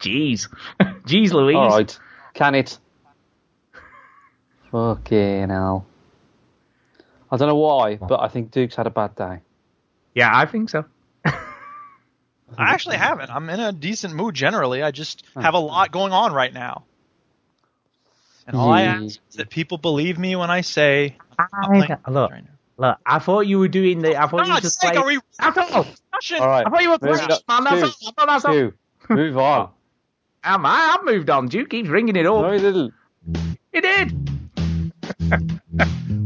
[0.00, 0.48] Jeez.
[0.80, 1.56] Jeez Louise.
[1.56, 1.98] All right.
[2.34, 2.78] Can it?
[4.70, 5.86] Fucking hell.
[7.30, 9.40] I don't know why, but I think Duke's had a bad day.
[10.14, 10.84] Yeah, I think so.
[11.24, 11.34] I
[12.58, 13.30] actually haven't.
[13.30, 14.82] I'm in a decent mood generally.
[14.82, 15.40] I just oh.
[15.40, 16.84] have a lot going on right now.
[18.46, 22.30] And all I ask is that people believe me when I say I'm look,
[22.76, 24.16] look, I thought you were doing the.
[24.16, 25.04] I thought you were God's just sake, playing.
[25.04, 25.86] are we That's all.
[26.12, 26.40] Russian?
[26.40, 26.66] All right.
[26.66, 27.64] I thought you were Move playing, man.
[27.64, 27.90] That's all.
[27.90, 28.52] Stu, I thought that's all.
[28.52, 28.72] Stu,
[29.08, 29.60] move on.
[29.60, 29.70] Oh.
[30.42, 30.96] Am I?
[30.98, 31.46] I've moved on.
[31.48, 32.52] Duke keeps ringing it No, up.
[32.54, 32.94] he didn't.
[33.72, 34.12] He did.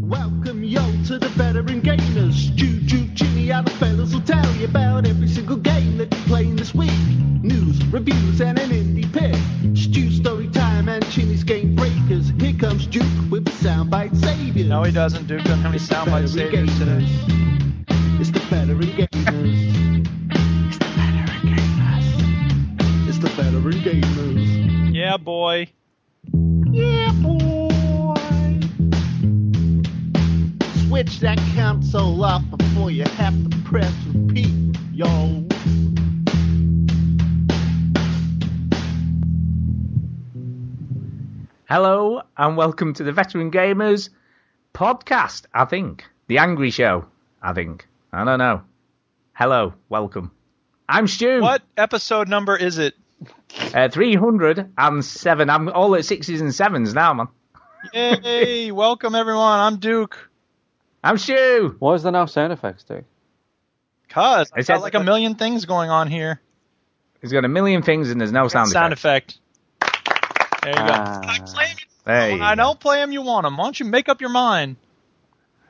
[0.09, 2.55] Welcome yo to the veteran gamers.
[2.55, 6.57] Juju, Jimmy, and the fellas will tell you about every single game that you're playing
[6.57, 6.91] this week.
[7.43, 9.35] News, reviews, and an indie pick.
[9.77, 12.30] Stu story time and Chinny's game breakers.
[12.38, 14.69] Here comes Duke with the soundbite saviors.
[14.69, 15.27] No, he doesn't.
[15.27, 17.05] Duke doesn't have any soundbite veteran saviors today.
[17.05, 18.21] gamers.
[18.21, 20.23] It's the veteran gamers.
[23.34, 24.95] Veteran gamers.
[24.95, 25.66] Yeah, boy.
[26.70, 28.60] Yeah, boy.
[30.87, 34.55] Switch that console off before you have to press repeat,
[34.93, 35.07] yo.
[41.68, 44.10] Hello and welcome to the Veteran Gamers
[44.74, 45.46] podcast.
[45.52, 47.07] I think the Angry Show.
[47.43, 48.62] I think I don't know.
[49.32, 50.30] Hello, welcome.
[50.88, 51.40] I'm Stu.
[51.40, 52.95] What episode number is it?
[53.75, 55.51] Uh, Three hundred and seven.
[55.51, 57.29] I'm all at sixes and sevens now, man.
[57.93, 58.71] Yay!
[58.73, 59.61] Welcome everyone.
[59.61, 60.30] I'm Duke.
[61.03, 61.77] I'm Stu.
[61.79, 63.05] Why is there no sound effects, Duke?
[64.09, 66.41] Cause I It says- got like a million things going on here.
[67.21, 69.39] He's got a million things and there's no sound, Sound effect.
[69.83, 70.62] effect.
[70.62, 71.21] There you Ah.
[71.22, 71.28] go.
[71.28, 73.12] I play 'em, There you I don't play him.
[73.12, 73.56] You want him?
[73.56, 74.77] Why don't you make up your mind?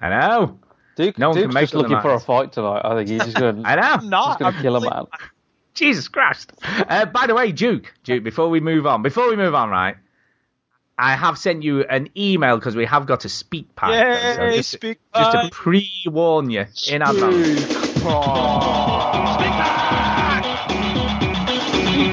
[0.00, 0.58] I know.
[0.96, 2.82] Duke, No one Duke's can make just looking for a fight tonight.
[2.84, 3.82] I think he's just going I know.
[3.82, 4.26] I'm not.
[4.26, 5.06] Just gonna I'm kill a really- man.
[5.74, 6.52] Jesus Christ.
[6.62, 9.96] Uh, by the way, Duke, Duke, before we move on, before we move on, right?
[10.96, 13.90] I have sent you an email because we have got a Speakpipe.
[13.90, 14.34] Yay!
[14.36, 17.66] so just, speak just to pre-warn you in advance.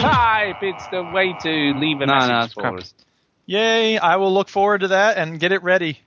[0.02, 2.94] Pipe, it's the way to leave a No, no, message it's for us.
[3.46, 4.00] Yay!
[4.00, 6.00] I will look forward to that and get it ready.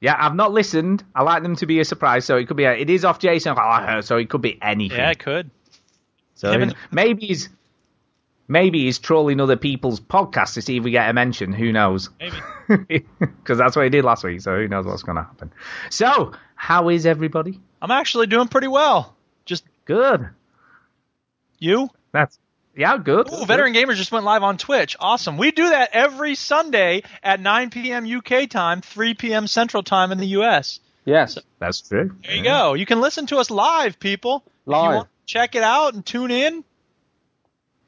[0.00, 1.02] Yeah, I've not listened.
[1.14, 2.64] I like them to be a surprise, so it could be.
[2.64, 3.56] A, it is off Jason,
[4.02, 4.98] so it could be anything.
[4.98, 5.50] Yeah, I could.
[6.36, 7.48] So and- maybe he's
[8.48, 11.52] maybe he's trolling other people's podcasts to see if we get a mention.
[11.52, 12.10] Who knows?
[12.20, 12.36] Maybe.
[13.18, 14.40] Because that's what he did last week.
[14.40, 15.52] So who knows what's going to happen?
[15.88, 17.60] So how is everybody?
[17.80, 19.14] I'm actually doing pretty well.
[19.44, 20.28] Just Good.
[21.60, 21.88] you.
[22.10, 22.38] That's
[22.76, 23.32] yeah, good.
[23.32, 24.96] Ooh, Veteran Gamers just went live on Twitch.
[25.00, 25.38] Awesome.
[25.38, 28.04] We do that every Sunday at 9 p.m.
[28.04, 29.46] UK time, 3 p.m.
[29.46, 30.80] Central time in the US.
[31.06, 31.38] Yes.
[31.58, 32.16] That's true.
[32.24, 32.74] There you go.
[32.74, 34.44] You can listen to us live, people.
[34.66, 35.06] Live.
[35.26, 36.64] Want to check it out and tune in.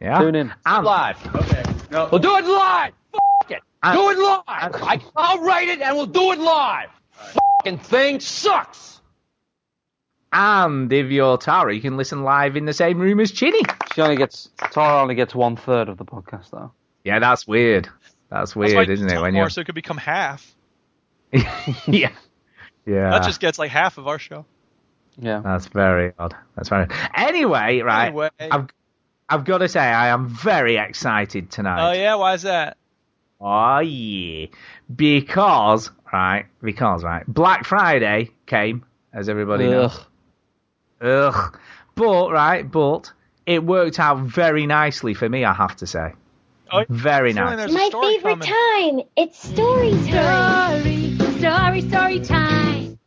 [0.00, 0.18] Yeah.
[0.20, 0.54] Tune in.
[0.64, 1.34] I'm live.
[1.34, 1.62] Okay.
[1.90, 2.08] No.
[2.10, 2.92] We'll do it live.
[3.14, 3.60] F- it.
[3.82, 4.42] and- Do it live.
[4.46, 6.88] I, I'll write it and we'll do it live.
[7.12, 9.00] Fucking thing sucks.
[10.32, 13.62] and if you're Tara, you can listen live in the same room as Chinny.
[13.94, 16.72] She only gets Tara only gets one third of the podcast though.
[17.04, 17.86] Yeah, that's weird.
[18.30, 19.20] That's That's why weird, you isn't it?
[19.20, 20.54] When more you so it could become half.
[21.32, 21.42] yeah,
[22.86, 23.10] yeah.
[23.10, 24.44] That just gets like half of our show.
[25.20, 25.40] Yeah.
[25.40, 26.34] That's very odd.
[26.56, 26.86] That's very.
[27.14, 28.06] Anyway, right.
[28.06, 28.30] Anyway.
[28.40, 28.68] I've
[29.28, 31.88] I've got to say I am very excited tonight.
[31.88, 32.76] Oh yeah, why is that?
[33.40, 34.46] Oh yeah,
[34.94, 39.98] because right, because right, Black Friday came, as everybody knows.
[41.00, 41.34] Ugh.
[41.34, 41.58] Ugh.
[41.94, 43.12] But right, but
[43.46, 45.44] it worked out very nicely for me.
[45.44, 46.12] I have to say,
[46.70, 47.56] Oh, very nice.
[47.56, 48.48] there's My favorite coming.
[48.98, 49.08] time.
[49.16, 50.80] It's story time.
[50.82, 52.98] Story, story, story time.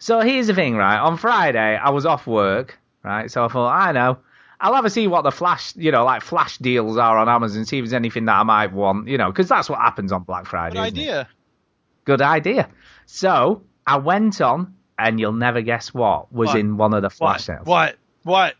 [0.00, 0.98] So here's the thing, right?
[0.98, 3.30] On Friday, I was off work, right?
[3.30, 4.18] So I thought, I know,
[4.58, 7.64] I'll have a see what the flash, you know, like flash deals are on Amazon,
[7.66, 10.22] see if there's anything that I might want, you know, because that's what happens on
[10.24, 10.76] Black Friday.
[10.76, 11.02] Good isn't it?
[11.02, 11.28] idea.
[12.06, 12.68] Good idea.
[13.06, 16.58] So I went on, and you'll never guess what was What?
[16.58, 17.40] in one of the flash What?
[17.40, 17.66] sales.
[17.66, 17.96] What?
[18.24, 18.54] What?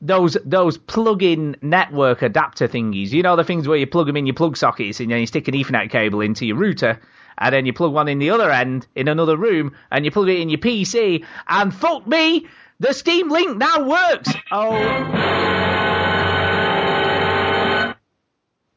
[0.00, 3.10] Those those plug-in network adapter thingies.
[3.10, 5.26] You know the things where you plug them in your plug sockets, and then you
[5.26, 7.00] stick an Ethernet cable into your router,
[7.38, 10.28] and then you plug one in the other end in another room, and you plug
[10.28, 11.24] it in your PC.
[11.46, 12.46] And fuck me,
[12.80, 14.32] the Steam Link now works.
[14.52, 14.74] Oh.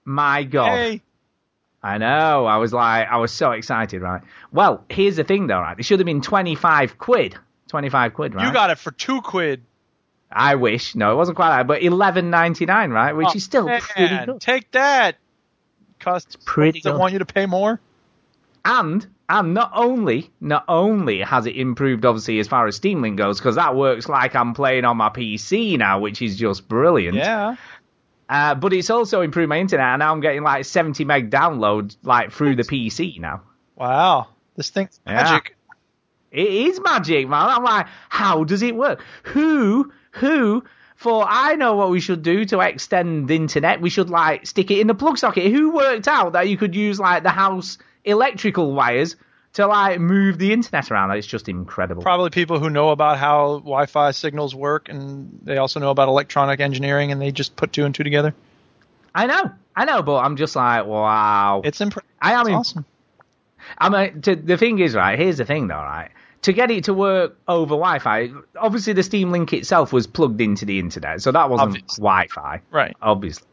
[0.05, 0.69] My God.
[0.71, 1.01] Hey,
[1.83, 2.45] I know.
[2.45, 4.21] I was like, I was so excited, right?
[4.51, 5.77] Well, here's the thing, though, right?
[5.77, 7.35] It should have been 25 quid.
[7.69, 8.45] 25 quid, right?
[8.47, 9.63] you got it for two quid.
[10.29, 10.95] I wish.
[10.95, 13.13] No, it wasn't quite that, but 11.99, right?
[13.13, 14.41] Which Oh, is still pretty good.
[14.41, 15.17] Take that.
[15.99, 17.79] Cost pretty does it want you to pay more?
[18.63, 23.17] And and not only not only has it improved, obviously, as far as Steam Link
[23.17, 27.15] goes, because that works like I'm playing on my PC now, which is just brilliant.
[27.17, 27.55] Yeah.
[28.29, 31.95] Uh, but it's also improved my internet, and now I'm getting like 70 meg download
[32.03, 33.41] like through the PC now.
[33.75, 35.15] Wow, this thing's Yeah.
[35.15, 35.57] magic.
[36.31, 37.49] It is magic, man.
[37.49, 39.03] I'm like, how does it work?
[39.23, 40.63] Who, who,
[40.95, 43.81] for I know what we should do to extend the internet.
[43.81, 45.51] We should like stick it in the plug socket.
[45.51, 49.15] Who worked out that you could use like the house electrical wires
[49.53, 51.11] to like move the internet around?
[51.11, 52.01] It's just incredible.
[52.01, 56.59] Probably people who know about how Wi-Fi signals work, and they also know about electronic
[56.59, 58.33] engineering, and they just put two and two together.
[59.13, 61.61] I know, I know, but I'm just like, wow.
[61.63, 62.09] It's impressive.
[62.21, 62.85] I am It's awesome.
[63.77, 65.19] I mean, to, the thing is, right?
[65.19, 66.09] Here's the thing, though, right?
[66.43, 70.65] To get it to work over Wi-Fi, obviously the Steam Link itself was plugged into
[70.65, 72.01] the internet, so that wasn't Obviously.
[72.01, 72.95] Wi-Fi, Right.
[73.01, 73.45] Obviously,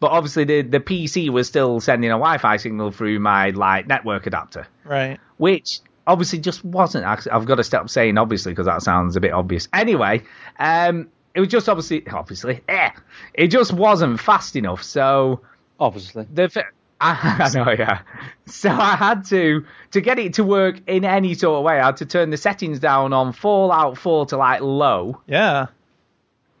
[0.00, 4.26] but obviously the the PC was still sending a Wi-Fi signal through my like network
[4.26, 5.18] adapter, Right.
[5.36, 7.04] which obviously just wasn't.
[7.06, 9.68] I've got to stop saying obviously because that sounds a bit obvious.
[9.72, 10.22] Anyway,
[10.58, 12.90] um, it was just obviously, obviously, eh,
[13.32, 14.82] it just wasn't fast enough.
[14.82, 15.40] So
[15.80, 16.26] Obviously.
[16.32, 16.64] the
[17.00, 18.02] I, I know, yeah.
[18.46, 21.80] So I had to to get it to work in any sort of way.
[21.80, 25.66] I had to turn the settings down on Fallout 4 to like low, Yeah.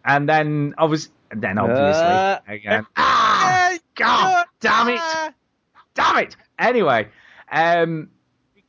[0.04, 2.86] and then obviously, then obviously Uh, again.
[2.96, 5.34] Ah, God, damn it,
[5.94, 6.36] damn it.
[6.58, 7.08] Anyway,
[7.50, 8.08] um,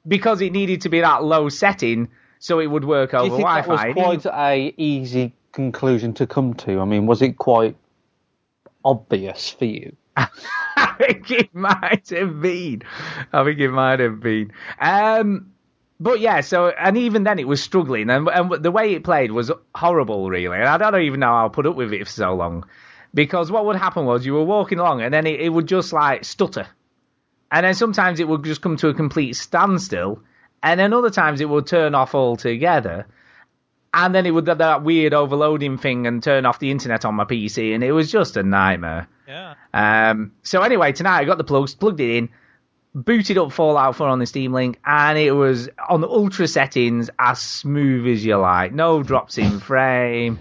[0.07, 2.09] because it needed to be that low setting
[2.39, 3.93] so it would work Do you over that was Wi-Fi.
[3.93, 6.79] quite a easy conclusion to come to?
[6.79, 7.75] I mean, was it quite
[8.83, 9.95] obvious for you?
[10.17, 12.83] I think it might have been.
[13.33, 14.51] I think it might have been.
[14.79, 15.51] Um,
[15.99, 19.31] but yeah, so and even then it was struggling, and, and the way it played
[19.31, 20.57] was horrible, really.
[20.57, 22.65] And I don't even know how I put up with it for so long,
[23.13, 25.93] because what would happen was you were walking along, and then it, it would just
[25.93, 26.67] like stutter,
[27.51, 30.21] and then sometimes it would just come to a complete standstill,
[30.61, 33.07] and then other times it would turn off altogether.
[33.97, 37.15] And then it would do that weird overloading thing and turn off the internet on
[37.15, 39.07] my PC, and it was just a nightmare.
[39.25, 39.53] Yeah.
[39.73, 42.29] Um, so anyway, tonight I got the plugs, plugged it in,
[42.95, 47.09] booted up Fallout 4 on the Steam Link, and it was on the ultra settings
[47.19, 48.73] as smooth as you like.
[48.73, 50.39] No drops in frame.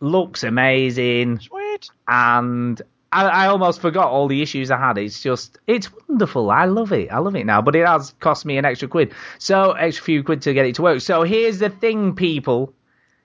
[0.00, 1.40] Looks amazing.
[1.40, 1.90] Sweet.
[2.06, 4.98] And I, I almost forgot all the issues I had.
[4.98, 6.50] It's just, it's wonderful.
[6.50, 7.10] I love it.
[7.10, 7.62] I love it now.
[7.62, 9.12] But it has cost me an extra quid.
[9.38, 11.00] So, extra few quid to get it to work.
[11.00, 12.74] So here's the thing, people.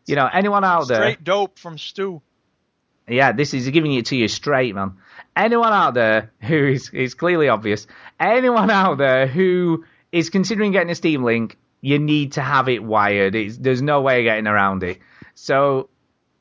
[0.05, 0.97] You know, anyone out there.
[0.97, 2.21] Straight dope from Stu.
[3.07, 4.97] Yeah, this is giving it to you straight, man.
[5.35, 7.87] Anyone out there who is it's clearly obvious.
[8.19, 12.83] Anyone out there who is considering getting a Steam Link, you need to have it
[12.83, 13.35] wired.
[13.35, 14.99] It's, there's no way of getting around it.
[15.33, 15.89] So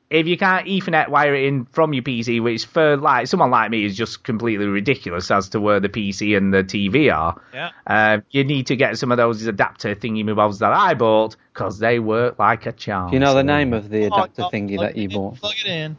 [0.09, 3.69] if you can't Ethernet wire it in from your PC, which for like someone like
[3.71, 7.71] me is just completely ridiculous as to where the PC and the TV are, Yeah.
[7.85, 11.79] uh, you need to get some of those adapter thingy mobiles that I bought because
[11.79, 13.09] they work like a charm.
[13.09, 15.35] Do you know the name of the adapter Oh, thingy that you bought?
[15.41, 15.97] Plug it in.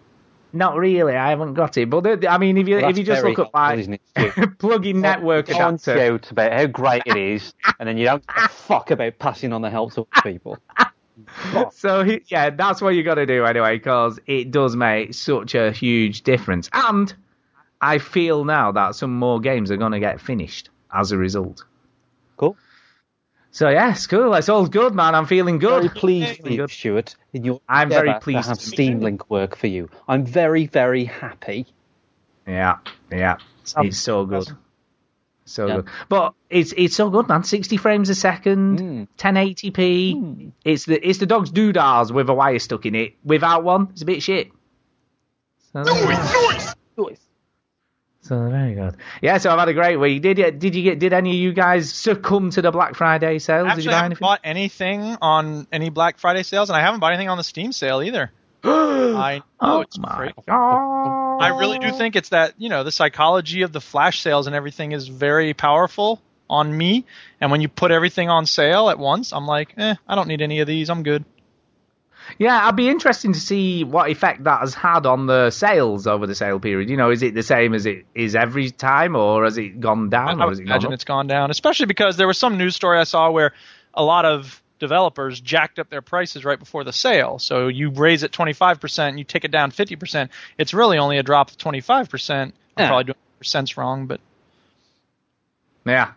[0.57, 1.15] Not really.
[1.15, 1.91] I haven't got it.
[1.91, 4.47] But I mean, if you Well, if you just look at like isn't it, Stu?
[4.59, 8.91] plug-in network adapter, shout about how great it is, and then you don't a fuck
[8.91, 10.59] about passing on the help to people.
[11.73, 15.55] so he- yeah, that's what you got to do anyway, because it does make such
[15.55, 16.71] a huge difference.
[16.73, 17.15] And
[17.81, 21.65] I feel now that some more games are going to get finished as a result.
[23.59, 23.69] Cool.
[23.69, 24.35] So yes, cool.
[24.35, 25.15] It's all good, man.
[25.15, 25.83] I'm feeling good.
[25.83, 26.71] Very pleased for Feeling you, good.
[26.71, 27.17] Stuart.
[27.33, 29.01] In your I'm very pleased to have to Steam.
[29.01, 29.89] Link work for you.
[30.07, 31.67] I'm very, very happy.
[32.47, 32.79] Yeah,
[33.11, 33.37] yeah.
[33.65, 34.43] Sounds it's so good.
[34.43, 34.59] awesome.
[35.47, 35.75] So Yeah.
[35.77, 35.89] good.
[36.09, 37.45] But it's it's so good, man.
[37.45, 39.09] 60 frames a second, Mm.
[39.17, 40.53] 1080p.
[40.65, 43.15] It's the it's the dog's doodahs with a wire stuck in it.
[43.25, 44.51] Without one, it's a bit shit.
[45.73, 45.83] So,
[48.23, 48.97] so very good.
[49.23, 50.23] Yeah, so I've had a great week.
[50.23, 53.39] Did you did you get did any of you guys succumb to the Black Friday
[53.39, 53.75] sales?
[53.75, 54.21] did Actually, you I buy haven't anything?
[54.21, 57.73] bought anything on any Black Friday sales, and I haven't bought anything on the Steam
[57.73, 58.33] sale either.
[58.65, 61.39] I know oh it's my god!
[61.41, 64.57] I really do think it's that you know the psychology of the flash sales and
[64.57, 66.21] everything is very powerful
[66.51, 67.05] on me.
[67.41, 70.43] And when you put everything on sale at once, I'm like, eh, I don't need
[70.43, 70.91] any of these.
[70.91, 71.25] I'm good.
[72.39, 76.27] Yeah, I'd be interested to see what effect that has had on the sales over
[76.27, 76.91] the sale period.
[76.91, 80.11] You know, is it the same as it is every time, or has it gone
[80.11, 80.95] down, I or would gone imagine up?
[80.95, 83.53] it's gone down, especially because there was some news story I saw where
[83.95, 87.39] a lot of developers jacked up their prices right before the sale.
[87.39, 90.29] So you raise it 25%, and you take it down 50%.
[90.59, 92.53] It's really only a drop of 25%.
[92.77, 94.21] I'm probably doing percents wrong, but
[95.85, 96.13] Yeah,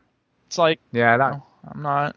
[0.47, 1.31] it's like yeah, that.
[1.31, 2.15] No, I'm not.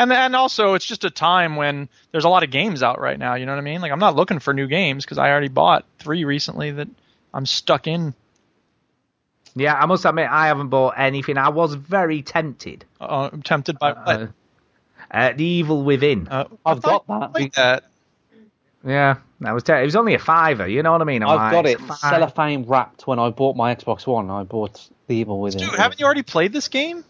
[0.00, 3.18] And and also it's just a time when there's a lot of games out right
[3.18, 3.34] now.
[3.34, 3.80] You know what I mean?
[3.80, 6.88] Like I'm not looking for new games because I already bought three recently that
[7.34, 8.14] I'm stuck in.
[9.54, 11.36] Yeah, I must admit I haven't bought anything.
[11.36, 12.84] I was very tempted.
[13.00, 14.28] Uh, I'm tempted by Uh, what?
[15.10, 16.28] uh, the Evil Within.
[16.28, 17.32] Uh, I've got that.
[17.34, 17.84] liked that.
[18.86, 20.66] Yeah, That was ter- it was only a fiver.
[20.66, 21.22] You know what I mean?
[21.22, 21.98] I'm I've like, got it five.
[21.98, 24.30] cellophane wrapped when I bought my Xbox One.
[24.30, 25.60] I bought the evil Within.
[25.68, 27.04] Dude, haven't you already played this game?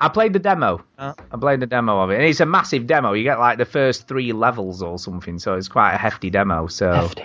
[0.00, 0.84] I played the demo.
[0.98, 1.14] Oh.
[1.32, 3.12] I played the demo of it, and it's a massive demo.
[3.12, 6.66] You get like the first three levels or something, so it's quite a hefty demo.
[6.66, 7.24] So Hefty.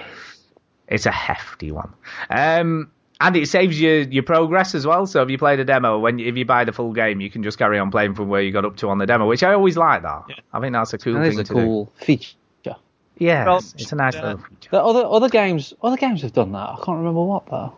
[0.88, 1.94] it's a hefty one.
[2.30, 5.06] Um, and it saves you your progress as well.
[5.06, 7.44] So if you play the demo, when if you buy the full game, you can
[7.44, 9.54] just carry on playing from where you got up to on the demo, which I
[9.54, 10.24] always like that.
[10.54, 12.36] I think that's a cool That thing is a to cool feature.
[12.64, 12.72] do.
[13.18, 14.70] Yeah, Well, it's a nice uh, little feature.
[14.72, 16.70] The other other games other games have done that.
[16.70, 17.74] I can't remember what though.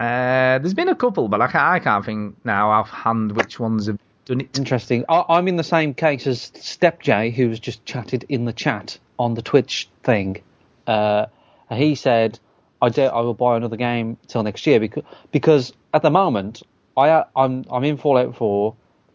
[0.00, 3.86] Uh, there's been a couple, but I can't, I can't think now offhand which ones
[3.88, 4.11] have done it.
[4.28, 5.04] Interesting.
[5.08, 8.98] I, I'm in the same case as Step J, who's just chatted in the chat
[9.18, 10.42] on the Twitch thing.
[10.86, 11.26] Uh,
[11.70, 12.38] he said,
[12.80, 15.02] "I do, I will buy another game till next year because
[15.32, 16.62] because at the moment
[16.96, 18.74] I I'm I'm in Fallout 4.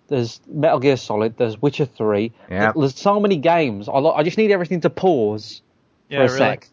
[0.10, 1.36] There's Metal Gear Solid.
[1.38, 2.32] There's Witcher 3.
[2.50, 2.72] Yeah.
[2.74, 3.90] There's so many games.
[3.90, 5.62] I lo- I just need everything to pause
[6.10, 6.38] Yeah, for a really.
[6.38, 6.70] sec,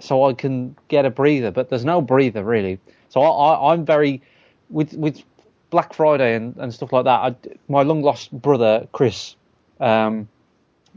[0.00, 1.50] so I can get a breather.
[1.50, 2.78] But there's no breather really.
[3.08, 4.20] So I, I, I'm very
[4.68, 5.22] with with
[5.70, 7.20] Black Friday and, and stuff like that.
[7.20, 7.34] I,
[7.68, 9.36] my long lost brother Chris,
[9.80, 10.28] um,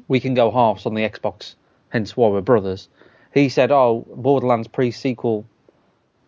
[0.07, 1.55] we can go halves on the Xbox.
[1.89, 2.87] Hence why we're brothers.
[3.33, 5.45] He said, "Oh, Borderlands pre-sequel,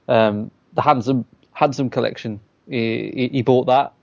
[0.08, 2.40] um, the handsome handsome collection.
[2.70, 3.94] He, he, he bought that,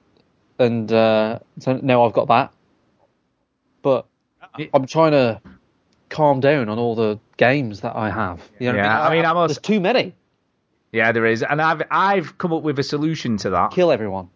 [0.59, 2.53] and uh, so now I've got that.
[3.83, 4.07] But
[4.75, 5.41] I'm trying to
[6.09, 8.43] calm down on all the games that I have.
[8.59, 9.13] You know Yeah, I mean?
[9.13, 10.15] I mean, I'm also- there's too many.
[10.93, 13.71] Yeah, there is, and I've I've come up with a solution to that.
[13.73, 14.29] Kill everyone.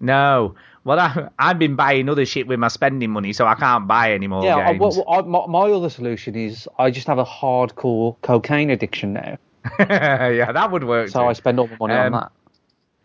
[0.00, 3.86] No, well, I, I've been buying other shit with my spending money, so I can't
[3.86, 4.96] buy any more yeah, I, games.
[4.96, 9.38] what, I, my, my other solution is I just have a hardcore cocaine addiction now,
[9.78, 11.08] yeah, that would work.
[11.08, 11.26] so too.
[11.26, 12.32] I spend all my money Um, on that.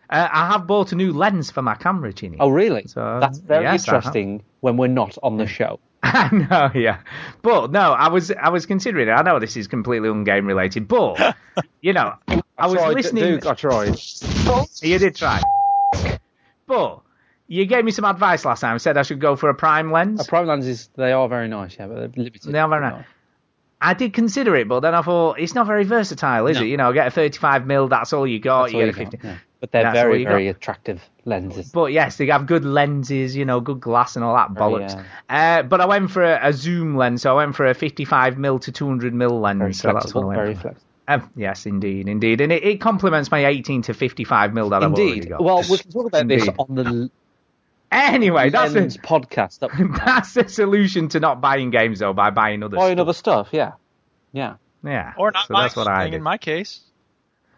[0.10, 2.38] Uh, I have bought a new lens for my camera, Chinny.
[2.40, 2.86] Oh, really?
[2.88, 5.80] So, That's very yes, interesting when we're not on the show.
[6.04, 7.00] I know, yeah,
[7.42, 9.12] but no, I was I was considering it.
[9.12, 11.36] I know this is completely ungame related, but
[11.82, 12.14] you know,
[12.58, 13.24] I was tried, listening.
[13.24, 14.00] Duke, I tried.
[14.82, 15.42] You did try,
[16.68, 17.02] but
[17.48, 18.76] you gave me some advice last time.
[18.76, 20.22] I said I should go for a prime lens.
[20.22, 22.52] A prime lens is they are very nice, yeah, but they're limited.
[22.52, 23.06] They are very nice.
[23.82, 26.64] I did consider it, but then I thought it's not very versatile, is No.
[26.64, 26.68] it?
[26.68, 28.64] You know, get a 35 mil, that's all you got.
[28.64, 29.28] That's you get a you got, 50.
[29.28, 29.38] yeah.
[29.60, 31.70] But they're very, very attractive lenses.
[31.72, 35.04] But yes, they have good lenses, you know, good glass and all that Very, bollocks.
[35.30, 38.38] Uh, but I went for a, a zoom lens, so I went for a 55
[38.38, 39.60] mil to 200 mil lens.
[39.60, 40.62] Very so that's what flexible, I very went for.
[40.70, 40.87] flexible.
[41.10, 44.94] Um, yes, indeed, indeed, and it, it complements my 18 to 55 mil that I've
[44.94, 45.30] already Indeed.
[45.30, 45.42] got.
[45.42, 47.10] Well, we can talk about this on the
[47.92, 49.60] anyway, that's Lens the, podcast.
[49.60, 49.72] That
[50.06, 53.02] that's the solution to not buying games though by buying other buying stuff.
[53.02, 53.74] other stuff, yeah.
[54.34, 54.56] Yeah.
[54.84, 56.18] Yeah, Or not so buying that's what I anything did.
[56.18, 56.82] in my case.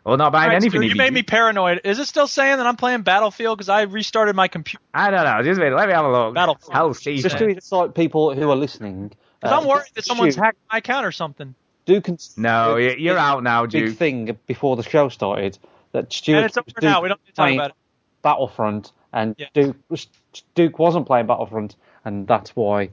[0.05, 0.81] Well, not buying All right, anything.
[0.81, 1.81] Stu, you made me paranoid.
[1.83, 4.81] Is it still saying that I'm playing Battlefield because I restarted my computer?
[4.93, 5.43] I don't know.
[5.43, 6.33] Just wait, let me have a look.
[6.35, 6.73] Battlefield.
[6.73, 7.21] Hell, Steve.
[7.21, 9.11] Just to incite people who are listening.
[9.41, 11.53] Because uh, I'm worried that someone's Stu, hacked my account or something.
[11.85, 13.85] Do consider No, this you're big- out now, Duke.
[13.89, 15.57] Big thing before the show started
[15.91, 17.01] that Stuart and it's over was now.
[17.01, 17.75] We don't need to talk playing about it.
[18.21, 19.47] Battlefront and Yeah.
[19.53, 20.07] Duke was,
[20.55, 22.89] Duke wasn't playing Battlefront, and that's why.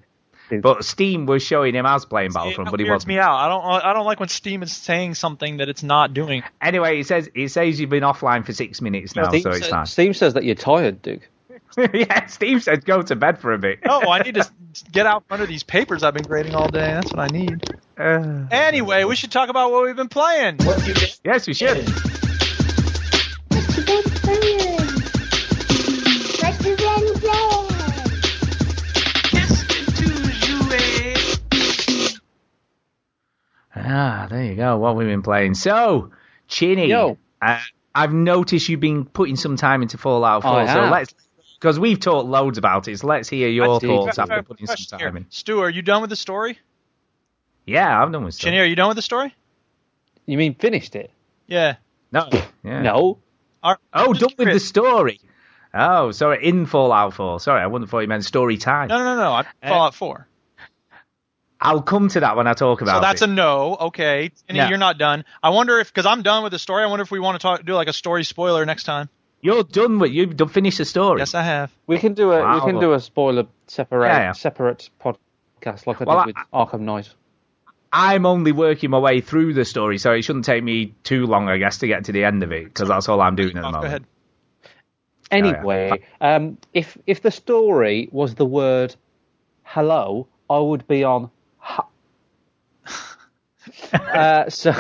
[0.48, 3.08] Duke, But Steam was showing him as playing Battlefront, it but he wasn't.
[3.08, 3.34] me out.
[3.36, 3.84] I don't.
[3.84, 6.44] I don't like when Steam is saying something that it's not doing.
[6.62, 9.58] Anyway, it says it says you've been offline for six minutes now, Steam, so it's
[9.62, 9.86] says, fine.
[9.86, 11.28] Steam says that you're tired, Duke.
[11.92, 13.80] yeah, Steve said go to bed for a bit.
[13.88, 14.50] Oh, I need to
[14.92, 16.92] get out from under these papers I've been grading all day.
[16.92, 17.62] That's what I need.
[17.98, 20.58] Uh, Anyway, we should talk about what we've been playing.
[21.24, 21.86] yes, we should.
[23.50, 24.76] Let's get playing.
[26.42, 26.76] Let's get
[27.20, 27.76] playing.
[33.74, 34.78] Ah, there you go.
[34.78, 35.54] What we've been playing.
[35.54, 36.10] So,
[36.48, 37.16] Chinny, uh,
[37.94, 40.50] I've noticed you've been putting some time into Fallout 4.
[40.52, 41.14] I so let's
[41.66, 42.96] because we've talked loads about it.
[43.00, 45.08] So let's hear your Let's thoughts Fair- fair after putting question some here.
[45.08, 45.26] time in.
[45.30, 46.60] Stu, are you done with the story?
[47.66, 48.44] Yeah, I'm done with stuff.
[48.44, 49.34] Chinny, are you done with the story?
[50.26, 51.10] You mean finished it?
[51.48, 51.74] Yeah.
[52.12, 52.28] No,
[52.62, 52.82] yeah.
[52.82, 53.18] No.
[53.64, 55.20] Are- Oh, just done with the story.
[55.74, 57.40] Oh, sorry, in Fallout 4.
[57.40, 58.86] Sorry, I wouldn't have thought you meant story time.
[58.86, 59.32] No, no, no, no.
[59.32, 60.28] I'm Uh, Fallout 4.
[61.60, 62.96] I'll come to that when I talk about it.
[62.98, 63.28] So that's it.
[63.30, 63.76] a no.
[63.80, 64.30] Okay.
[64.48, 64.68] And No.
[64.68, 65.24] you're not done.
[65.42, 67.42] I wonder if, because I'm done with the story, I wonder if we want to
[67.42, 69.08] talk, do like a story spoiler next time.
[69.46, 71.20] You're done with you've done finished the story.
[71.20, 71.72] Yes, I have.
[71.86, 72.54] We can do a Wow.
[72.56, 74.32] we can do a spoiler separate Yeah, yeah.
[74.32, 77.08] separate podcast like I Well, did with Arkham Knight.
[77.92, 81.48] I'm only working my way through the story, so it shouldn't take me too long,
[81.48, 83.62] I guess, to get to the end of it, because that's all I'm doing at
[83.62, 83.84] the Go moment.
[83.84, 84.04] ahead.
[85.30, 88.96] Anyway, um, if if the story was the word
[89.62, 91.30] hello, I would be on.
[91.58, 91.86] Ha-
[93.92, 94.72] uh, so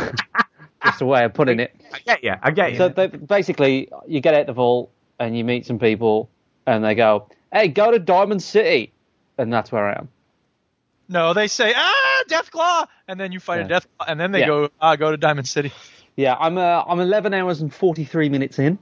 [0.86, 1.74] just a way of putting it.
[1.92, 2.34] I get you.
[2.42, 2.78] I get you.
[2.78, 6.28] So they, basically, you get out the vault and you meet some people,
[6.66, 8.92] and they go, "Hey, go to Diamond City,"
[9.38, 10.08] and that's where I am.
[11.08, 13.76] No, they say ah Deathclaw, and then you fight Yeah.
[13.76, 14.46] a Deathclaw, and then they Yeah.
[14.46, 15.72] go ah go to Diamond City.
[16.16, 18.78] Yeah, I'm uh, I'm 11 hours and 43 minutes in,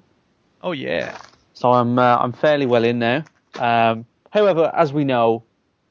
[0.63, 1.19] Oh yeah.
[1.53, 3.25] so I'm uh, I'm fairly well in now.
[3.59, 5.43] Um, however, as we know,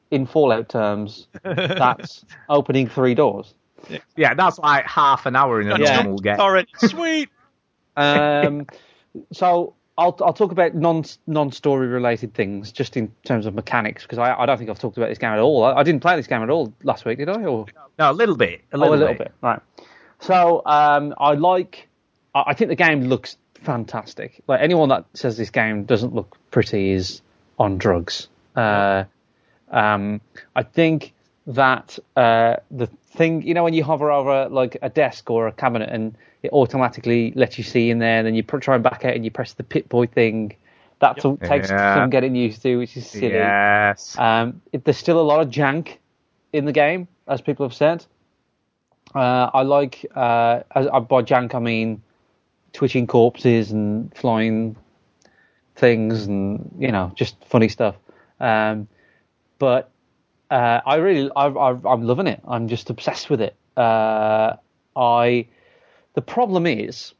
[0.09, 3.53] in Fallout terms, that's opening three doors.
[4.15, 6.01] Yeah, that's like half an hour in a Yeah.
[6.01, 6.39] normal game.
[6.39, 7.29] Already sweet.
[7.95, 8.65] Um,
[9.31, 14.01] so I'll I'll talk about non non story related things just in terms of mechanics
[14.01, 15.63] because I, I don't think I've talked about this game at all.
[15.63, 17.43] I, I didn't play this game at all last week, did I?
[17.45, 17.67] Or
[17.99, 18.61] No, a little bit.
[18.71, 19.31] A oh, little, a little bit.
[19.41, 19.59] Right.
[20.21, 21.87] So um, I like.
[22.33, 24.41] I, I think the game looks fantastic.
[24.47, 27.21] Like anyone that says this game doesn't look pretty is
[27.59, 28.27] on drugs.
[28.55, 29.03] Uh,
[29.69, 30.19] um,
[30.55, 31.13] I think
[31.47, 35.51] that uh, the thing, you know, when you hover over like a desk or a
[35.51, 39.05] cabinet and it automatically lets you see in there, and then you try and back
[39.05, 40.55] out and you press the Pip-Boy thing.
[40.99, 41.95] That some- takes Yeah.
[41.95, 43.33] some getting used to, which is silly.
[43.33, 44.17] Yes.
[44.17, 45.97] Um, it, there's still a lot of jank
[46.53, 48.05] in the game, as people have said.
[49.13, 52.01] Uh, I like, uh, as, uh, by jank I mean
[52.71, 54.75] twitching corpses and flying
[55.75, 57.95] things and, you know, just funny stuff.
[58.39, 58.87] Um,
[59.59, 59.91] but
[60.53, 62.39] uh, I really, I, I, I'm loving it.
[62.47, 63.55] I'm just obsessed with it.
[63.75, 64.55] Uh,
[64.95, 65.47] I,
[66.13, 67.13] the problem is,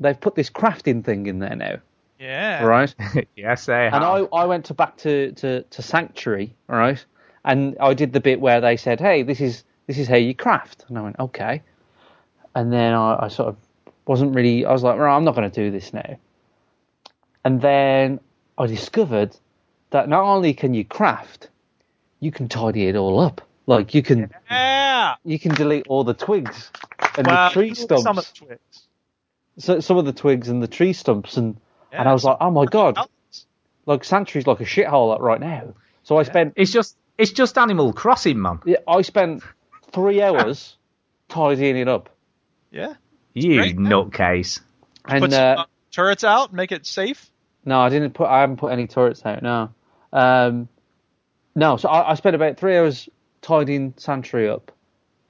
[0.00, 1.76] they've put this crafting thing in there now,
[2.18, 2.62] Yeah.
[2.62, 2.94] right?
[3.36, 3.94] yes, they have.
[3.94, 7.02] And I, I went to back to, to, to Sanctuary, all right,
[7.42, 10.34] and I did the bit where they said, "Hey, this is this is how you
[10.34, 11.62] craft," and I went, "Okay,"
[12.54, 13.56] and then I, I sort of
[14.06, 14.66] wasn't really.
[14.66, 16.16] I was like, "Right, I'm not going to do this now."
[17.44, 18.20] And then
[18.58, 19.36] I discovered
[19.90, 21.48] that not only can you craft,
[22.24, 23.42] you can tidy it all up.
[23.66, 25.14] Like you can Yeah.
[25.24, 26.70] you can delete all the twigs
[27.16, 28.88] and Well, the tree stumps, Some of the twigs.
[29.58, 31.56] so, some of the twigs and the tree stumps, and
[31.92, 32.96] and I was like, "Oh my god!"
[33.86, 35.74] Like Sanctuary's like a shithole right now.
[36.02, 38.60] So I spent It's just it's just Animal Crossing, man.
[38.64, 39.42] Yeah, I spent
[39.92, 40.76] three hours
[41.28, 42.08] tidying it up,
[42.72, 42.94] Yeah.
[43.34, 43.76] You great.
[43.76, 44.60] nutcase.
[45.06, 47.30] and Put some, uh, uh, turrets out, make it safe.
[47.64, 48.26] no, I didn't put.
[48.28, 49.42] I haven't put any turrets out.
[49.42, 49.70] No,
[50.12, 50.68] um,
[51.54, 51.76] no.
[51.76, 53.08] So I, I spent about three hours
[53.42, 54.72] tidying Sanctuary up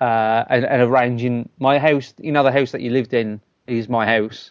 [0.00, 2.14] uh, and, and arranging my house.
[2.18, 4.50] You know, the house that you lived in is my house,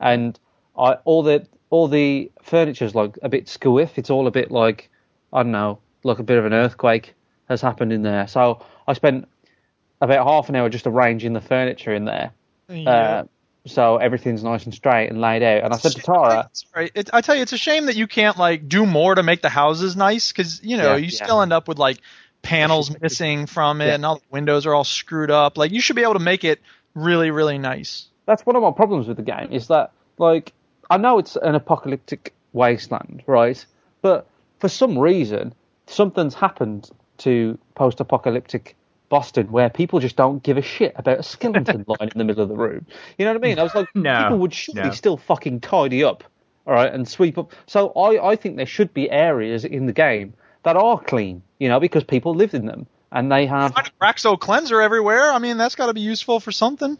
[0.00, 0.38] and
[0.76, 3.96] I all the all the furniture's like a bit squiff.
[3.96, 4.90] It's all a bit like
[5.32, 7.14] I don't know, like a bit of an earthquake
[7.48, 8.26] has happened in there.
[8.28, 9.28] So I spent
[10.00, 12.32] about half an hour just arranging the furniture in there.
[12.86, 13.24] Uh,
[13.66, 15.64] so everything's nice and straight and laid out.
[15.64, 16.90] And I said to Tara, right.
[16.94, 19.42] It, I tell you, it's a shame that you can't like do more to make
[19.42, 21.24] the houses nice because you know Yeah, you yeah.
[21.24, 21.98] still end up with like
[22.42, 23.94] panels missing from it, Yeah.
[23.94, 25.58] and all the windows are all screwed up.
[25.58, 26.60] Like you should be able to make it
[26.94, 28.08] really, really nice.
[28.26, 30.52] that's one of my problems with the game is that like
[30.88, 33.64] I know it's an apocalyptic wasteland, right?
[34.02, 34.26] But
[34.58, 35.54] for some reason,
[35.86, 38.74] something's happened to post-apocalyptic
[39.10, 42.42] Boston where people just don't give a shit about a skeleton lying in the middle
[42.42, 42.86] of the room.
[43.18, 43.58] You know what I mean?
[43.58, 44.90] I was like, No, people would surely no.
[44.94, 46.24] still fucking tidy up,
[46.66, 47.52] all right, and sweep up.
[47.66, 51.68] So I, I think there should be areas in the game that are clean, you
[51.68, 55.32] know, because people lived in them and they have Find Abraxo cleanser everywhere.
[55.32, 56.96] I mean, that's got to be useful for something.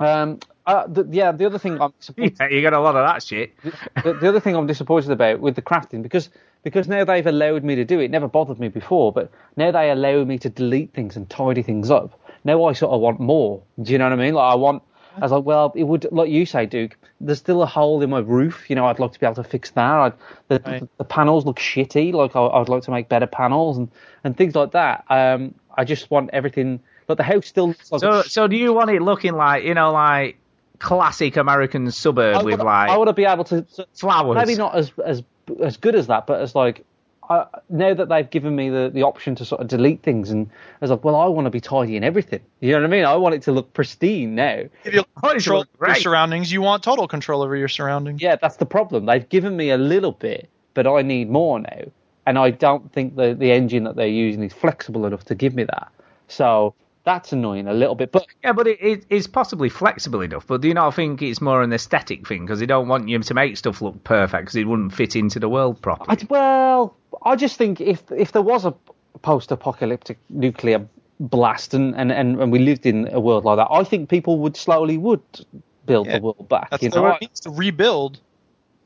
[0.00, 1.32] um, uh, the, yeah.
[1.32, 3.52] The other thing I'm disappointed Yeah, you got a lot of that shit.
[4.04, 6.28] the, the other thing I'm disappointed about with the crafting because
[6.62, 8.04] because now they've allowed me to do it.
[8.06, 11.62] it never bothered me before, but now they allow me to delete things and tidy
[11.62, 12.20] things up.
[12.44, 13.62] Now I sort of want more.
[13.82, 14.34] Do you know what I mean?
[14.34, 14.82] Like I want.
[15.16, 16.96] I was like, well, it would, like you say, Duke.
[17.20, 18.70] There's still a hole in my roof.
[18.70, 19.82] You know, I'd like to be able to fix that.
[19.92, 20.12] I'd,
[20.48, 20.88] the, Right.
[20.98, 22.12] the panels look shitty.
[22.12, 23.88] Like I, I'd like to make better panels and,
[24.22, 25.04] and things like that.
[25.10, 26.80] Um, I just want everything.
[27.08, 29.64] But the house still looks like So a so do you want it looking like
[29.64, 30.36] you know like
[30.80, 33.64] classic American suburb I with like I want to be able to
[33.94, 34.34] flowers?
[34.34, 35.22] maybe not as as
[35.62, 36.84] as good as that, but as like
[37.28, 40.48] I, now that they've given me the, the option to sort of delete things, and
[40.48, 42.40] I was like, well, I want to be tidying everything.
[42.58, 43.04] You know what I mean?
[43.04, 44.64] I want it to look pristine now.
[44.84, 48.20] If you control your surroundings, you want total control over your surroundings.
[48.20, 49.06] Yeah, that's the problem.
[49.06, 51.82] They've given me a little bit, but I need more now,
[52.26, 55.54] and I don't think the the engine that they're using is flexible enough to give
[55.54, 55.92] me that.
[56.26, 60.46] So that's annoying a little bit, but Yeah, but it, it, it's possibly flexible enough.
[60.46, 63.18] But do you not think it's more an aesthetic thing because they don't want you
[63.18, 66.18] to make stuff look perfect because it wouldn't fit into the world properly?
[66.20, 68.74] I, well, I just think if if there was a
[69.22, 70.86] post-apocalyptic nuclear
[71.18, 74.38] blast and, and, and, and we lived in a world like that, I think people
[74.38, 75.20] would slowly would
[75.86, 76.18] build Yeah.
[76.18, 76.70] the world back.
[76.70, 78.20] That's you the know, word it means to rebuild.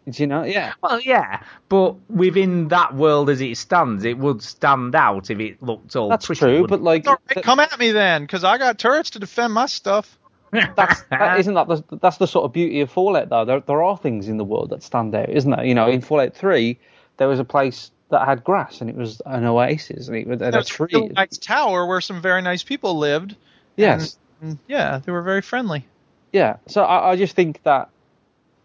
[0.08, 0.74] Do you know, yeah.
[0.82, 5.62] Well, yeah, but within that world as it stands, it would stand out if it
[5.62, 6.40] looked all That's pretty.
[6.40, 9.18] true, wouldn't but like All right, come at me then, because I got turrets to
[9.18, 10.18] defend my stuff.
[10.76, 13.46] that's that, isn't that the, that's the sort of beauty of Fallout though.
[13.46, 15.64] There there are things in the world that stand out, isn't there?
[15.64, 16.78] You know, in Fallout Three,
[17.16, 20.40] there was a place that had grass, and it was an oasis, and it was
[20.40, 23.36] and a There's a nice tower where some very nice people lived.
[23.76, 24.18] Yes.
[24.40, 25.86] And, yeah, they were very friendly.
[26.32, 27.90] Yeah, so I, I just think that,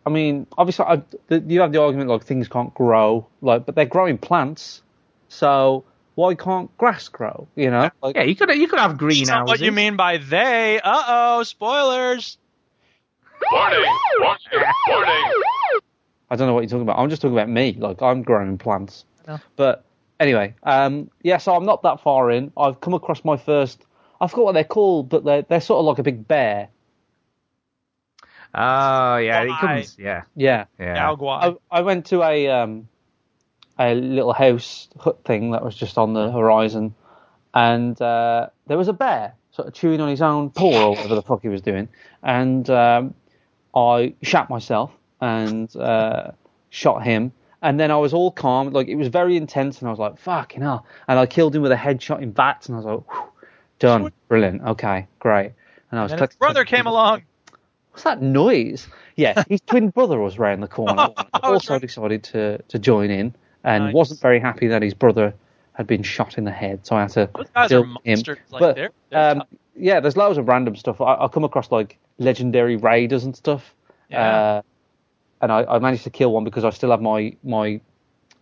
[0.10, 3.76] I mean, obviously, I, the, you have the argument like things can't grow, like, but
[3.76, 4.82] they're growing plants,
[5.28, 5.84] so
[6.16, 7.48] why can't grass grow?
[7.56, 9.48] You know, like, Yeah, you could you could have That's not greenhouses.
[9.48, 10.82] what you mean by they.
[10.84, 12.40] Uh oh, spoilers.
[13.52, 13.86] Warning!
[14.20, 14.74] Warning!
[14.88, 15.32] Warning!
[16.32, 16.98] I don't know what you're talking about.
[16.98, 19.06] I'm just talking about me, like I'm growing plants.
[19.28, 19.40] know.
[19.58, 19.86] But
[20.20, 22.52] anyway, um, yeah, so I'm not that far in.
[22.58, 23.86] I've come across my first.
[24.20, 26.70] I forgot what they're called, but they're they're sort of like a big bear.
[28.54, 29.98] Oh yeah, it comes.
[30.00, 30.66] Yeah, Yeah.
[30.80, 31.10] yeah.
[31.72, 32.88] I, I went to a um,
[33.78, 36.96] a little house hut thing that was just on the horizon,
[37.54, 41.16] and uh, there was a bear sort of chewing on his own paw or whatever
[41.16, 41.88] the fuck he was doing,
[42.24, 43.14] and um,
[43.76, 46.32] I shat myself and uh,
[46.70, 47.32] shot him.
[47.62, 50.18] And then I was all calm, like it was very intense, and I was like,
[50.18, 53.12] "Fucking hell!" And I killed him with a headshot in VATS, and I was like,
[53.12, 53.30] Whew,
[53.80, 55.52] "Done, brilliant, okay, great."
[55.92, 57.24] And I was And his click- brother came along.
[57.92, 58.88] What's that noise?
[59.16, 61.10] Yeah, his twin brother was round the corner.
[61.44, 61.82] also right.
[61.82, 63.94] decided to, to join in and Nice.
[63.94, 65.34] wasn't very happy that his brother
[65.74, 66.86] had been shot in the head.
[66.86, 68.24] So I had to Those guys are kill him.
[68.50, 69.44] Like, but they're, they're um,
[69.76, 71.02] yeah, there's loads of random stuff.
[71.02, 73.74] I, I come across like legendary raiders and stuff.
[74.10, 74.36] Yeah.
[74.36, 74.62] Uh,
[75.42, 77.80] and I, I managed to kill one because I still have my my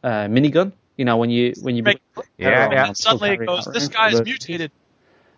[0.03, 0.71] uh, minigun.
[0.97, 2.01] You know when you when you Make-
[2.37, 2.93] Yeah, yeah.
[2.93, 4.71] suddenly it goes, this guy's mutated.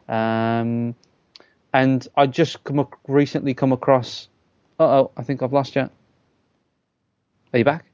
[0.07, 0.95] Um,
[1.73, 4.27] and I just come ac- recently come across.
[4.79, 5.89] Uh oh, I think I've lost you.
[7.53, 7.85] Are you back?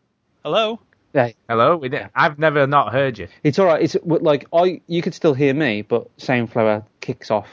[0.43, 0.79] Hello?
[1.13, 3.29] Yeah, Hello, we did, I've never not heard you.
[3.41, 3.81] it's all right.
[3.81, 7.47] It's like I you could still hear me, but Soundflower kicks off.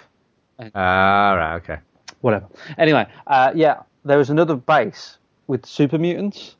[0.74, 1.76] Ah, right, okay.
[2.22, 2.46] Whatever.
[2.76, 6.56] Anyway, uh, yeah, there was another base with super mutants,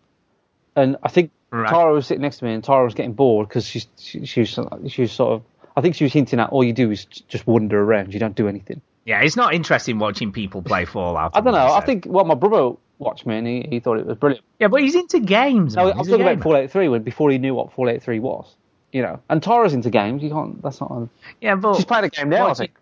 [0.77, 1.69] and I think Right.
[1.69, 4.41] Tara was sitting next to me, and Tara was getting bored because she's she, she
[4.41, 5.43] was she was sort of.
[5.77, 8.15] I think she was hinting at all you do is just wander around.
[8.15, 8.81] You don't do anything.
[9.05, 11.33] Yeah, it's not interesting watching people play Fallout.
[11.35, 11.73] I don't know.
[11.73, 14.45] I think well, my brother watched me and he, he thought it was brilliant.
[14.59, 15.75] Yeah, but he's into games.
[15.75, 15.93] No, man.
[15.93, 16.43] I'm He's talking about.
[16.43, 18.55] Fallout 3 when before he knew what Fallout 3 was.
[18.93, 20.23] You know, and Tara's into games.
[20.23, 20.63] You can't.
[20.63, 20.91] That's not.
[20.91, 21.09] A,
[21.41, 22.49] Yeah, but she's playing a game now.
[22.49, 22.73] I think.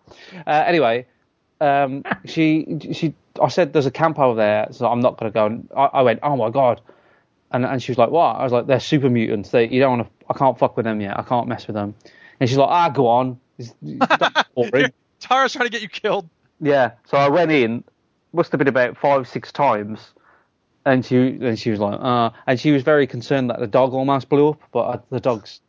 [0.45, 1.07] Uh, anyway,
[1.61, 3.15] um, she she.
[3.41, 5.47] I said there's a camp over there, so I'm not going to go.
[5.47, 6.81] And I, I went, oh my god,
[7.53, 8.37] and and she was like, what?
[8.37, 9.51] I was like, they're super mutants.
[9.51, 10.25] They you don't want to.
[10.29, 11.17] I can't fuck with them yet.
[11.17, 11.95] I can't mess with them.
[12.41, 13.39] And she's like, ah, go on.
[14.57, 14.93] Boring.
[15.21, 16.29] Tara's trying to get you killed.
[16.61, 17.85] Yeah, so I went in,
[18.33, 20.13] must have been about five, six times,
[20.85, 23.93] and she and she was like, uh, and she was very concerned that the dog
[23.93, 25.61] almost blew up, but uh, the dog's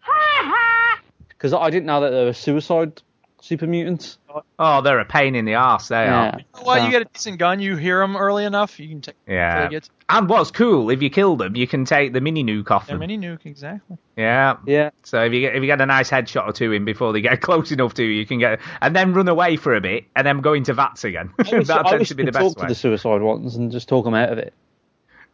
[1.29, 3.01] because I didn't know that there were suicide
[3.41, 4.17] super mutants.
[4.58, 5.89] oh, they're a pain in the ass.
[5.89, 6.63] They Yeah, are.
[6.65, 9.15] Well, so- you get a decent gun, you hear them early enough, you can take
[9.27, 9.67] Yeah.
[9.67, 9.84] take.
[10.08, 12.97] And what's cool, if you kill them, you can take the mini nuke off They're
[12.97, 13.08] them.
[13.08, 13.97] mini nuke, exactly.
[14.15, 14.58] Yeah.
[14.65, 17.12] yeah, So if you get if you get a nice headshot or two in before
[17.13, 19.82] they get close enough to you, you can get and then run away for a
[19.82, 21.32] bit and then go into VATS again.
[21.39, 23.21] I wish, that I tends wish to be the could talk best to the suicide
[23.21, 24.54] ones and just talk them out of it.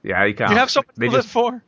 [0.04, 0.52] Yeah, you can't.
[0.52, 1.62] You have something They to live just- for.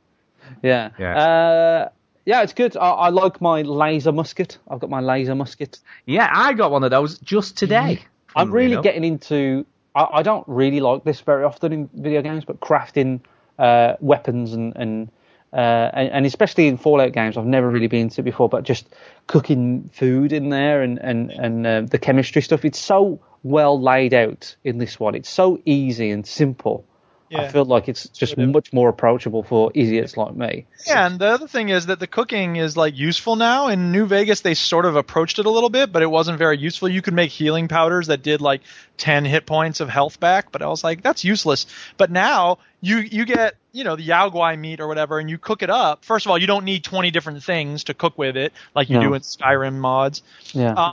[0.64, 1.18] Yeah, Yeah.
[1.18, 1.90] Uh,
[2.30, 2.78] yeah, it's good.
[2.78, 4.60] I, I like my laser musket.
[4.70, 5.80] I've got my laser musket.
[6.06, 8.04] Yeah, I got one of those just today.
[8.36, 9.66] I'm really getting into.
[9.96, 13.22] I, I don't really like this very often in video games, but crafting
[13.58, 15.10] uh, weapons and and,
[15.52, 18.48] uh, and and especially in Fallout games, I've never really been to before.
[18.48, 18.88] But just
[19.26, 24.14] cooking food in there and and and uh, the chemistry stuff, it's so well laid
[24.14, 25.16] out in this one.
[25.16, 26.86] It's so easy and simple.
[27.32, 27.52] I Yeah.
[27.52, 30.66] feel like it's just much more approachable for idiots like me.
[30.88, 33.68] Yeah, and the other thing is that the cooking is like useful now.
[33.68, 36.58] In New Vegas, they sort of approached it a little bit, but it wasn't very
[36.58, 36.90] useful.
[36.90, 38.62] You could make healing powders that did like
[38.98, 41.68] ten hit points of health back, but I was like, that's useless.
[41.98, 45.38] But now you you get you know the Yao Guai meat or whatever, and you
[45.38, 46.06] cook it up.
[46.06, 48.96] First of all, you don't need twenty different things to cook with it like you
[48.96, 49.10] No.
[49.10, 50.24] do in Skyrim mods.
[50.54, 50.74] Yeah.
[50.74, 50.92] Uh,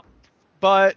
[0.59, 0.95] but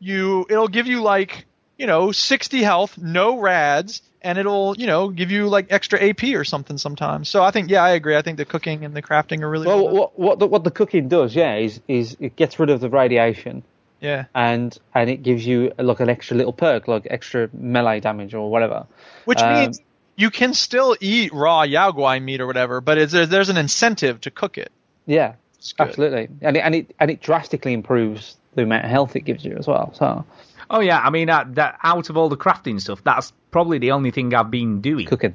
[0.00, 1.46] you it'll give you like
[1.78, 6.22] you know 60 health no rads and it'll you know give you like extra ap
[6.34, 7.28] or something sometimes.
[7.28, 8.16] So i think yeah i agree.
[8.16, 10.64] I think the cooking and the crafting are really well, well what what the, what
[10.64, 13.62] the cooking does, yeah, is is it gets rid of the radiation.
[14.00, 14.24] yeah.
[14.34, 18.50] And and it gives you like an extra little perk, like extra melee damage or
[18.50, 18.86] whatever.
[19.24, 19.80] which Um, means
[20.16, 23.56] you can still eat raw yao guai meat or whatever but it's, there's, there's an
[23.56, 24.70] incentive to cook it.
[25.06, 25.34] Yeah,
[25.78, 29.44] absolutely, and it, and it and it drastically improves the amount of health it gives
[29.44, 29.92] you as well.
[29.94, 30.24] So
[30.72, 33.92] Oh yeah, I mean uh, that out of all the crafting stuff, that's probably the
[33.92, 35.34] only thing I've been doing cooking,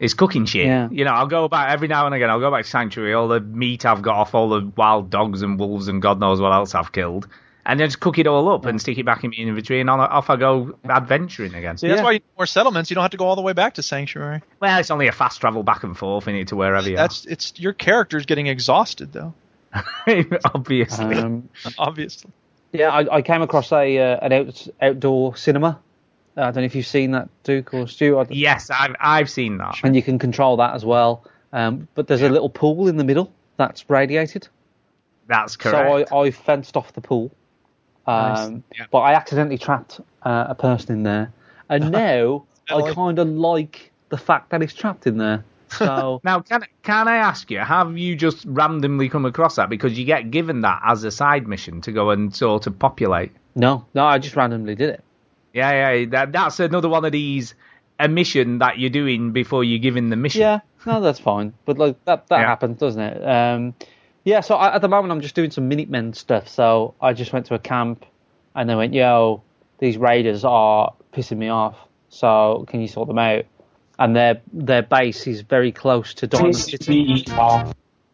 [0.00, 0.66] is cooking shit.
[0.66, 0.88] Yeah.
[0.90, 2.28] You know, I'll go back every now and again.
[2.28, 5.42] I'll go back to Sanctuary, all the meat I've got off all the wild dogs
[5.42, 7.28] and wolves and God knows what else I've killed,
[7.64, 9.88] and then just cook it all up and stick it back in my inventory, and
[9.88, 11.76] on, off I go adventuring again.
[11.78, 12.04] See, that's Yeah.
[12.04, 12.90] why you need more settlements.
[12.90, 14.42] You don't have to go all the way back to Sanctuary.
[14.58, 17.24] Well, it's only a fast travel back and forth in it to wherever you That's
[17.26, 19.34] it's your character's getting exhausted though.
[20.54, 21.16] Obviously.
[21.16, 22.32] Um, Obviously.
[22.72, 25.78] Yeah, I, I came across a uh, an out, outdoor cinema.
[26.36, 28.24] Uh, I don't know if you've seen that, Duke or Stu.
[28.30, 29.76] Yes, I've I've seen that.
[29.82, 31.24] And you can control that as well.
[31.52, 34.48] Um, but there's a little pool in the middle that's radiated.
[35.26, 36.08] That's correct.
[36.10, 37.30] So I, I fenced off the pool.
[38.06, 38.86] Um, Yeah.
[38.90, 41.32] But I accidentally trapped uh, a person in there.
[41.68, 45.44] And now I kind of like the fact that it's trapped in there.
[45.70, 49.98] So Now, can can I ask you, have you just randomly come across that because
[49.98, 53.32] you get given that as a side mission to go and sort of populate?
[53.54, 55.04] no, no, I just randomly did it.
[55.52, 57.54] Yeah, yeah, that, that's another one of these
[57.98, 60.42] a mission that you're doing before you're given the mission.
[60.42, 61.52] Yeah, no, that's fine.
[61.64, 62.46] But like that, that Yeah.
[62.46, 63.26] happens, doesn't it?
[63.26, 63.74] Um,
[64.24, 64.40] yeah.
[64.40, 66.48] So I, at the moment, I'm just doing some Minutemen stuff.
[66.48, 68.06] So I just went to a camp,
[68.54, 69.42] and they went, "Yo,
[69.78, 71.76] these raiders are pissing me off.
[72.08, 73.44] So can you sort them out?"
[73.98, 77.24] And their their base is very close to Diamond City.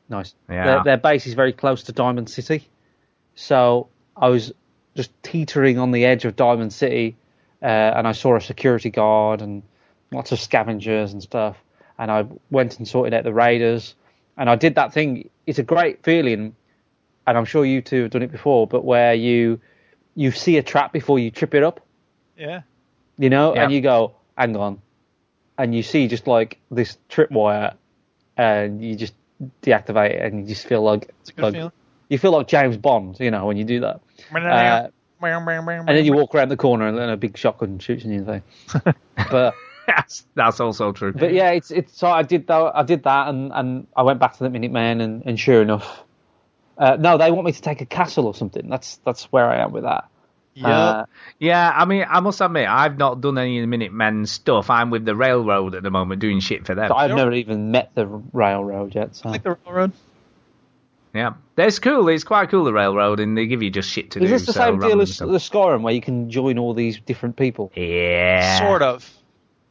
[0.09, 0.35] Nice.
[0.49, 0.64] Yeah.
[0.66, 2.66] Their, their base is very close to Diamond City.
[3.35, 4.53] So I was
[4.94, 7.16] just teetering on the edge of Diamond City,
[7.62, 9.62] uh, and I saw a security guard and
[10.12, 11.57] lots of scavengers and stuff.
[11.99, 13.94] And I went and sorted out the raiders,
[14.37, 15.29] and I did that thing.
[15.47, 16.55] It's a great feeling,
[17.27, 18.66] and I'm sure you two have done it before.
[18.66, 19.61] But where you
[20.16, 21.81] you see a trap before you trip it up,
[22.38, 22.62] Yeah.
[23.18, 23.64] you know, Yeah.
[23.64, 24.81] and you go, hang on,
[25.58, 27.74] and you see just like this tripwire,
[28.36, 29.14] and you just
[29.62, 31.72] deactivate it, and you just feel like, It's a good like
[32.08, 34.00] you feel like James Bond, you know, when you do that.
[34.52, 34.88] Uh,
[35.88, 38.24] and then you walk around the corner, and then a big shotgun shoots you in
[38.24, 38.94] the face.
[39.30, 39.54] but
[39.86, 41.12] that's, that's also true.
[41.12, 42.72] but yeah, it's it's so I did that.
[42.74, 46.02] I did that, and and I went back to the Minutemen, and and sure enough,
[46.78, 48.68] uh, no, they want me to take a castle or something.
[48.68, 50.08] That's that's where I am with that.
[50.54, 50.68] Yeah.
[50.68, 51.06] Uh,
[51.38, 54.70] yeah, I mean, I must admit, I've not done any of the Minutemen stuff.
[54.70, 56.88] I'm with the railroad at the moment doing shit for them.
[56.88, 59.16] But I've never even met the railroad yet.
[59.16, 59.28] So.
[59.28, 59.92] I like the railroad.
[61.12, 62.08] Yeah, that's cool.
[62.08, 64.34] It's quite cool the railroad, and they give you just shit to Is do.
[64.34, 66.98] Is this the so same deal as the Skyrim, where you can join all these
[66.98, 67.70] different people?
[67.76, 69.08] Yeah, sort of.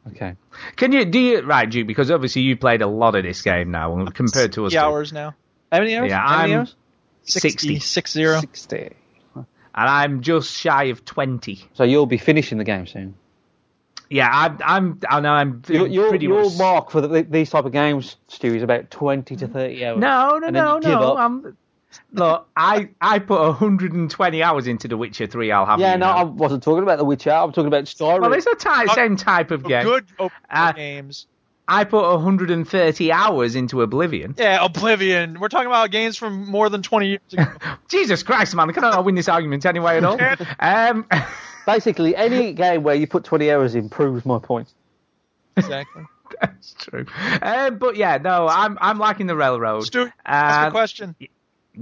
[0.08, 0.36] Okay.
[0.76, 1.86] Can you do you right, Duke?
[1.86, 4.72] Because obviously you played a lot of this game now, compared to us.
[4.72, 5.34] Three hours now.
[5.70, 6.10] How many hours?
[6.10, 6.76] Yeah, How many I'm hours?
[7.24, 8.40] 60, 60.
[8.40, 8.96] 60
[9.74, 11.64] and I'm just shy of twenty.
[11.74, 13.14] So you'll be finishing the game soon.
[14.10, 14.58] Yeah, I'm.
[14.64, 15.00] I'm.
[15.08, 15.30] I know.
[15.32, 16.58] I'm Your, your, pretty your much.
[16.58, 19.98] mark for the, these type of games, Stu, is about twenty to thirty hours.
[19.98, 21.16] No, no, no, no.
[21.16, 21.56] I'm.
[22.12, 25.52] Look, I I put 120 hours into The Witcher 3.
[25.52, 26.12] I'll have Yeah, you no, know.
[26.12, 27.30] I wasn't talking about The Witcher.
[27.30, 28.20] I'm talking about Skyrim.
[28.20, 29.84] Well, it's a ty- same type of game.
[29.84, 31.28] Good open Uh, games.
[31.66, 34.34] I put 130 hours into Oblivion.
[34.36, 35.40] Yeah, Oblivion.
[35.40, 37.44] We're talking about games from more than 20 years ago.
[37.88, 38.70] Jesus Christ, man!
[38.72, 40.18] Can I not win this argument anyway at all?
[40.60, 41.06] um,
[41.66, 44.68] Basically, any game where you put 20 hours in proves my point.
[45.56, 46.02] exactly.
[46.40, 47.06] that's true.
[47.40, 49.84] Um, but yeah, no, I'm I'm liking the railroad.
[49.84, 51.16] Stu, ask a question.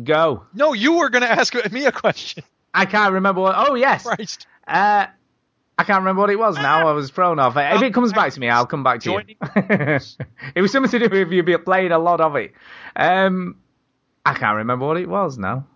[0.04, 0.44] Go.
[0.54, 2.44] No, you were going to ask me a question.
[2.72, 3.54] I can't remember what.
[3.56, 4.04] Oh yes.
[4.04, 4.46] Christ.
[4.66, 5.06] Uh,
[5.78, 6.86] I can't remember what it was now.
[6.86, 7.56] I was thrown off.
[7.56, 9.18] If it comes back to me, I'll come back to you.
[9.56, 12.52] it was something to do with you playing a lot of it.
[12.94, 13.56] Um,
[14.24, 15.66] I can't remember what it was now.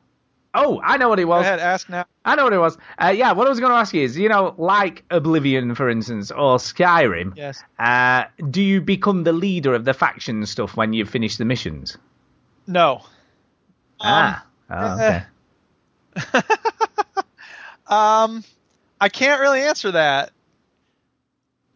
[0.54, 1.42] Oh, I know what it Go was.
[1.44, 2.06] ahead, ask now.
[2.24, 2.78] I know what it was.
[2.98, 5.90] Uh, yeah, what I was going to ask you is, you know, like Oblivion, for
[5.90, 7.62] instance, or Skyrim, Yes.
[7.78, 11.98] uh, do you become the leader of the faction stuff when you finish the missions?
[12.66, 13.02] No.
[14.00, 14.46] ah.
[14.70, 15.22] Oh, okay.
[17.88, 18.42] Um,
[19.00, 20.30] I can't really answer that.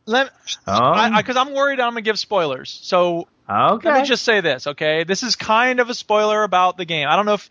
[0.06, 0.30] Let
[0.66, 1.16] Oh.
[1.16, 2.70] because I'm worried I'm gonna give spoilers.
[2.83, 3.90] So okay.
[3.90, 5.04] let me just say this, okay?
[5.04, 7.06] This is kind of a spoiler about the game.
[7.09, 7.48] I don't know if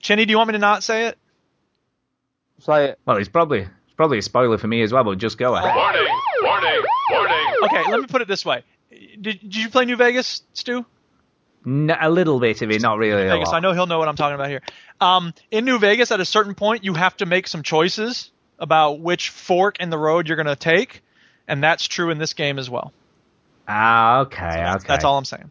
[0.00, 1.18] Chinny, do you want me to not say it?
[2.60, 2.98] Say it.
[3.04, 5.74] Well, it's probably it's probably a spoiler for me as well, but just go ahead.
[5.76, 6.06] Warning,
[6.42, 7.54] warning, warning.
[7.64, 8.62] Okay, let me put it this way.
[8.90, 10.84] Did, did you play New Vegas, Stu?
[11.64, 13.48] No, a little bit of it, not really a Vegas.
[13.48, 13.56] lot.
[13.56, 14.62] I know he'll know what I'm talking about here.
[15.00, 19.00] Um, in New Vegas, at a certain point, you have to make some choices about
[19.00, 21.02] which fork in the road you're going to take,
[21.48, 22.92] and that's true in this game as well.
[23.68, 24.92] Ah, okay, That's, okay.
[24.92, 25.50] that's all I'm saying.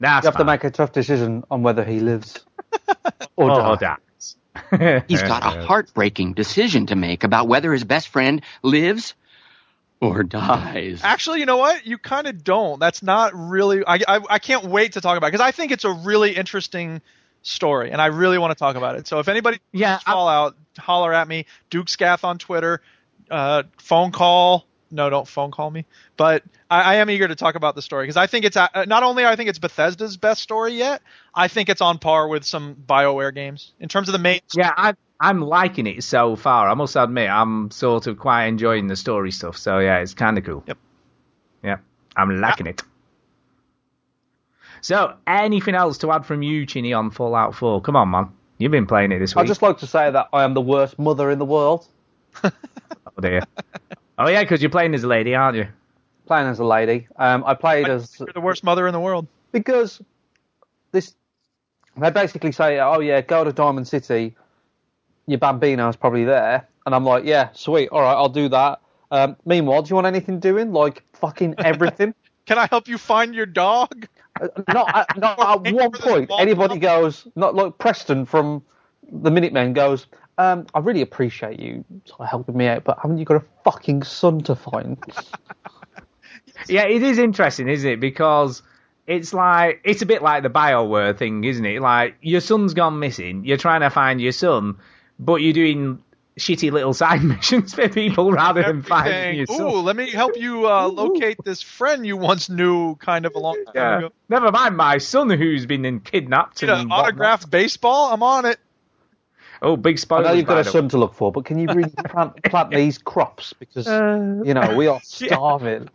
[0.00, 2.44] Now You have to make a tough decision on whether he lives
[3.36, 4.36] or Oh, dies.
[4.70, 5.04] dies.
[5.08, 9.14] He's got a heartbreaking decision to make about whether his best friend lives
[10.00, 11.00] or dies.
[11.04, 11.86] Actually, you know what?
[11.86, 12.80] You kind of don't.
[12.80, 13.84] That's not really.
[13.86, 17.02] I, I I can't wait to talk about because I think it's a really interesting
[17.42, 19.06] story, and I really want to talk about it.
[19.06, 21.46] So if anybody Yeah, I- Fallout, holler at me.
[21.70, 22.80] DukeSkath on Twitter.
[23.30, 24.66] Uh, phone call.
[24.92, 25.84] No, don't phone call me.
[26.16, 28.66] But I, I am eager to talk about the story because I think it's uh,
[28.88, 31.00] not only I think it's Bethesda's best story yet.
[31.34, 34.40] I think it's on par with some Bioware games in terms of the main.
[34.56, 36.68] Yeah, I I'm liking it so far.
[36.68, 39.56] I must admit, I'm sort of quite enjoying the story stuff.
[39.58, 40.64] So yeah, it's kind of cool.
[40.66, 40.78] Yep.
[41.62, 41.80] Yep.
[42.16, 42.82] I'm liking it.
[44.82, 47.82] So, anything else to add from you, Chinny, on Fallout 4?
[47.82, 48.28] Come on, man.
[48.58, 49.42] You've been playing it this week.
[49.42, 51.86] I'd just like to say that I am the worst mother in the world.
[53.16, 53.42] Oh dear.
[54.18, 55.66] oh yeah, because you're playing as a lady, aren't you?
[56.26, 57.08] Playing as a lady.
[57.16, 59.26] Um, I played as You're the worst mother in the world.
[59.52, 60.00] because
[60.92, 61.14] this
[61.96, 64.36] they basically say, "Oh yeah, go to Diamond City.
[65.26, 68.80] Your bambino is probably there," and I'm like, "Yeah, sweet, all right, I'll do that."
[69.10, 70.72] Um, meanwhile, do you want anything doing?
[70.72, 72.14] Like fucking everything.
[72.46, 74.06] Can I help you find your dog?
[74.40, 78.24] Uh, not at, not at one you for the point anybody goes, not like Preston
[78.26, 78.62] from
[79.10, 80.06] the Minutemen goes.
[80.38, 83.44] Um, I really appreciate you sort of helping me out, but haven't you got a
[83.64, 84.98] fucking son to find?
[86.68, 88.00] Yeah, it is interesting, isn't it?
[88.00, 88.62] Because
[89.06, 91.80] it's like it's a bit like the Bioware thing, isn't it?
[91.80, 94.76] Like your son's gone missing, you're trying to find your son,
[95.18, 96.02] but you're doing
[96.38, 99.36] shitty little side missions for people rather than finding Everything.
[99.38, 99.60] your son.
[99.62, 103.38] Ooh, let me help you uh, locate this friend you once knew kind of a
[103.38, 103.98] long time Yeah.
[103.98, 104.12] ago.
[104.28, 107.04] Never mind my son who's been in kidnapped Need and an whatnot.
[107.06, 108.12] autographed baseball?
[108.12, 108.58] I'm on it.
[109.62, 110.26] Oh, big I spoilers.
[110.28, 112.96] know you've got a son to look for, but can you really plant, plant these
[112.98, 115.82] crops because Uh, you know we are starving.
[115.82, 115.88] way.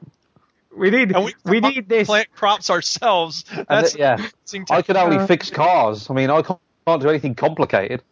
[0.77, 2.05] We need And we, we need this.
[2.07, 3.45] plant crops ourselves.
[3.69, 4.27] That's th- yeah,
[4.69, 6.09] I can only Uh, fix cars.
[6.09, 8.03] I mean, I can't, can't do anything complicated.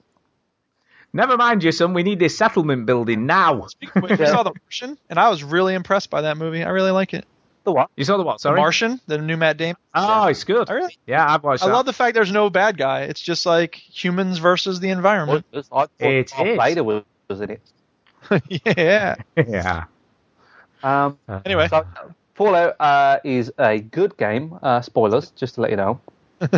[1.13, 1.93] Never mind your son.
[1.93, 3.67] We need this settlement building now.
[3.67, 4.32] Speaking of which, we Yeah.
[4.32, 6.63] saw The Martian, and I was really impressed by that movie.
[6.63, 7.26] I really like it.
[7.65, 7.89] The what?
[7.95, 8.34] You saw the what?
[8.39, 8.60] The Sorry.
[8.60, 9.78] Martian, the new Matt Damon.
[9.93, 10.69] Oh, it's good.
[10.69, 11.73] I really, Yeah, I've watched I that.
[11.73, 13.04] love the fact there's no bad guy.
[13.04, 15.45] It's just like humans versus the environment.
[15.56, 16.58] I thought It Darth is.
[16.58, 17.62] Vader was, was in it.
[18.78, 19.15] yeah.
[19.38, 19.84] yeah.
[20.84, 21.86] Um, Anyway, so
[22.34, 24.58] Fallout uh, is a good game.
[24.62, 26.02] Uh, spoilers, just to let you know.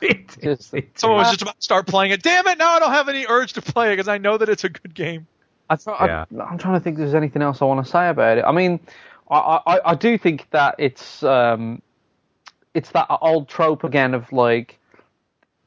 [0.00, 2.22] It- Just- it- someone was just about to start playing it.
[2.22, 2.58] Damn it!
[2.58, 4.68] Now I don't have any urge to play it because I know that it's a
[4.68, 5.26] good game.
[5.70, 6.24] I try, Yeah.
[6.38, 8.44] I, I'm trying to think if there's anything else I want to say about it.
[8.44, 8.80] I mean,
[9.30, 11.80] I, I, I do think that it's um,
[12.74, 14.78] it's that old trope again of like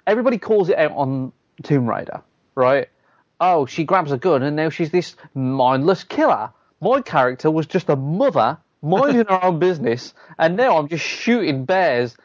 [0.06, 1.32] everybody calls it out on
[1.63, 2.22] Tomb Raider,
[2.56, 2.90] right?
[3.40, 6.52] Oh, she grabs a gun and now she's this mindless killer.
[6.82, 11.66] My character was just a mother minding her own business, and now I'm just shooting
[11.66, 12.16] bears.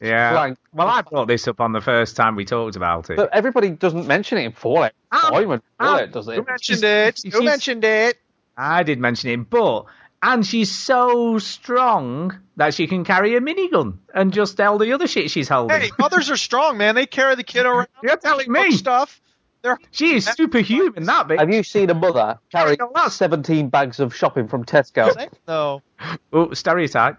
[0.00, 0.32] Yeah.
[0.32, 0.58] Blank.
[0.72, 3.16] Well, I brought this up on the first time we talked about it.
[3.16, 4.92] But everybody doesn't mention it in Fallout.
[5.12, 6.36] Um, Simon um, Fallout does it.
[6.36, 7.20] Who mentioned it?
[7.32, 8.18] Who mentioned it?
[8.56, 9.86] I did mention it, but
[10.22, 15.06] and she's so strong that she can carry a minigun and just tell the other
[15.06, 15.80] shit she's holding.
[15.80, 16.94] Hey, mothers are strong, man.
[16.94, 17.88] They carry the kid around.
[18.02, 19.20] You're telling me stuff.
[19.62, 21.04] They're she is superhuman.
[21.04, 21.38] That bit.
[21.38, 25.28] Have you seen a mother carrying Carrying 17 bags of shopping from Tesco?
[25.46, 25.82] no.
[26.32, 27.18] Oh, stereotype.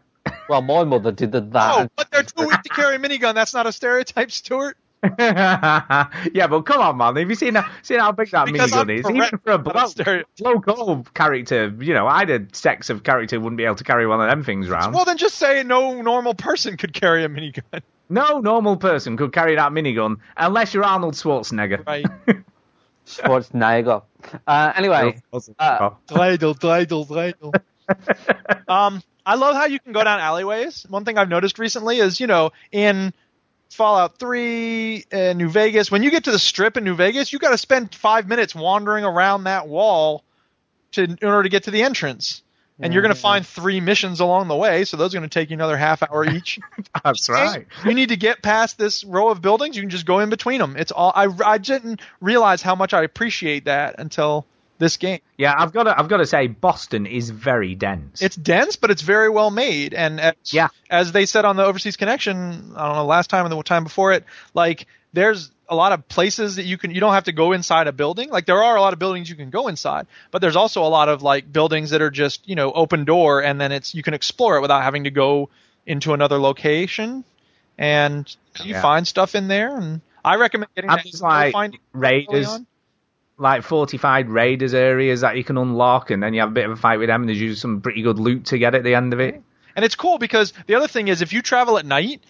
[0.49, 1.49] Well, my mother did that.
[1.53, 3.33] Oh, but they're too weak to carry a minigun.
[3.33, 4.77] That's not a stereotype, Stuart.
[5.19, 7.15] yeah, but come on, man.
[7.15, 9.09] Have you seen how, seen how big that Because I'm minigun is?
[9.09, 10.27] Even for a not a bloke, stereotype.
[10.39, 14.29] local character, you know, either sex of character wouldn't be able to carry one of
[14.29, 14.93] them things around.
[14.93, 17.81] Well, then just say no normal person could carry a minigun.
[18.09, 21.87] No normal person could carry that minigun unless you're Arnold Schwarzenegger.
[21.87, 22.05] Right.
[23.07, 24.03] Schwarzenegger.
[24.45, 25.19] Uh, anyway,
[25.57, 27.59] uh, Dreidel, dreidel, dreidel.
[28.67, 30.85] Um, I love how you can go down alleyways.
[30.89, 33.13] One thing I've noticed recently is, you know, in
[33.69, 37.39] Fallout 3 and New Vegas, when you get to the strip in New Vegas, you
[37.39, 40.23] got to spend five minutes wandering around that wall
[40.93, 42.43] to in order to get to the entrance.
[42.83, 45.33] And you're going to find three missions along the way, so those are going to
[45.33, 46.59] take you another half hour each.
[47.03, 47.67] That's right.
[47.85, 49.75] You need to get past this row of buildings.
[49.75, 50.75] You can just go in between them.
[50.75, 51.11] It's all.
[51.15, 54.47] I, I didn't realize how much I appreciate that until
[54.81, 55.19] this game.
[55.37, 58.21] Yeah, I've got to, I've got to say, Boston is very dense.
[58.21, 59.93] It's dense, but it's very well made.
[59.93, 60.67] And as, Yeah.
[60.89, 63.83] as they said on the Overseas Connection, I don't know, last time and the time
[63.85, 67.31] before it, like there's a lot of places that you can you don't have to
[67.31, 68.29] go inside a building.
[68.29, 70.89] Like there are a lot of buildings you can go inside, but there's also a
[70.89, 74.03] lot of like buildings that are just you know open door, and then it's you
[74.03, 75.49] can explore it without having to go
[75.85, 77.23] into another location,
[77.77, 78.81] and you Yeah.
[78.81, 79.77] find stuff in there.
[79.77, 81.03] And I recommend getting And that.
[81.05, 82.59] there's like finding raiders.
[83.41, 86.71] Like fortified raiders areas that you can unlock, and then you have a bit of
[86.71, 88.93] a fight with them, and there's usually some pretty good loot to get at the
[88.93, 89.41] end of it.
[89.75, 92.21] And it's cool because the other thing is if you travel at night,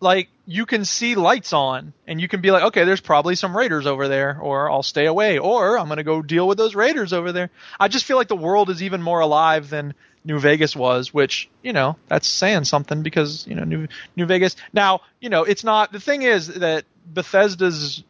[0.00, 3.56] like you can see lights on and you can be like, okay, there's probably some
[3.56, 7.14] raiders over there, or I'll stay away, or I'm gonna go deal with those raiders
[7.14, 7.48] over there.
[7.80, 11.48] I just feel like the world is even more alive than New Vegas was, which
[11.62, 14.56] you know that's saying something because you know New New Vegas.
[14.74, 15.92] Now you know it's not.
[15.92, 18.04] The thing is that Bethesda's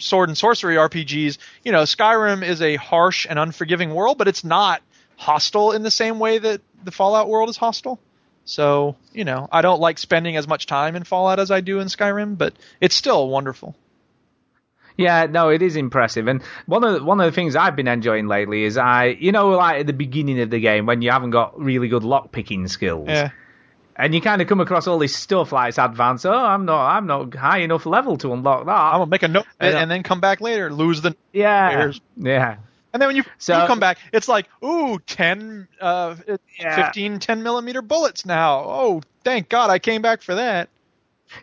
[0.00, 4.44] sword and sorcery RPGs, you know, Skyrim is a harsh and unforgiving world, but it's
[4.44, 4.82] not
[5.16, 8.00] hostile in the same way that the Fallout world is hostile.
[8.44, 11.78] So, you know, I don't like spending as much time in Fallout as I do
[11.80, 13.76] in Skyrim, but it's still wonderful.
[14.96, 16.26] Yeah, no, it is impressive.
[16.26, 19.32] And one of the, one of the things I've been enjoying lately is I, you
[19.32, 22.32] know, like at the beginning of the game when you haven't got really good lock
[22.32, 23.08] picking skills.
[23.08, 23.30] Yeah.
[24.00, 26.24] And you kind of come across all this stuff like it's advanced.
[26.26, 28.72] Oh, I'm not, I'm not high enough level to unlock that.
[28.72, 29.76] I'm gonna make a note I know.
[29.78, 32.00] and then come back later, lose the yeah, players.
[32.16, 32.56] yeah.
[32.92, 36.16] And then when you, So- you come back, it's like, ooh, 10, uh,
[36.58, 36.76] Yeah.
[36.86, 38.64] 15 10 millimeter bullets now.
[38.66, 40.68] Oh, thank God I came back for that.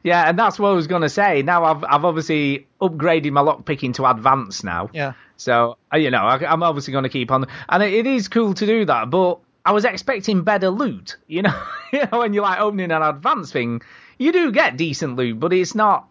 [0.04, 1.44] Yeah, and that's what I was going to say.
[1.44, 4.90] Now I've I've obviously upgraded my lock picking to advanced now.
[4.94, 5.14] Yeah.
[5.38, 8.28] So uh, you know I, I'm obviously going to keep on, and it, it is
[8.28, 9.10] cool to do that.
[9.10, 11.18] But I was expecting better loot.
[11.28, 13.82] You know, you know when you're like opening an advanced thing,
[14.18, 16.08] you do get decent loot, but it's not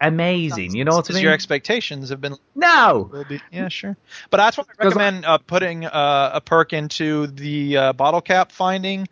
[0.00, 0.76] amazing.
[0.76, 1.24] You know what I mean?
[1.24, 3.10] your expectations have been no.
[3.28, 3.96] be yeah sure
[4.30, 8.52] but that's why I- recommend uh, putting uh, a perk into the uh, bottle cap
[8.52, 9.08] finding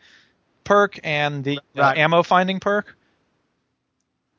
[0.65, 1.99] perk and the uh, Right.
[1.99, 2.97] ammo finding perk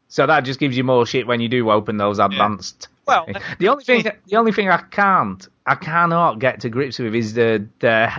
[0.07, 2.87] So that just gives you more shit when you do open those advanced.
[3.07, 3.27] Well,
[3.59, 7.33] the only thing, the only thing I can't, I cannot get to grips with is
[7.33, 8.11] the the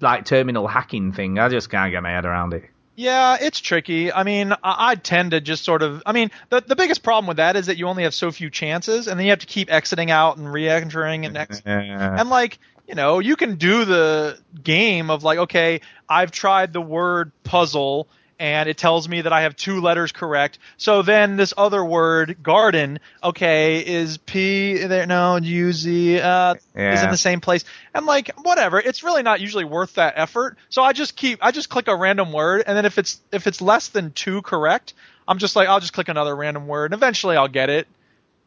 [0.00, 1.38] like terminal hacking thing.
[1.38, 2.64] I just can't get my head around it.
[2.96, 6.60] yeah it's tricky i mean I, I tend to just sort of i mean the,
[6.60, 9.26] the biggest problem with that is that you only have so few chances and then
[9.26, 13.34] you have to keep exiting out and re-entering and ex- and like you know you
[13.34, 18.06] can do the game of like okay i've tried the word puzzle
[18.38, 22.36] and it tells me that i have two letters correct so then this other word
[22.42, 27.64] garden okay is p there no u z uh is in the same place
[27.94, 31.50] and like whatever it's really not usually worth that effort so i just keep i
[31.50, 34.94] just click a random word and then if it's if it's less than two correct
[35.28, 37.86] i'm just like i'll just click another random word and eventually i'll get it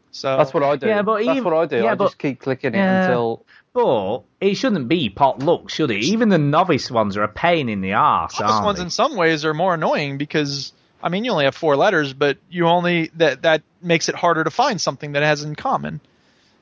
[0.10, 0.88] so That's what I do.
[0.88, 1.84] Yeah, but That's even- what I do.
[1.84, 3.04] yeah, I but- just keep clicking it Yeah.
[3.04, 3.46] until.
[3.74, 6.04] But it shouldn't be pot luck, should it?
[6.04, 8.40] Even the novice ones are a pain in the ass.
[8.40, 8.84] Novice ones they?
[8.84, 12.38] in some ways are more annoying because I mean you only have four letters, but
[12.50, 16.02] you only that that makes it harder to find something that has in common.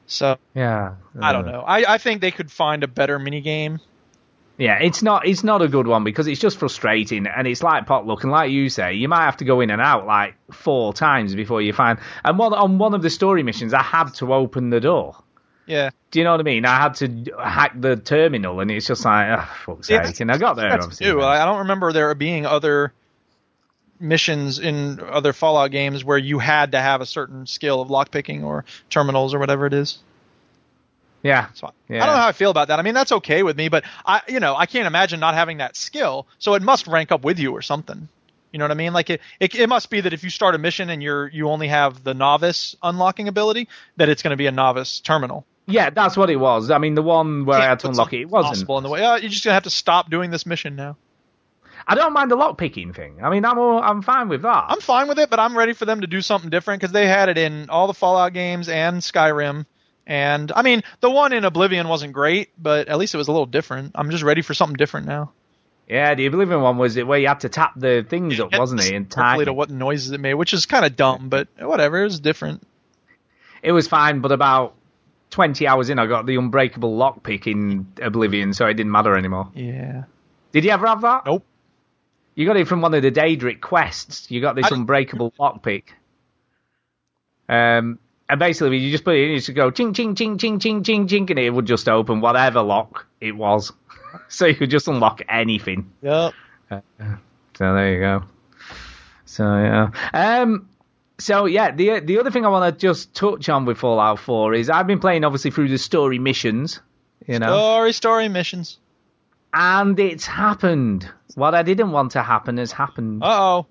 [0.08, 1.62] So Yeah, I don't know.
[1.62, 3.80] I, I think they could find a better mini game.
[4.58, 7.86] Yeah, it's not it's not a good one because it's just frustrating and it's like
[7.88, 10.94] potluck and like you say, you might have to go in and out like four
[10.94, 12.00] times before you find.
[12.24, 15.18] And one on one of the story missions, I had to open the door.
[15.68, 15.90] Yeah.
[16.12, 16.66] Do you know what I mean?
[16.66, 20.20] I had to hack the terminal, and it's just like, oh, fuck's Yeah, sake.
[20.20, 20.70] And I got there.
[20.70, 21.08] That's obviously.
[21.08, 21.22] new.
[21.22, 22.94] I I don't remember there being other
[24.00, 28.44] missions in other Fallout games where you had to have a certain skill of lockpicking
[28.44, 30.00] or terminals or whatever it is.
[31.24, 31.48] Yeah.
[31.56, 32.04] So Yeah.
[32.04, 32.78] I don't know how I feel about that.
[32.78, 35.58] I mean, that's okay with me, but I, you know, I can't imagine not having
[35.58, 36.28] that skill.
[36.38, 38.08] So it must rank up with you or something.
[38.52, 38.94] You know what I mean?
[38.94, 41.50] Like it, it, it must be that if you start a mission and you're you
[41.50, 45.46] only have the novice unlocking ability, that it's going to be a novice terminal.
[45.68, 46.70] Yeah, that's what it was.
[46.70, 48.54] I mean, the one where I had to unlock it, it wasn't.
[48.54, 49.04] possible in the way.
[49.04, 50.98] Uh, you're just gonna have to stop doing this mission now.
[51.88, 53.24] I don't mind the lock picking thing.
[53.24, 54.66] I mean, I'm all, I'm fine with that.
[54.70, 57.08] I'm fine with it, but I'm ready for them to do something different because they
[57.08, 59.66] had it in all the Fallout games and Skyrim.
[60.08, 63.32] And I mean, the one in Oblivion wasn't great, but at least it was a
[63.32, 63.92] little different.
[63.96, 65.32] I'm just ready for something different now.
[65.88, 68.82] Yeah, the Oblivion one was it where you had to tap the things up, wasn't
[68.82, 68.92] it?
[68.92, 69.44] And time.
[69.46, 72.02] To what noises it made, which is kind of dumb, but whatever.
[72.02, 72.66] It was different.
[73.62, 74.76] It was fine, but about
[75.32, 79.50] 20 hours in, I got the unbreakable lockpick in Oblivion, so it didn't matter anymore.
[79.54, 80.04] Yeah.
[80.52, 81.26] Did you ever have that?
[81.26, 81.44] Nope.
[82.36, 84.30] You got it from one of the Daedric quests.
[84.30, 85.84] You got this I- unbreakable lockpick.
[87.48, 90.60] Um, and basically, you just put it in, you just go ching, ching, ching, ching,
[90.60, 93.72] ching, ching, ching, and it would just open whatever lock it was.
[94.30, 95.92] so you could just unlock anything.
[96.02, 96.34] Yep.
[96.70, 98.24] So there you go.
[99.26, 99.92] So yeah.
[100.14, 100.70] Um.
[101.18, 104.54] So yeah, the the other thing I want to just touch on with Fallout 4
[104.54, 106.82] is I've been playing obviously through the story missions,
[107.26, 108.78] you know, Story, story missions.
[109.54, 111.10] and it's happened.
[111.36, 113.24] What I didn't want to happen has happened.
[113.24, 113.66] Uh oh.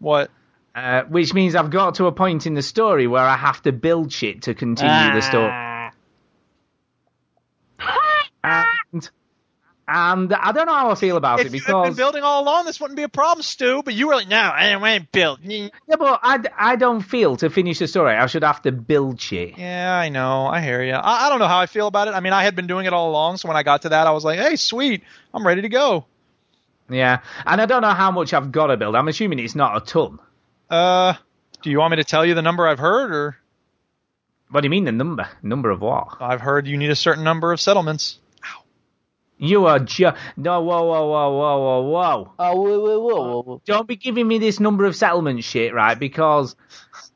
[0.00, 0.30] What?
[0.74, 3.72] Uh, which means I've got to a point in the story where I have to
[3.72, 5.50] build shit to continue the story.
[8.44, 9.10] And
[9.88, 12.22] and I don't know how I feel about If it because you had been building
[12.22, 13.82] all along, this wouldn't be a problem, Stu.
[13.84, 15.40] But you were like, no, I ain't built.
[15.42, 19.20] yeah, but I, I don't feel to finish the story I should have to build
[19.20, 19.58] shit.
[19.58, 20.46] Yeah, I know.
[20.46, 20.94] I hear you.
[20.94, 22.14] I, I don't know how I feel about it.
[22.14, 24.06] I mean, I had been doing it all along, so when I got to that,
[24.06, 25.02] I was like, hey, sweet,
[25.34, 26.06] I'm ready to go.
[26.88, 28.94] Yeah, and I don't know how much I've got to build.
[28.96, 30.18] I'm assuming it's not a ton.
[30.70, 31.14] Uh,
[31.62, 33.36] do you want me to tell you the number I've heard, or
[34.50, 35.28] What do you mean the number?
[35.42, 36.16] Number of what?
[36.20, 38.18] I've heard you need a certain number of settlements?
[39.38, 40.62] You are just no.
[40.62, 42.32] Whoa, whoa, whoa, whoa, whoa, whoa.
[42.38, 43.62] Oh, whoa, whoa, whoa, uh, whoa, whoa.
[43.64, 45.98] Don't be giving me this number of settlement shit, right?
[45.98, 46.54] Because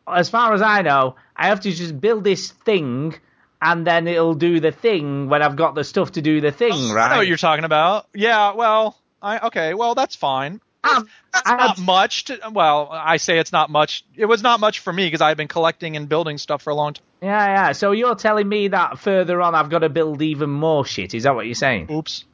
[0.08, 3.14] as far as I know, I have to just build this thing,
[3.62, 6.90] and then it'll do the thing when I've got the stuff to do the thing,
[6.90, 7.06] right?
[7.06, 8.06] I know what you're talking about.
[8.14, 10.60] Yeah, well, I okay, well that's fine.
[10.88, 12.24] Um, That's I not much.
[12.24, 14.04] To, well, I say it's not much.
[14.16, 16.74] It was not much for me because I've been collecting and building stuff for a
[16.74, 17.04] long time.
[17.22, 17.72] Yeah, yeah.
[17.72, 21.14] So you're telling me that further on I've got to build even more shit?
[21.14, 21.90] Is that what you're saying?
[21.90, 22.24] Oops.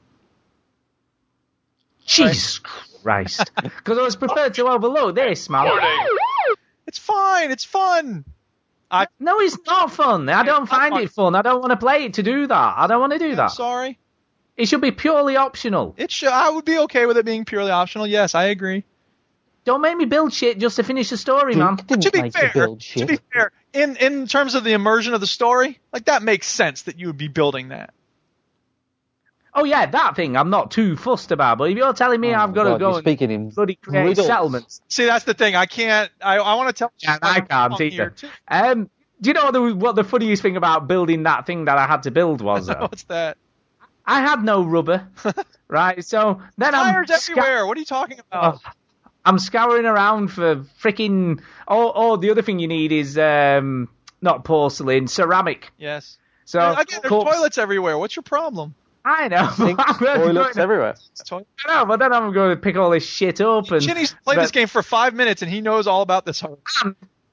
[2.05, 3.51] Jesus Christ!
[3.63, 5.69] Because I was prepared to overlook this, man.
[6.87, 7.51] It's fine.
[7.51, 8.25] It's fun.
[9.19, 10.29] No, it's not fun.
[10.29, 11.35] I don't find it fun.
[11.35, 12.75] I don't want to play it to do that.
[12.77, 13.53] I don't want to do I'm that.
[13.53, 13.99] sorry.
[14.63, 15.93] It should be purely optional.
[15.97, 16.29] It should.
[16.29, 18.07] I would be okay with it being purely optional.
[18.07, 18.85] Yes, I agree.
[19.65, 21.75] Don't make me build shit just to finish the story, man.
[21.75, 24.63] Dink didn't to be make fair, you build to be fair, in in terms of
[24.63, 27.93] the immersion of the story, like that makes sense that you would be building that.
[29.53, 31.59] Oh yeah, that thing I'm not too fussed about.
[31.59, 33.51] But if you're telling me Oh I've my got to go you're and speaking in
[33.51, 34.29] bloody create riddles.
[34.29, 35.57] settlements, See, that's the thing.
[35.57, 36.09] I can't.
[36.21, 36.93] I I want to tell.
[37.01, 38.15] Yeah, I can't either.
[38.47, 38.89] Um,
[39.21, 41.89] do you know what the, what the funniest thing about building that thing that I
[41.89, 42.67] had to build was?
[42.69, 42.75] Though?
[42.81, 43.39] What's that?
[44.07, 45.07] I had no rubber,
[45.69, 46.05] right?
[46.05, 47.67] So then I'm Tires sca- everywhere.
[47.67, 48.61] What are you talking about?
[48.65, 48.71] Oh,
[49.25, 51.41] I'm scouring around for freaking.
[51.69, 53.89] Oh, oh, the other thing you need is um,
[54.21, 55.71] not porcelain, ceramic.
[55.79, 56.19] Yes.
[56.45, 57.97] So Again, there's course- toilets everywhere.
[57.99, 58.75] What's your problem?
[59.05, 59.49] I know.
[59.57, 60.95] Sinks, I'm going toilets to- everywhere.
[61.25, 61.47] Toilet.
[61.67, 63.81] I know, but then I'm going to pick all this shit up and.
[63.83, 66.43] Chinny's played but- this game for five minutes and he knows all about this.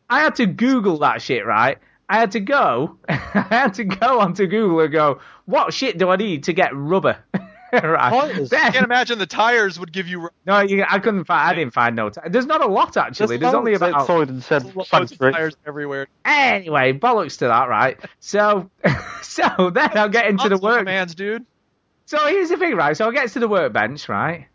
[0.09, 1.77] I had to Google that shit, right?
[2.09, 3.13] I had to go, I
[3.49, 7.17] had to go onto Google and go, what shit do I need to get rubber?
[7.71, 8.49] right.
[8.49, 11.49] Then- I can't imagine the tires would give you rubber no, you, I couldn't find.
[11.51, 12.09] I didn't find no.
[12.09, 13.37] T- There's not a lot actually.
[13.37, 13.93] There's only about.
[13.93, 16.07] outside and said loads of tires everywhere.
[16.25, 17.99] Anyway, bollocks to that, right?
[18.19, 18.71] So,
[19.21, 20.79] so then I'll get into the Lots of work.
[20.79, 21.45] commands, dude.
[22.07, 22.97] So here's the thing, right?
[22.97, 24.47] So I get to the workbench, right?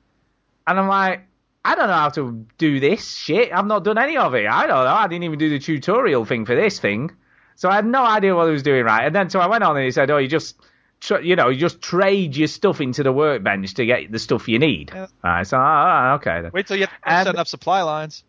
[0.67, 1.21] And I'm like,
[1.65, 3.53] I don't know how to do this shit.
[3.53, 4.47] I've not done any of it.
[4.49, 4.91] I don't know.
[4.91, 7.13] I didn't even do the tutorial thing for this thing.
[7.57, 9.07] So I had no idea what I was doing, right?
[9.07, 10.57] And then so I went on and he said, oh, you just,
[11.01, 14.49] tr- you know, you just trade your stuff into the workbench to get the stuff
[14.49, 14.91] you need.
[14.95, 15.07] Yeah.
[15.23, 15.47] Right.
[15.47, 16.51] So, oh, okay then.
[16.53, 18.25] Wait till you And- set up supply lines.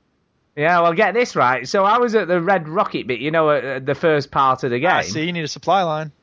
[0.55, 1.67] Yeah, well, get this right.
[1.67, 4.69] So I was at the Red Rocket bit, you know, at the first part of
[4.71, 4.89] the game.
[4.89, 6.13] Ah, see, you need a supply line.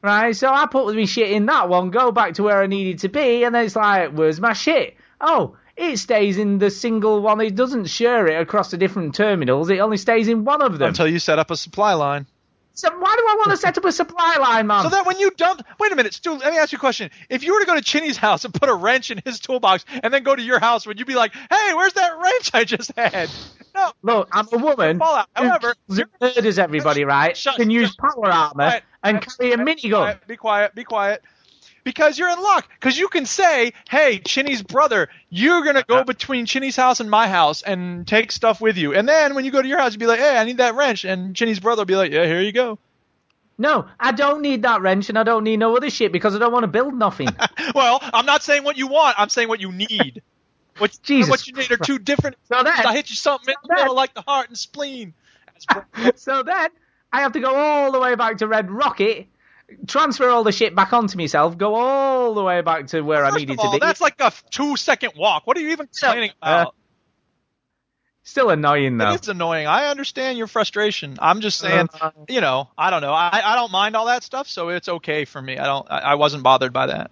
[0.00, 3.00] Right, so I put my shit in that one, go back to where I needed
[3.00, 4.96] to be, and then it's like, where's my shit?
[5.20, 7.40] Oh, it stays in the single one.
[7.40, 9.70] It doesn't share it across the different terminals.
[9.70, 10.88] It only stays in one of them.
[10.88, 12.26] Until you set up a supply line.
[12.74, 14.84] So why do I want to set up a supply line, man?
[14.84, 17.10] So that when you dump, wait a minute, Stu, let me ask you a question.
[17.28, 19.84] If you were to go to Chinny's house and put a wrench in his toolbox
[20.02, 22.62] and then go to your house, would you be like, hey, where's that wrench I
[22.62, 23.30] just had?
[23.74, 23.90] No.
[24.02, 25.26] Look, I'm a woman Fallout.
[25.36, 27.36] who However, and murders everybody, right?
[27.36, 29.90] Shut- can use power armor quiet, and carry a minigun.
[29.90, 31.22] quiet, Be quiet, be quiet.
[31.88, 32.68] Because you're in luck.
[32.78, 37.10] Because you can say, hey, Chinny's brother, you're going to go between Chinny's house and
[37.10, 38.92] my house and take stuff with you.
[38.92, 40.74] And then when you go to your house, you'd be like, hey, I need that
[40.74, 41.06] wrench.
[41.06, 42.78] And Chinny's brother will be like, yeah, here you go.
[43.56, 46.38] No, I don't need that wrench and I don't need no other shit because I
[46.38, 47.28] don't want to build nothing.
[47.74, 49.18] Well, I'm not saying what you want.
[49.18, 50.22] I'm saying what you need.
[50.76, 52.36] What, Jesus what you need are two different.
[52.52, 55.14] So then- I hit you something in so the middle like the heart and spleen.
[56.16, 56.68] so then
[57.12, 59.26] I have to go all the way back to Red Rocket,
[59.86, 63.30] transfer all the shit back onto myself, go all the way back to where I
[63.36, 63.86] needed of all, to be.
[63.86, 65.46] that's like a two second walk.
[65.46, 66.74] What are you even complaining Uh, about?
[68.22, 69.12] Still annoying though.
[69.12, 69.66] It is annoying.
[69.66, 71.16] I understand your frustration.
[71.18, 73.12] I'm just saying, Uh, you know, I don't know.
[73.14, 75.56] I, I don't mind all that stuff, so it's okay for me.
[75.56, 75.86] I don't.
[75.90, 77.10] I, I wasn't bothered by that.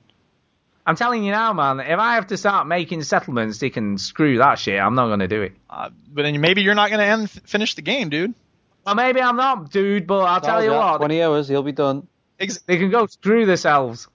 [0.84, 1.80] I'm telling you now, man.
[1.80, 4.78] If I have to start making settlements, they can screw that shit.
[4.78, 5.52] I'm not going to do it.
[5.70, 8.34] Uh, but then maybe you're not going to end finish the game, dude.
[8.84, 10.06] Well, maybe I'm not, dude.
[10.06, 12.06] But I'll tell you what, 20 hours, he'll be done.
[12.38, 14.08] Ex- they can go screw themselves.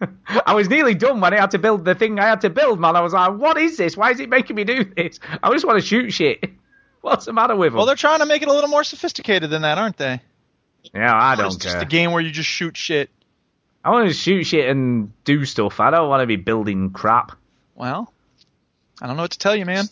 [0.46, 2.80] I was nearly done when I had to build the thing I had to build,
[2.80, 2.96] man.
[2.96, 3.96] I was like, what is this?
[3.96, 5.20] Why is it making me do this?
[5.42, 6.44] I just want to shoot shit.
[7.00, 7.76] What's the matter with them?
[7.76, 10.20] well, they're trying to make it a little more sophisticated than that, aren't they?
[10.94, 11.82] yeah, I It's don't just care.
[11.82, 13.10] a game where you just shoot shit.
[13.84, 15.80] I want to shoot shit and do stuff.
[15.80, 17.32] I don't want to be building crap.
[17.74, 18.10] Well,
[19.02, 19.84] I don't know what to tell you, man.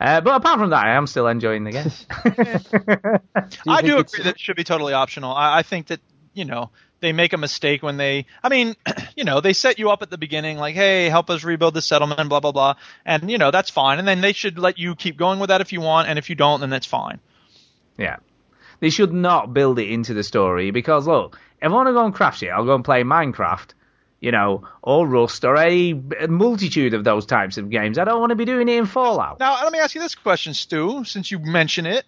[0.00, 1.90] Uh, but apart from that, I am still enjoying the game.
[3.66, 5.32] I do agree that it should be totally optional.
[5.32, 6.00] I, I think that
[6.36, 6.70] you know
[7.00, 8.26] they make a mistake when they.
[8.42, 8.76] I mean,
[9.16, 11.82] you know, they set you up at the beginning like, hey, help us rebuild the
[11.82, 12.74] settlement, blah blah blah,
[13.04, 13.98] and you know that's fine.
[13.98, 16.30] And then they should let you keep going with that if you want, and if
[16.30, 17.20] you don't, then that's fine.
[17.98, 18.16] yeah.
[18.78, 22.04] They should not build it into the story because, look, if I want to go
[22.04, 23.70] and craft shit, I'll go and play Minecraft,
[24.20, 25.94] you know, or Rust, or a
[26.28, 27.98] multitude of those types of games.
[27.98, 29.40] I don't want to be doing it in Fallout.
[29.40, 32.04] Now, let me ask you this question, Stu, since you mention it.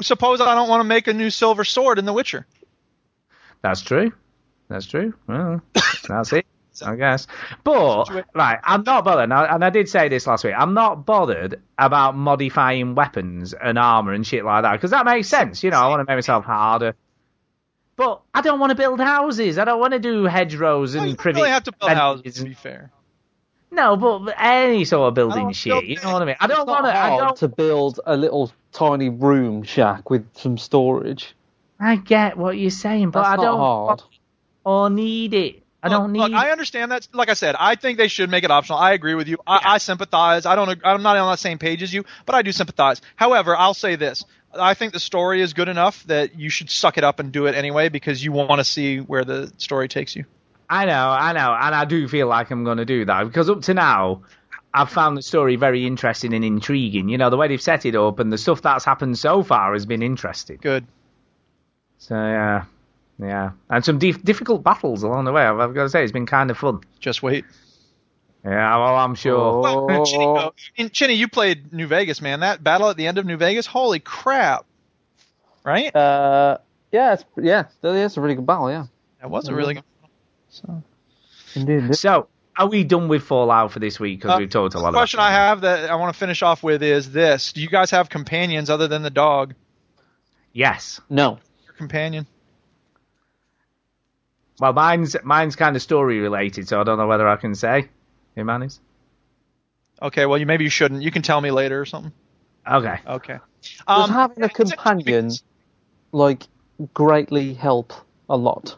[0.00, 2.48] Suppose I don't want to make a new silver sword in The Witcher.
[3.62, 4.12] That's true.
[4.68, 5.14] That's true.
[5.26, 5.62] Well,
[6.08, 6.46] that's it,
[6.84, 7.26] I guess.
[7.64, 10.54] But right, I'm not bothered, and I, and I did say this last week.
[10.56, 15.28] I'm not bothered about modifying weapons and armor and shit like that because that makes
[15.28, 15.62] sense.
[15.62, 16.94] You know, I want to make myself harder.
[17.96, 19.58] But I don't want to build houses.
[19.58, 22.36] I don't want to do hedgerows Well, and you don't really have to build houses,
[22.36, 22.90] to be fair.
[23.70, 26.36] No, but any sort of building shit, you know what I mean?
[26.40, 26.96] I don't want to.
[26.96, 27.36] I don't.
[27.38, 31.34] to build a little tiny room shack with some storage.
[31.82, 33.88] I get what you're saying, but That's I don't hard.
[33.88, 34.02] want
[34.64, 35.62] or need it.
[35.82, 36.36] I don't Look, need.
[36.36, 37.08] I understand that.
[37.12, 38.78] Like I said, I think they should make it optional.
[38.78, 39.38] I agree with you.
[39.44, 40.46] I, I sympathize.
[40.46, 40.80] I don't.
[40.84, 43.00] I'm not on the same page as you, but I do sympathize.
[43.16, 44.24] However, I'll say this:
[44.54, 47.46] I think the story is good enough that you should suck it up and do
[47.46, 50.24] it anyway because you want to see where the story takes you.
[50.70, 53.50] I know, I know, and I do feel like I'm going to do that because
[53.50, 54.22] up to now,
[54.72, 57.08] I've found the story very interesting and intriguing.
[57.08, 59.72] You know, the way they've set it up and the stuff that's happened so far
[59.72, 60.58] has been interesting.
[60.62, 60.86] Good.
[62.02, 62.64] So yeah,
[63.20, 65.42] yeah, and some dif- difficult battles along the way.
[65.44, 66.80] I've, I've got to say, it's been kind of fun.
[66.98, 67.44] Just wait.
[68.44, 69.60] Yeah, well, I'm sure.
[69.60, 70.52] Well, Chinny, Oh.
[70.76, 72.40] and Chinny, you played New Vegas, man.
[72.40, 74.64] That battle at the end of New Vegas, holy crap!
[75.62, 75.94] Right?
[75.94, 76.58] Uh,
[76.90, 78.68] yeah, it's, yeah, it's a really good battle.
[78.68, 78.86] Yeah,
[79.20, 79.84] That was a really good.
[80.00, 80.10] Battle,
[80.48, 80.82] So.
[81.54, 81.94] indeed.
[81.94, 82.26] So,
[82.58, 84.18] are we done with Fallout for this week?
[84.22, 86.18] Because Uh, we've talked a lot The question about I have that I want to
[86.18, 89.54] finish off with is this: Do you guys have companions other than the dog?
[90.52, 91.00] Yes.
[91.08, 91.38] No, Your
[91.82, 92.26] companion?
[94.60, 97.88] Well, mine's mine's kind of story related, so I don't know whether I can say.
[98.36, 98.80] Who mine is?
[100.00, 101.02] Okay, well, you maybe you shouldn't.
[101.02, 102.12] You can tell me later or something.
[102.70, 102.98] Okay.
[103.06, 103.38] Okay.
[103.88, 105.30] does Um, having a companion
[106.12, 106.44] like
[106.94, 107.92] greatly help
[108.28, 108.76] a lot?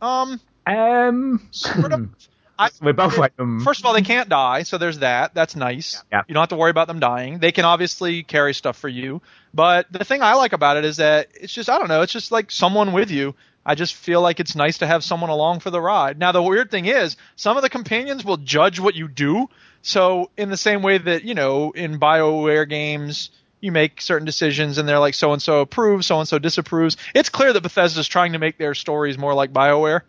[0.00, 2.08] Um, Um, sort of.
[2.58, 3.32] I, we both went.
[3.38, 5.34] Um, First of all, they can't die, so there's that.
[5.34, 6.02] That's nice.
[6.10, 6.22] Yeah.
[6.26, 7.38] You don't have to worry about them dying.
[7.38, 9.20] They can obviously carry stuff for you.
[9.52, 12.12] But the thing I like about it is that it's just I don't know, it's
[12.12, 13.34] just like someone with you.
[13.64, 16.18] I just feel like it's nice to have someone along for the ride.
[16.18, 19.48] Now the weird thing is, some of the companions will judge what you do.
[19.82, 23.30] So in the same way that, you know, in BioWare games,
[23.60, 26.96] you make certain decisions and they're like so and so approves, so and so disapproves.
[27.12, 30.02] It's clear that Bethesda's trying to make their stories more like BioWare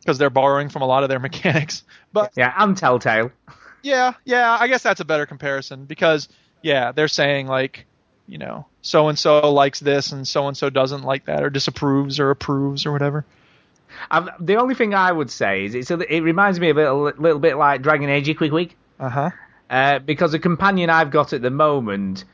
[0.00, 1.84] because they're borrowing from a lot of their mechanics.
[2.12, 3.30] But yeah, and Telltale.
[3.82, 6.28] yeah, yeah, I guess that's a better comparison because
[6.62, 7.86] yeah, they're saying like,
[8.26, 11.50] you know, so and so likes this and so and so doesn't like that or
[11.50, 13.24] disapproves or approves or whatever.
[14.10, 16.94] Um, the only thing I would say is it's a, it reminds me a a
[16.94, 18.76] little bit like Dragon Age Quick Week.
[18.98, 19.30] Uh-huh.
[19.68, 22.24] Uh, because the companion I've got at the moment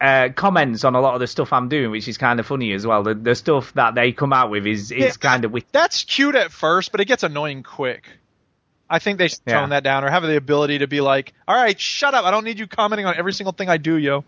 [0.00, 2.72] uh, comments on a lot of the stuff I'm doing, which is kind of funny
[2.72, 3.02] as well.
[3.02, 5.10] The, the stuff that they come out with is is Yeah.
[5.12, 5.66] kind of witty.
[5.72, 8.08] That's cute at first, but it gets annoying quick.
[8.88, 9.60] I think they should Yeah.
[9.60, 12.24] tone that down or have the ability to be like, "All right, shut up.
[12.24, 14.24] I don't need you commenting on every single thing I do, yo."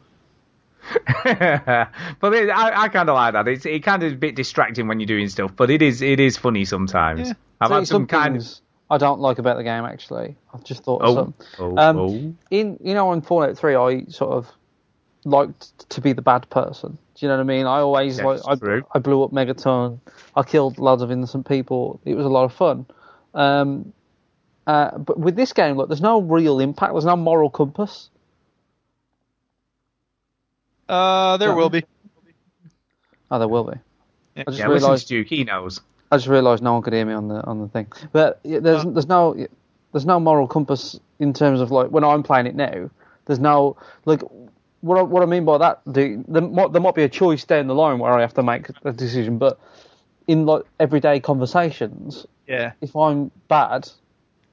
[1.25, 3.47] but it, I, I kind of like that.
[3.49, 6.21] It's it kind of a bit distracting when you're doing stuff, but it is it
[6.21, 7.29] is funny sometimes.
[7.29, 7.35] Yeah.
[7.61, 10.37] I've See, had some kind of things I don't like about the game actually.
[10.55, 11.35] I've just thought of oh some.
[11.59, 12.35] oh Um, oh.
[12.51, 14.51] in you know in Fallout Three, I sort of
[15.25, 16.99] liked to be the bad person.
[17.15, 17.67] Do you know what I mean?
[17.67, 18.83] I always Yes, like I.
[18.95, 19.99] I blew up Megaton.
[20.35, 22.01] I killed lots of innocent people.
[22.05, 22.87] It was a lot of fun.
[23.35, 23.93] Um,
[24.67, 26.93] uh, but with this game, look, there's no real impact.
[26.93, 28.11] There's no moral compass.
[30.89, 31.55] Uh, there Yeah.
[31.55, 31.85] will be.
[33.31, 33.79] Oh, there will be.
[34.37, 34.45] Yeah.
[34.47, 35.09] I just Yeah, listen to realised.
[35.09, 35.27] Duke.
[35.27, 35.81] He knows.
[36.11, 37.89] I just realised no one could hear me on the on the thing.
[38.13, 38.91] But yeah, there's Uh.
[38.91, 39.35] there's no
[39.93, 42.91] there's no moral compass in terms of like when I'm playing it now.
[43.27, 44.23] There's no like
[44.81, 45.81] what I, what I mean by that.
[45.87, 48.43] The, there, might, there might be a choice down the line where I have to
[48.43, 49.59] make a decision, but
[50.27, 52.73] in like everyday conversations, Yeah.
[52.81, 53.89] if I'm bad,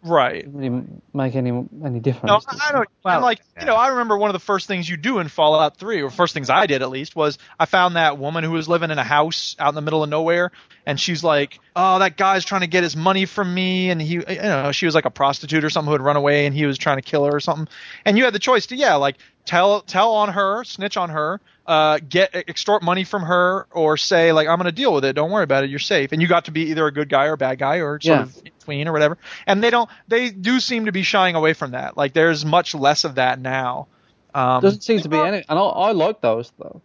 [0.03, 0.35] Right.
[0.35, 1.49] it doesn't really make any
[1.83, 2.27] any difference.
[2.27, 2.85] No, I I know.
[3.03, 3.61] Well, and like yeah.
[3.61, 6.11] you know, I remember one of the first things you do in Fallout 3, or
[6.11, 8.99] first things I did at least, was I found that woman who was living in
[8.99, 10.51] a house out in the middle of nowhere,
[10.85, 14.13] and she's like, "Oh, that guy's trying to get his money from me," and he,
[14.13, 16.65] you know, she was like a prostitute or something who had run away, and he
[16.65, 17.67] was trying to kill her or something,
[18.05, 21.39] and you had the choice to, yeah, like tell tell on her, snitch on her,
[21.65, 25.13] uh, get extort money from her, or say like, "I'm going to deal with it.
[25.13, 25.69] Don't worry about it.
[25.69, 27.77] You're safe." And you got to be either a good guy or a bad guy,
[27.77, 28.21] or sort Yeah.
[28.23, 29.17] of in between or whatever.
[29.47, 31.97] And they don't, they do seem to be shying away from that.
[31.97, 33.87] Like there's much less of that now.
[34.33, 36.81] Um, doesn't seem to be any, and I, I like those though.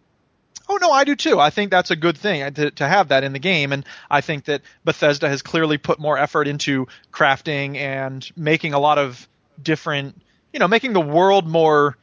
[0.71, 1.37] Oh no, I do too.
[1.37, 3.85] I think that's a good thing uh, to, to have that in the game, and
[4.09, 8.97] I think that Bethesda has clearly put more effort into crafting and making a lot
[8.97, 9.27] of
[9.61, 10.21] different,
[10.53, 11.97] you know, making the world more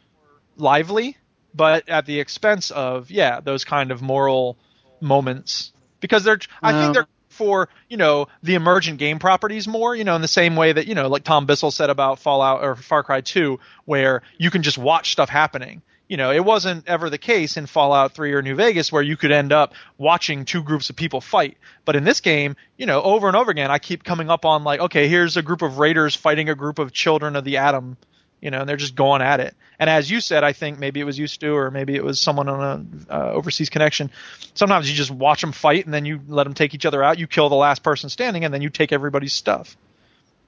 [0.59, 1.17] lively,
[1.55, 4.59] but at the expense of yeah those kind of moral
[5.01, 5.73] moments.
[6.01, 10.17] Because they're I think they're for you know the emergent game properties more you know
[10.17, 13.03] in the same way that you know like Tom Bissell said about Fallout or Far
[13.03, 17.19] Cry 2 where you can just watch stuff happening you know it wasn't ever the
[17.19, 20.91] case in Fallout 3 or New Vegas where you could end up watching two groups
[20.91, 24.05] of people fight but in this game you know over and over again I keep
[24.05, 27.37] coming up on like okay here's a group of raiders fighting a group of children
[27.37, 27.97] of the atom
[28.41, 29.55] you know, and they're just going at it.
[29.79, 32.21] And as you said, I think maybe it was you, Stu, or maybe it was
[32.21, 34.11] someone on a uh, overseas connection.
[34.55, 37.19] Sometimes you just watch them fight, and then you let them take each other out.
[37.19, 39.77] You kill the last person standing, and then you take everybody's stuff.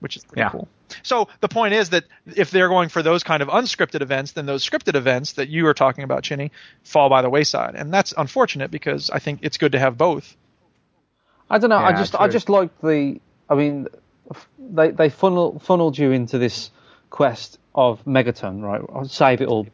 [0.01, 0.51] Which is pretty Yeah.
[0.51, 0.69] cool.
[1.03, 4.47] So the point is that if they're going for those kind of unscripted events, then
[4.47, 6.51] those scripted events that you were talking about, Chinny,
[6.83, 10.37] fall by the wayside, and that's unfortunate because I think it's good to have both.
[11.49, 11.77] I don't know.
[11.79, 13.21] I Yeah, just I just like the.
[13.49, 13.89] I mean,
[14.59, 16.71] they they funnel funneled you into this
[17.11, 18.81] quest of Megaton, right?
[18.93, 19.67] I'll save it all,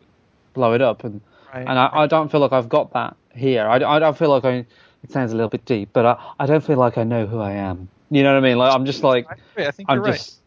[0.55, 1.20] blow it up, and
[1.55, 1.66] Right.
[1.66, 3.66] and I, I don't feel like I've got that here.
[3.66, 4.66] I, I don't feel like I.
[5.03, 7.39] It sounds a little bit deep, but I, I don't feel like I know who
[7.39, 7.89] I am.
[8.11, 8.59] You know what I mean?
[8.59, 9.27] Like I'm just like
[9.57, 10.15] I, think I'm you're right.
[10.15, 10.39] just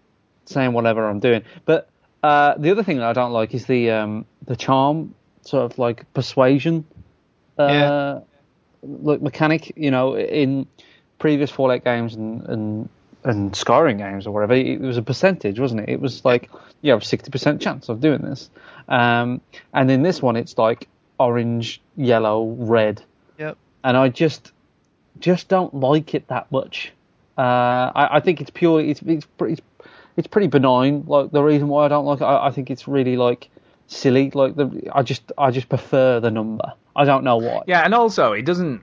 [0.45, 1.43] saying whatever I'm doing.
[1.66, 1.89] But
[2.24, 5.78] uh, the other thing that I don't like is the um, the charm, sort of
[5.78, 6.86] like persuasion,
[7.57, 8.20] uh, Yeah.
[8.84, 9.74] like mechanic.
[9.76, 10.68] You know, in
[11.18, 12.89] previous Fallout games and and
[13.26, 15.89] and Skyrim games or whatever, it was a percentage, wasn't it?
[15.89, 16.49] It was like
[16.82, 18.49] you have sixty percent chance of doing this,
[18.88, 19.41] um,
[19.74, 20.88] and in this one it's like
[21.20, 23.01] orange, yellow, red,
[23.38, 23.57] Yep.
[23.84, 24.53] and I just
[25.20, 26.93] just don't like it that much.
[27.39, 28.81] Uh, I, I think it's pure.
[28.81, 29.63] It's it's pretty
[30.17, 31.05] it's pretty benign.
[31.07, 33.49] Like the reason why I don't like it, I, I think it's really like
[33.87, 34.29] silly.
[34.31, 36.73] Like the I just I just prefer the number.
[36.95, 37.61] I don't know why.
[37.65, 38.81] Yeah, and also it doesn't.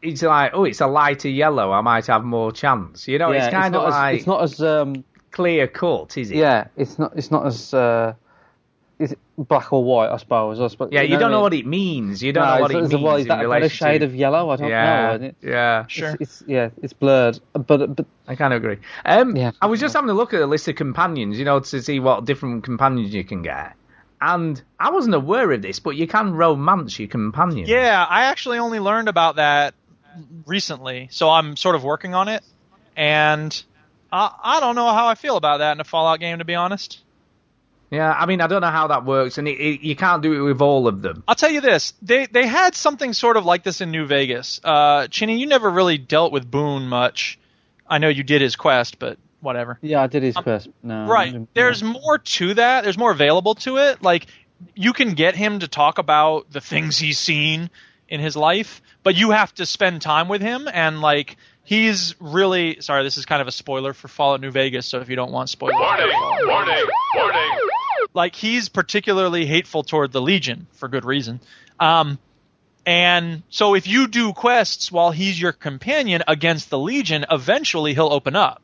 [0.00, 1.70] It's like, oh, it's a lighter yellow.
[1.70, 3.06] I might have more chance.
[3.06, 6.16] You know, Yeah, it's kind not of as, like it's not as um clear cut,
[6.18, 6.36] is it?
[6.36, 8.12] yeah it's not it's not as uh
[9.48, 10.60] black or white I suppose.
[10.60, 12.22] I suppose Yeah, you, don't know what what it means.
[12.22, 13.86] You don't no, know what it's- it means well, is in that a better relation
[13.86, 14.04] shade to.
[14.06, 14.50] of yellow?
[14.50, 15.24] I don't yeah, know.
[15.26, 15.86] It- yeah.
[15.86, 16.16] Sure.
[16.20, 17.38] It's, it's yeah, it's blurred.
[17.52, 18.78] But but I kind of agree.
[19.04, 19.52] Um, Yeah.
[19.60, 22.00] I was just having a look at the list of companions, you know, to see
[22.00, 23.74] what different companions you can get.
[24.20, 27.66] And I wasn't aware of this, but you can romance your companion.
[27.68, 29.74] Yeah, I actually only learned about that
[30.46, 32.42] recently, so I'm sort of working on it,
[32.96, 33.62] and
[34.12, 36.54] I, I don't know how I feel about that in a Fallout game, to be
[36.54, 37.00] honest.
[37.92, 40.32] Yeah, I mean, I don't know how that works, and it, it, you can't do
[40.32, 41.22] it with all of them.
[41.28, 44.62] I'll tell you this: they they had something sort of like this in New Vegas.
[44.64, 47.38] Uh, Chinny, you never really dealt with Boone much.
[47.86, 49.78] I know you did his quest, but whatever.
[49.82, 50.68] yeah, I did his quest.
[50.82, 51.46] No, Right.
[51.52, 52.84] There's more to that.
[52.84, 54.02] There's more available to it.
[54.02, 54.26] Like
[54.74, 57.68] you can get him to talk about the things he's seen
[58.08, 62.80] in his life, but you have to spend time with him and like he's really
[62.80, 65.32] sorry, this is kind of a spoiler for Fallout New Vegas, so if you don't
[65.32, 65.76] want spoilers.
[65.78, 66.10] Warning,
[66.46, 66.86] warning,
[67.16, 67.58] warning.
[68.14, 71.40] Like he's particularly hateful toward the Legion for good reason.
[71.80, 72.18] Um,
[72.84, 78.12] and so if you do quests while he's your companion against the Legion, eventually he'll
[78.12, 78.62] open up.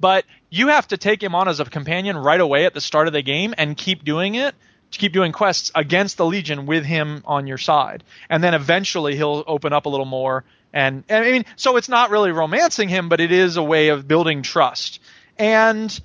[0.00, 3.06] But you have to take him on as a companion right away at the start
[3.06, 4.54] of the game and keep doing it.
[4.92, 9.14] To keep doing quests against the Legion with him on your side, and then eventually
[9.14, 10.42] he'll open up a little more.
[10.72, 13.90] And, and I mean, so it's not really romancing him, but it is a way
[13.90, 14.98] of building trust.
[15.38, 15.96] And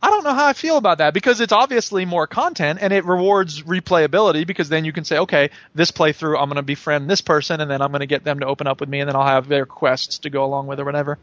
[0.00, 3.04] I don't know how I feel about that because it's obviously more content and it
[3.04, 7.20] rewards replayability because then you can say, okay, this playthrough I'm going to befriend this
[7.20, 9.16] person and then I'm going to get them to open up with me and then
[9.16, 11.18] I'll have their quests to go along with or whatever.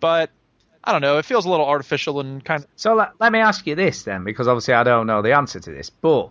[0.00, 0.30] But
[0.82, 3.38] I don't know, it feels a little artificial and kind of So let, let me
[3.38, 6.30] ask you this then, because obviously I don't know the answer to this, but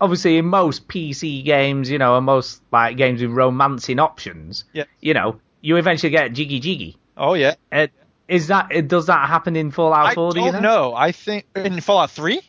[0.00, 4.84] obviously in most PC games, you know, and most like games with romancing options, Yeah.
[5.00, 6.96] you know, you eventually get jiggy jiggy.
[7.16, 7.54] Oh yeah.
[7.72, 7.88] Uh,
[8.30, 10.32] is that does that happen in Fallout I 4?
[10.32, 10.90] do you don't know?
[10.90, 10.94] know.
[10.94, 12.40] I think in Fallout 3?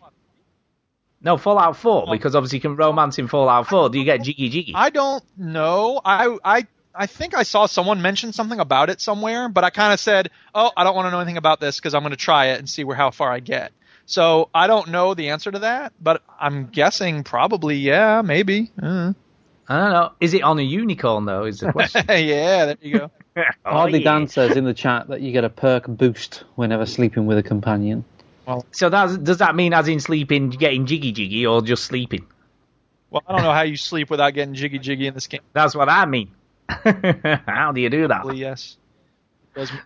[1.24, 3.90] No, Fallout 4 because obviously you can romance in Fallout 4.
[3.90, 4.74] Do you get jiggy jiggy?
[4.76, 6.00] I don't know.
[6.04, 9.94] I I I think I saw someone mention something about it somewhere, but I kind
[9.94, 12.18] of said, "Oh, I don't want to know anything about this because I'm going to
[12.18, 13.72] try it and see where how far I get."
[14.06, 18.72] So I don't know the answer to that, but I'm guessing probably yeah, maybe.
[18.82, 19.14] Uh.
[19.70, 20.12] I don't know.
[20.20, 21.46] Is it on a unicorn though?
[21.46, 22.04] Is the question.
[22.10, 23.12] yeah, there you go.
[23.36, 24.12] Oh, Hardly yeah.
[24.12, 27.44] Dan says in the chat that you get a perk boost whenever sleeping with a
[27.44, 28.04] companion.
[28.72, 32.28] So that's, does that mean as in sleeping, getting jiggy jiggy, or just sleeping?
[33.10, 35.42] Well, I don't know how you sleep without getting jiggy jiggy in this game.
[35.54, 36.32] That's what I mean.
[36.70, 38.22] How do you do that?
[38.22, 38.78] Probably yes.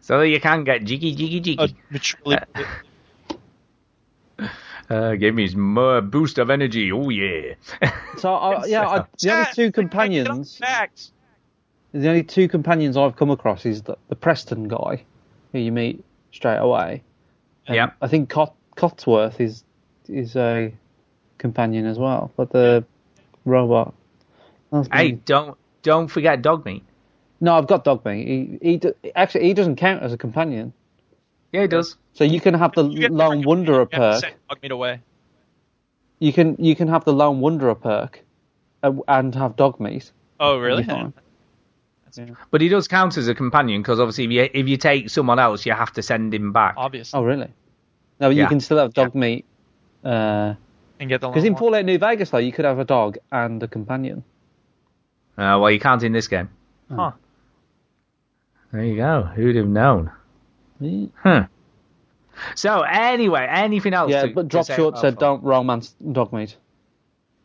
[0.02, 1.80] So that you can get jiggy jiggy uh, jiggy.
[1.90, 2.38] maturely.
[4.88, 6.92] Uh, give me more boost of energy.
[6.92, 7.56] Oh yeah.
[8.20, 11.12] So I, yeah, I, the only two companions, Facts.
[12.02, 15.04] The only two companions I've come across is the, the Preston guy,
[15.54, 17.04] who you meet straight away.
[17.68, 17.96] And Yep.
[18.02, 19.64] I think Cot, Codsworth is
[20.08, 20.72] is a
[21.38, 22.84] companion as well, but the
[23.46, 23.94] robot.
[24.72, 25.22] That's hey, me.
[25.26, 26.82] don't don't forget Dogmeat.
[27.40, 28.28] no, I've got Dogmeat.
[28.28, 30.74] He, he do- actually he doesn't count as a companion.
[31.54, 31.96] Yeah, he does.
[32.14, 34.20] So you can have the You get Lone Wanderer You have perk.
[34.22, 35.02] send Dogmeat away.
[36.20, 38.20] You can you can have the Lone Wanderer perk,
[38.84, 40.12] uh, and have Dogmeat.
[40.40, 40.84] Oh, really?
[42.16, 42.38] Fine.
[42.52, 45.40] But he does count as a companion because obviously if you if you take someone
[45.40, 46.76] else, you have to send him back.
[46.78, 47.18] Obviously.
[47.18, 47.50] Oh really?
[48.20, 49.44] No, you can still have Dogmeat.
[50.02, 50.58] Because
[51.00, 51.72] And get the because in long one.
[51.72, 54.24] Fallout New Vegas, though, you could have a dog and a companion.
[55.38, 56.50] Uh, well, you can't in this game.
[56.90, 57.12] Huh.
[58.72, 59.24] There you go.
[59.24, 60.12] Who'd have known?
[60.80, 61.08] Yeah.
[61.22, 61.48] Huh.
[62.56, 64.12] So anyway, anything else?
[64.12, 66.56] Yeah, to, but to Drop Short about said don't romance Dogmeat.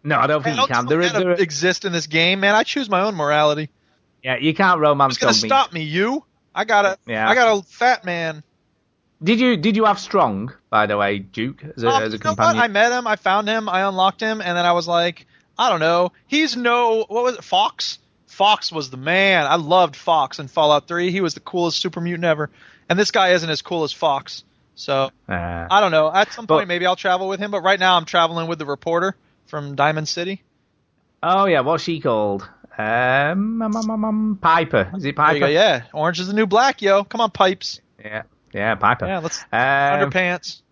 [0.02, 0.86] No, I don't think I you don't can.
[0.86, 2.54] There, is- let there, exist in this game, man.
[2.54, 3.70] I choose my own morality.
[4.22, 5.82] Yeah, you can't romance Who's gonna stop me?
[5.82, 6.24] You?
[6.54, 7.28] I got a, Yeah.
[7.28, 8.42] I got a fat man.
[9.22, 12.16] Did you did you have Strong, by the way, Duke, as a, Um, as a
[12.16, 12.36] you know what?
[12.38, 12.62] companion?
[12.62, 13.06] I met him.
[13.06, 13.68] I found him.
[13.68, 15.26] I unlocked him, and then I was like,
[15.58, 16.12] I don't know.
[16.26, 17.44] He's no what was it?
[17.44, 17.98] Fawkes.
[18.26, 19.46] Fawkes was the man.
[19.46, 21.10] I loved Fawkes in Fallout 3.
[21.10, 22.48] He was the coolest super mutant ever.
[22.88, 24.44] And this guy isn't as cool as Fawkes.
[24.74, 26.10] So Uh, I don't know.
[26.10, 27.50] At some But- point, maybe I'll travel with him.
[27.50, 29.14] But right now, I'm traveling with the reporter
[29.48, 30.42] from Diamond City.
[31.22, 32.48] oh yeah, what's she called?
[32.80, 34.90] Um, um, um, um, um, Piper.
[34.96, 35.40] Is it Piper?
[35.40, 35.46] go.
[35.46, 37.04] Yeah, orange is the new black, yo.
[37.04, 37.80] Come on, pipes.
[38.02, 38.22] yeah,
[38.52, 39.06] yeah, Piper.
[39.06, 39.58] Yeah, let's Um,
[40.10, 40.62] underpants.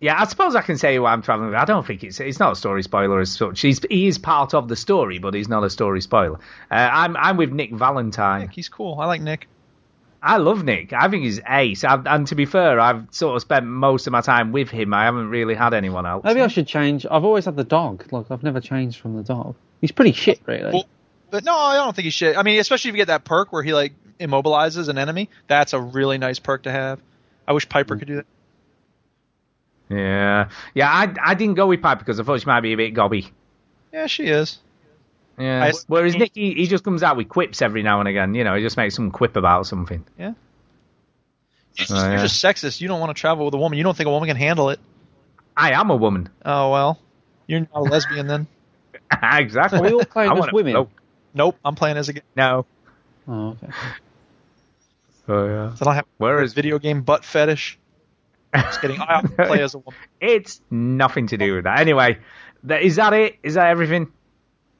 [0.00, 1.58] Yeah, I suppose I can say who I'm traveling with.
[1.58, 3.60] I don't think it's it's not a story spoiler as such.
[3.60, 6.38] He's he is part of the story, but he's not a story spoiler.
[6.70, 8.42] Uh, I'm I'm with Nick Valentine.
[8.42, 8.98] Nick, he's cool.
[8.98, 9.46] I like Nick.
[10.22, 10.92] I love Nick.
[10.92, 11.84] I think he's ace.
[11.84, 14.92] i and to be fair, I've sort of spent most of my time with him.
[14.92, 16.24] I haven't really had anyone else.
[16.24, 17.06] Maybe I should change.
[17.10, 18.06] I've always had the dog.
[18.10, 19.54] Like I've never changed from the dog.
[19.80, 20.72] He's pretty shit, really.
[20.72, 20.88] Well,
[21.30, 22.36] But no, I don't think he should.
[22.36, 25.28] I mean, especially if you get that perk where he like immobilizes an enemy.
[25.46, 27.00] That's a really nice perk to have.
[27.46, 28.26] I wish Piper could do that.
[29.88, 30.88] Yeah, yeah.
[30.88, 33.28] I I didn't go with Piper because I thought she might be a bit gobby.
[33.92, 34.58] Yeah, she is.
[35.38, 35.64] Yeah.
[35.64, 38.34] I- Whereas Nick, he, he just comes out with quips every now and again.
[38.34, 40.04] You know, he just makes some quip about something.
[40.18, 40.34] Yeah.
[41.76, 42.80] You're just, Oh, you're just sexist.
[42.80, 43.78] You don't want to travel with a woman.
[43.78, 44.78] You don't think a woman can handle it.
[45.56, 46.28] I am a woman.
[46.44, 46.98] Oh well,
[47.46, 48.46] you're not a lesbian then.
[49.22, 49.80] exactly.
[49.80, 50.72] We all playing I as wanna- women?
[50.74, 50.90] Nope.
[51.34, 52.14] Nope, I'm playing as a.
[52.14, 52.66] g- No.
[53.28, 53.72] Oh, okay.
[55.28, 55.72] Oh yeah.
[55.80, 57.78] I don't have Where a is video game butt fetish.
[58.54, 59.00] Just kidding.
[59.00, 59.94] I often play as a woman.
[60.20, 61.78] It's nothing to do with that.
[61.78, 62.18] Anyway,
[62.64, 63.36] that, is that it?
[63.44, 64.10] Is that everything?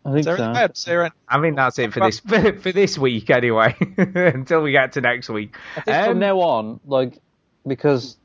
[0.04, 0.44] I think Is that so.
[0.50, 3.30] I have to say right I think that's it for this for, for this week
[3.30, 3.76] anyway.
[3.98, 5.54] Until we get to next week.
[5.76, 7.18] I think Um, from now on, like,
[7.66, 8.16] because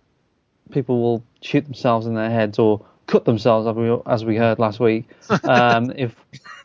[0.72, 4.58] people will shoot themselves in their heads or cut themselves, as we, as we heard
[4.58, 5.08] last week.
[5.44, 6.16] Um, if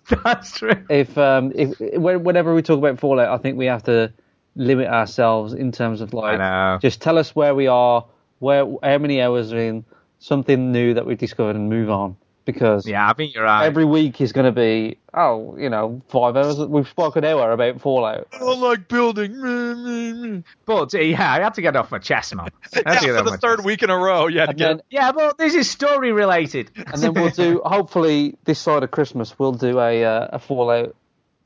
[0.24, 0.84] that's true.
[0.88, 4.12] if um, if whenever we talk about Fallout, I think we have to
[4.56, 8.04] limit ourselves in terms of like, just tell us where we are,
[8.38, 9.84] where how many hours are in,
[10.18, 12.16] something new that we've discovered, and move on.
[12.52, 13.64] Because Yeah, I think you're right.
[13.66, 16.58] every week is going to be, oh, you know, five hours.
[16.58, 18.28] We've spoken an hour about Fallout.
[18.32, 20.44] I don't like building.
[20.66, 22.48] But yeah, I had to get off my chest, man.
[22.86, 23.66] I Yeah, for the third chest.
[23.66, 24.66] week in a row, you had to And get.
[24.68, 26.70] then, Yeah, but this is story related.
[26.76, 27.60] and then we'll do.
[27.64, 30.94] Hopefully, this side of Christmas, we'll do a uh, a Fallout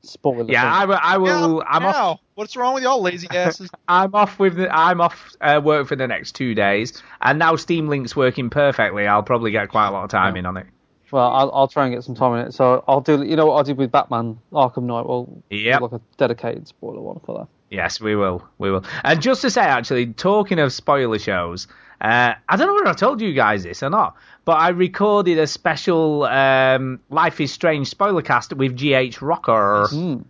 [0.02, 0.44] spoiler.
[0.50, 1.58] Yeah, I, will- I will.
[1.60, 2.20] Now, I'm off.
[2.34, 3.70] What's wrong with y'all lazy asses?
[3.88, 4.56] I'm off with.
[4.56, 8.50] The, I'm off uh, work for the next two days, and now Steam Link's working
[8.50, 9.06] perfectly.
[9.06, 10.66] I'll probably get quite a lot of time in on it.
[11.10, 12.54] Well, I'll, I'll try and get some time in it.
[12.54, 13.22] So I'll do.
[13.22, 15.06] You know what I did with Batman Arkham Knight?
[15.06, 15.80] Well, Yep.
[15.82, 17.48] like a dedicated spoiler one for that.
[17.70, 18.42] Yes, we will.
[18.58, 18.84] We will.
[19.02, 21.66] And just to say, actually, talking of spoiler shows,
[22.00, 25.38] uh, I don't know whether I told you guys this or not, but I recorded
[25.38, 29.86] a special um, Life is Strange spoiler cast with GH Rocker.
[29.90, 30.20] Cur,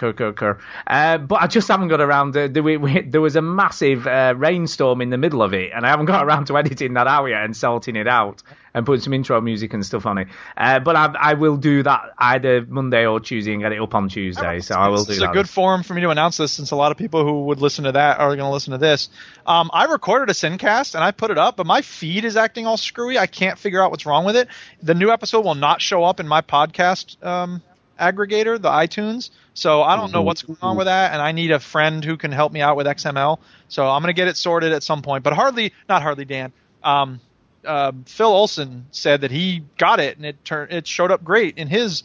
[0.00, 0.58] cur.
[0.86, 2.32] Uh, but I just haven't got around.
[2.32, 5.72] To, there, we, we, there was a massive uh, rainstorm in the middle of it,
[5.74, 8.42] and I haven't got around to editing that out yet and salting it out
[8.74, 10.28] and putting some intro music and stuff on it.
[10.56, 13.94] Uh, but I, I will do that either Monday or Tuesday and get it up
[13.94, 14.60] on Tuesday.
[14.60, 15.30] So I will do that.
[15.30, 17.60] a good forum for me to announce this, since a lot of people who would
[17.60, 19.08] listen to that are going to listen to this.
[19.46, 22.66] Um, I recorded a Sincast and I put it up, but my feed is acting
[22.66, 23.18] all screwy.
[23.18, 24.48] I can't figure out what's wrong with it.
[24.82, 27.62] The new episode will not show up in my podcast um,
[27.98, 29.30] aggregator, the iTunes.
[29.60, 32.16] So I don't know what's going on with that, and I need a friend who
[32.16, 33.38] can help me out with XML.
[33.68, 35.22] So I'm going to get it sorted at some point.
[35.22, 36.50] But hardly, not hardly, Dan.
[36.82, 37.20] Um,
[37.66, 41.58] uh, Phil Olson said that he got it and it turned it showed up great
[41.58, 42.04] in his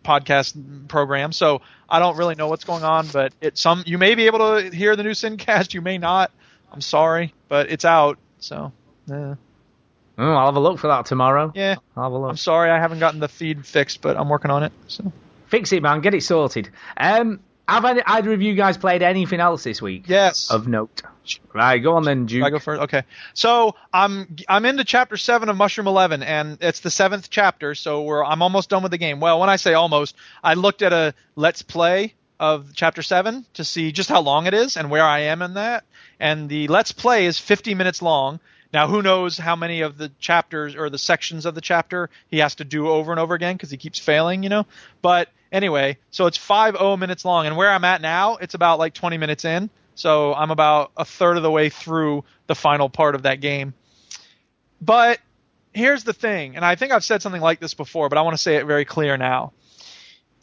[0.00, 1.32] podcast program.
[1.32, 4.40] So I don't really know what's going on, but it some you may be able
[4.40, 6.32] to hear the new Sincast, you may not.
[6.70, 8.18] I'm sorry, but it's out.
[8.40, 8.72] So
[9.06, 9.36] yeah.
[10.18, 11.50] Oh, I'll have a look for that tomorrow.
[11.54, 11.76] yeah.
[11.96, 12.28] I'll have a look.
[12.28, 14.72] I'm sorry I haven't gotten the feed fixed, but I'm working on it.
[14.86, 15.10] So
[15.54, 16.00] Fix it, man.
[16.00, 16.70] Get it sorted.
[16.96, 17.38] Um,
[17.68, 20.50] have any, either of you guys played anything else this week yes.
[20.50, 21.02] of note?
[21.52, 22.42] Right, go on then, Duke.
[22.42, 22.82] I go first.
[22.82, 23.04] Okay.
[23.34, 27.76] So I'm I'm into chapter seven of Mushroom Eleven, and it's the seventh chapter.
[27.76, 29.20] So we're I'm almost done with the game.
[29.20, 33.62] Well, when I say almost, I looked at a let's play of chapter seven to
[33.62, 35.84] see just how long it is and where I am in that.
[36.18, 38.40] And the let's play is 50 minutes long.
[38.74, 42.38] Now, who knows how many of the chapters or the sections of the chapter he
[42.38, 44.66] has to do over and over again because he keeps failing, you know?
[45.00, 47.46] But anyway, so it's 5 minutes long.
[47.46, 49.70] And where I'm at now, it's about like 20 minutes in.
[49.94, 53.72] So I'm about a third of the way through the final part of that game.
[54.82, 55.20] But
[55.72, 58.36] here's the thing, and I think I've said something like this before, but I want
[58.36, 59.52] to say it very clear now.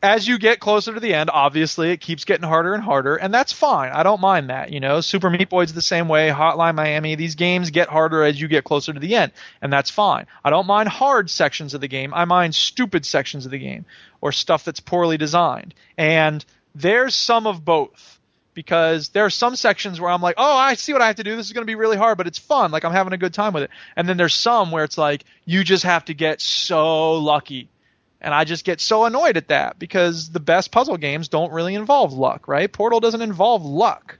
[0.03, 3.33] As you get closer to the end, obviously it keeps getting harder and harder, and
[3.33, 3.91] that's fine.
[3.91, 4.71] I don't mind that.
[4.71, 6.29] You know, Super Meat Boy's the same way.
[6.29, 7.15] Hotline Miami.
[7.15, 9.31] These games get harder as you get closer to the end,
[9.61, 10.25] and that's fine.
[10.43, 12.13] I don't mind hard sections of the game.
[12.13, 13.85] I mind stupid sections of the game
[14.21, 15.73] or stuff that's poorly designed.
[15.97, 16.43] And
[16.73, 18.19] there's some of both
[18.53, 21.23] because there are some sections where I'm like, oh, I see what I have to
[21.23, 21.35] do.
[21.35, 22.71] This is going to be really hard, but it's fun.
[22.71, 23.69] Like I'm having a good time with it.
[23.95, 27.69] And then there's some where it's like you just have to get so lucky.
[28.21, 31.73] And I just get so annoyed at that because the best puzzle games don't really
[31.73, 32.71] involve luck, right?
[32.71, 34.19] Portal doesn't involve luck.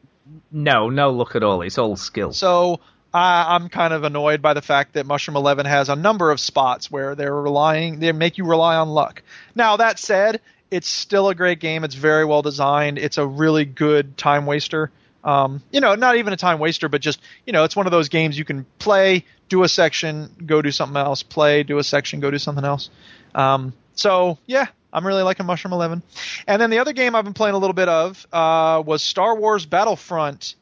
[0.52, 1.62] No, no look at all.
[1.62, 2.34] It's all skill.
[2.34, 2.80] So
[3.14, 6.40] I I'm kind of annoyed by the fact that Mushroom Eleven has a number of
[6.40, 9.22] spots where they're relying, they make you rely on luck.
[9.54, 10.42] Now that said,
[10.72, 11.84] it's still a great game.
[11.84, 12.98] It's very well designed.
[12.98, 14.90] It's a really good time waster.
[15.24, 17.92] Um, you know, not even a time waster, but just you know, it's one of
[17.92, 21.84] those games you can play, do a section, go do something else, play, do a
[21.84, 22.90] section, go do something else.
[23.36, 26.02] Um, so yeah, I'm really liking Mushroom Eleven.
[26.48, 29.36] And then the other game I've been playing a little bit of uh, was Star
[29.36, 30.56] Wars Battlefront,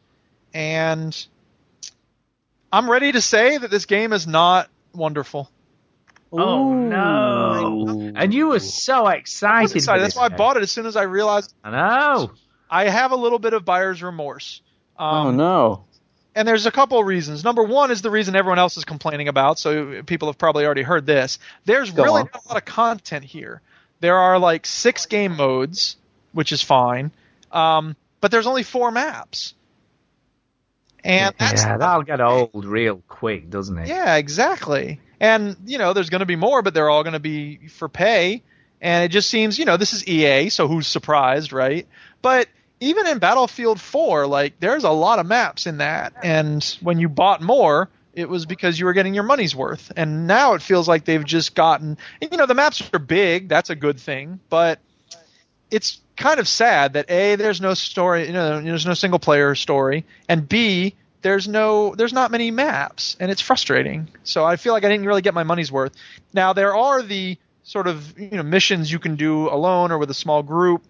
[0.53, 1.15] and
[2.71, 5.49] I'm ready to say that this game is not wonderful.
[6.31, 8.11] Oh no!
[8.15, 9.63] And you were so I excited.
[9.63, 10.03] was excited.
[10.03, 12.31] That's why I bought it as soon as I realized I know.
[12.69, 14.61] I have a little bit of buyer's remorse.
[14.97, 15.85] Um, oh no.
[16.39, 17.43] And there's a couple of reasons.
[17.43, 20.83] Number one is the reason everyone else is complaining about, so people have probably already
[20.83, 21.37] heard this.
[21.65, 22.29] There's Go really on.
[22.33, 23.59] not a lot of content here.
[23.99, 25.97] There are like six game modes,
[26.31, 27.11] which is fine,
[27.51, 29.53] um, but there's only four maps.
[31.03, 33.89] And that's yeah, that'll get old real quick, doesn't it?
[33.89, 35.01] yeah, exactly.
[35.19, 37.89] And you know, there's going to be more, but they're all going to be for
[37.89, 38.43] pay.
[38.79, 41.85] And it just seems, you know, this is EA, so who's surprised, right?
[42.21, 42.47] But
[42.79, 47.09] even in Battlefield 4, like there's a lot of maps in that, and when you
[47.09, 49.91] bought more, it was because you were getting your money's worth.
[49.95, 53.69] And now it feels like they've just gotten, you know, the maps are big, that's
[53.69, 54.79] a good thing, but
[55.71, 59.55] it's kind of sad that a there's no story, you know, there's no single player
[59.55, 64.09] story, and b there's no there's not many maps, and it's frustrating.
[64.23, 65.93] So I feel like I didn't really get my money's worth.
[66.33, 70.09] Now there are the sort of you know missions you can do alone or with
[70.09, 70.83] a small group.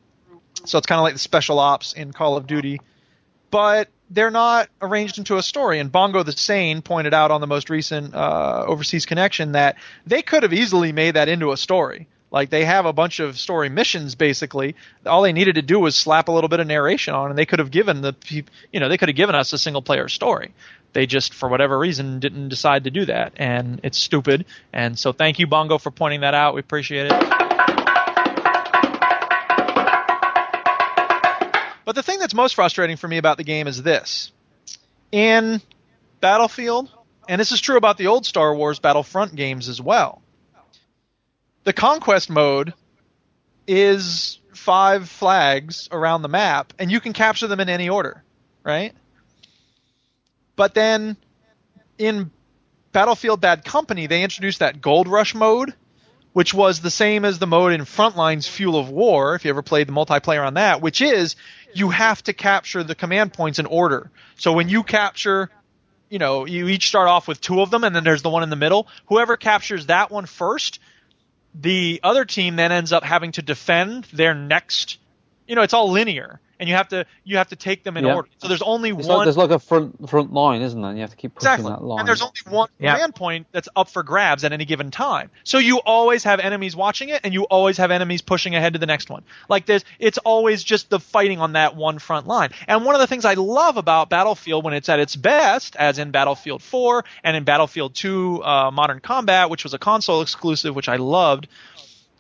[0.66, 2.82] So it's kind of like the special ops in Call of Duty,
[3.52, 5.80] but they're not arranged into a story.
[5.80, 10.22] And Bongo the Sane pointed out on the most recent uh, Overseas Connection that they
[10.22, 12.08] could have easily made that into a story.
[12.32, 14.76] Like they have a bunch of story missions basically.
[15.06, 17.46] All they needed to do was slap a little bit of narration on, and they
[17.46, 18.16] could have given the
[18.72, 20.54] you know they could have given us a single player story.
[20.94, 24.46] They just for whatever reason didn't decide to do that, and it's stupid.
[24.74, 26.54] And so thank you Bongo for pointing that out.
[26.54, 27.49] We appreciate it.
[31.90, 34.32] But the thing that's most frustrating for me about the game is this.
[35.12, 35.60] In
[36.22, 36.88] Battlefield,
[37.28, 40.22] and this is true about the old Star Wars Battlefront games as well,
[41.64, 42.76] the conquest mode
[43.68, 48.24] is five flags around the map, and you can capture them in any order,
[48.64, 48.94] right?
[50.56, 51.18] But then
[51.98, 52.30] in
[52.92, 55.74] Battlefield Bad Company, they introduced that Gold Rush mode,
[56.34, 59.64] which was the same as the mode in Frontlines Fuel of War, if you ever
[59.64, 61.36] played the multiplayer on that, which is
[61.74, 64.12] you have to capture the command points in order.
[64.38, 65.50] So when you capture,
[66.10, 68.44] you know, you each start off with two of them, and then there's the one
[68.44, 68.88] in the middle.
[69.08, 70.80] Whoever captures that one first,
[71.54, 74.98] the other team then ends up having to defend their next.
[75.48, 78.04] You know, it's all linear, and you have to you have to take them in
[78.06, 78.16] Yeah.
[78.16, 78.30] order.
[78.38, 79.18] So there's only It's one.
[79.20, 80.90] like, there's like a front front line, isn't there?
[80.92, 81.72] And You have to keep pushing Exactly.
[81.72, 82.00] that line.
[82.00, 82.94] And there's only one Yeah.
[82.96, 85.32] command point that's up for grabs at any given time.
[85.44, 88.80] So you always have enemies watching it and you always have enemies pushing ahead to
[88.80, 89.24] the next one.
[89.48, 92.50] Like there's it's always just the fighting on that one front line.
[92.68, 95.98] And one of the things I love about Battlefield when it's at its best, as
[96.00, 100.76] in Battlefield 4 and in Battlefield 2 uh, Modern Combat, which was a console exclusive,
[100.76, 101.48] which I loved,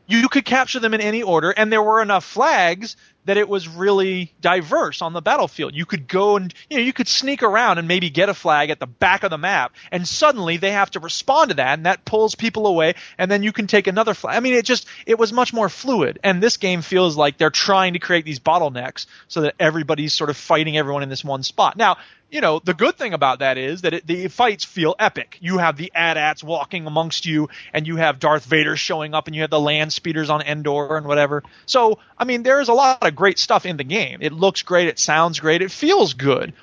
[0.07, 2.95] you could capture them in any order, and there were enough flags
[3.25, 5.75] that it was really diverse on the battlefield.
[5.75, 8.69] You could go and you know you could sneak around and maybe get a flag
[8.69, 11.85] at the back of the map, and suddenly they have to respond to that, and
[11.85, 14.35] that pulls people away, and then you can take another flag.
[14.35, 17.49] I mean, it just it was much more fluid, and this game feels like they're
[17.49, 21.43] trying to create these bottlenecks so that everybody's sort of fighting everyone in this one
[21.43, 21.77] spot.
[21.77, 21.97] Now,
[22.31, 25.37] you know, the good thing about that is that it, the fights feel epic.
[25.41, 29.35] You have the AT-ATs walking amongst you, and you have Darth Vader showing up, and
[29.35, 31.43] you have the land speeders on Endor and whatever.
[31.65, 34.19] So, I mean, there's a lot of great stuff in the game.
[34.21, 36.53] It looks great, it sounds great, it feels good.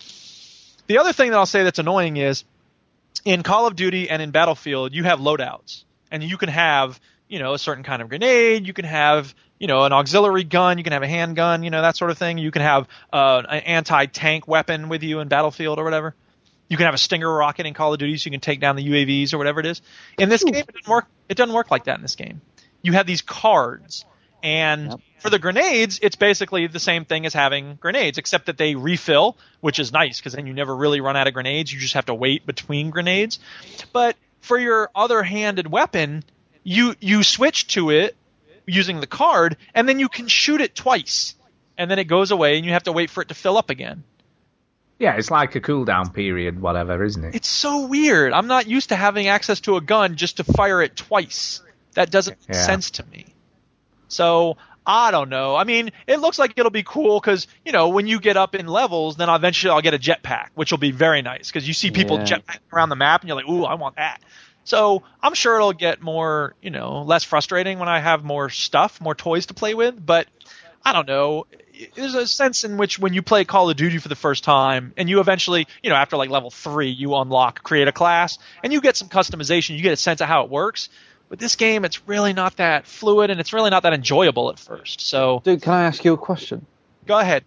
[0.87, 2.45] The other thing that I'll say that's annoying is
[3.25, 7.39] in Call of Duty and in Battlefield, you have loadouts, and you can have, you
[7.39, 10.85] know, a certain kind of grenade, you can have, you know, an auxiliary gun, you
[10.85, 12.39] can have a handgun, you know, that sort of thing.
[12.39, 16.15] You can have uh, an anti-tank weapon with you in Battlefield or whatever.
[16.69, 18.77] You can have a Stinger rocket in Call of Duty, so you can take down
[18.77, 19.83] the UAVs or whatever it is.
[20.19, 21.07] In this game, it doesn't work.
[21.29, 22.41] It doesn't work like that in this game.
[22.83, 24.05] You have these cards,
[24.47, 25.01] And Yep.
[25.19, 29.37] for the grenades, it's basically the same thing as having grenades, except that they refill,
[29.61, 31.73] which is nice because then you never really run out of grenades.
[31.73, 33.41] You just have to wait between grenades.
[33.93, 36.23] But for your other handed weapon,
[36.63, 38.15] you you switch to it
[38.67, 41.35] using the card, and then you can shoot it twice,
[41.77, 43.69] and then it goes away, and you have to wait for it to fill up
[43.71, 44.05] again.
[44.99, 47.35] Yeah, it's like a cooldown period, whatever, isn't it?
[47.35, 48.33] It's so weird.
[48.33, 51.63] I'm not used to having access to a gun just to fire it twice.
[51.95, 52.65] That doesn't make Yeah.
[52.65, 53.27] sense to me.
[54.09, 55.57] So I don't know.
[55.57, 58.55] I mean, it looks like it'll be cool because you know when you get up
[58.55, 61.75] in levels, then eventually I'll get a jetpack, which will be very nice because you
[61.75, 62.39] see people Yeah.
[62.39, 64.21] jetpacking around the map and you're like, ooh, I want that.
[64.65, 69.01] So I'm sure it'll get more, you know, less frustrating when I have more stuff,
[69.01, 69.95] more toys to play with.
[70.05, 70.27] But
[70.85, 71.47] I don't know.
[71.95, 74.93] There's a sense in which when you play Call of Duty for the first time,
[74.97, 78.73] and you eventually, you know, after like level three, you unlock create a class, and
[78.73, 80.89] you get some customization, you get a sense of how it works.
[81.29, 84.59] But this game, it's really not that fluid, and it's really not that enjoyable at
[84.59, 85.01] first.
[85.01, 86.65] So Dude, can I ask you a question?
[87.07, 87.45] go ahead.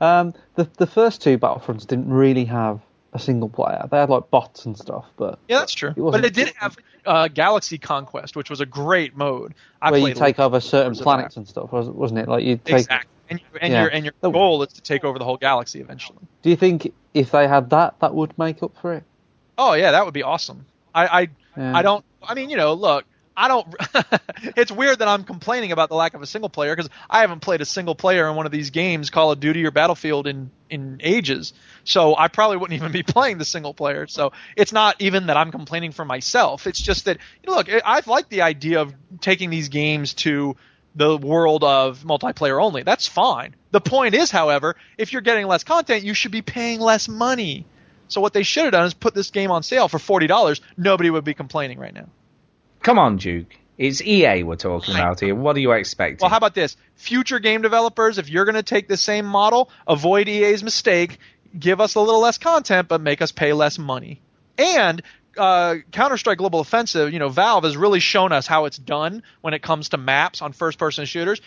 [0.00, 2.80] Um, the the first two Battlefronts didn't really have
[3.12, 3.86] a single player.
[3.90, 5.90] They had like bots and stuff, but Yeah, that's true.
[5.90, 6.76] It But it did have
[7.06, 9.54] uh, Galaxy Conquest, which was a great mode.
[9.80, 12.28] I where you take over certain planets and stuff, was- wasn't it?
[12.28, 12.76] Like you take.
[12.76, 13.10] Exactly.
[13.30, 13.82] And, you, and Yeah.
[13.82, 16.18] your and your goal is to take over the whole galaxy eventually.
[16.42, 19.04] Do you think if they had that, that would make up for it?
[19.56, 20.66] Oh yeah, that would be awesome.
[20.94, 21.28] I I.
[21.56, 22.04] I don't.
[22.22, 23.04] I mean, you know, look,
[23.36, 23.74] I don't.
[24.56, 27.40] it's weird that I'm complaining about the lack of a single player because I haven't
[27.40, 30.50] played a single player in one of these games, Call of Duty or Battlefield, in
[30.70, 31.52] in ages.
[31.84, 34.06] So I probably wouldn't even be playing the single player.
[34.06, 36.66] So it's not even that I'm complaining for myself.
[36.66, 40.56] It's just that you know, look, I like the idea of taking these games to
[40.94, 42.84] the world of multiplayer only.
[42.84, 43.56] That's fine.
[43.72, 47.66] The point is, however, if you're getting less content, you should be paying less money.
[48.14, 50.60] So what they should have done is put this game on sale for forty dollars.
[50.76, 52.08] Nobody would be complaining right now.
[52.80, 53.56] Come on, Duke.
[53.76, 55.34] It's EA we're talking about here.
[55.34, 56.18] What are you expecting?
[56.22, 56.76] Well, how about this?
[56.94, 61.18] Future game developers, if you're going to take the same model, avoid EA's mistake,
[61.58, 64.20] give us a little less content, but make us pay less money.
[64.56, 65.02] And
[65.36, 69.24] uh, Counter Strike Global Offensive, you know, Valve has really shown us how it's done
[69.40, 71.40] when it comes to maps on first person shooters.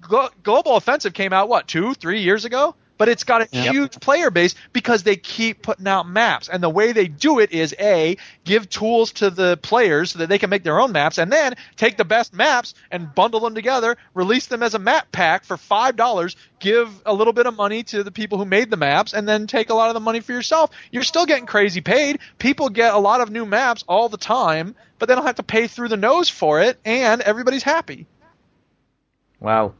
[0.00, 2.76] Glo- Global Offensive came out, what, two, three years ago?
[2.96, 3.72] But it's got a Yep.
[3.72, 6.48] huge player base because they keep putting out maps.
[6.48, 10.28] And the way they do it is A, give tools to the players so that
[10.28, 13.54] they can make their own maps, and then take the best maps and bundle them
[13.56, 17.82] together, release them as a map pack for $5, give a little bit of money
[17.82, 20.20] to the people who made the maps, and then take a lot of the money
[20.20, 20.70] for yourself.
[20.92, 22.20] You're still getting crazy paid.
[22.38, 25.42] People get a lot of new maps all the time, but they don't have to
[25.42, 28.06] pay through the nose for it, and everybody's happy.
[29.40, 29.74] Well,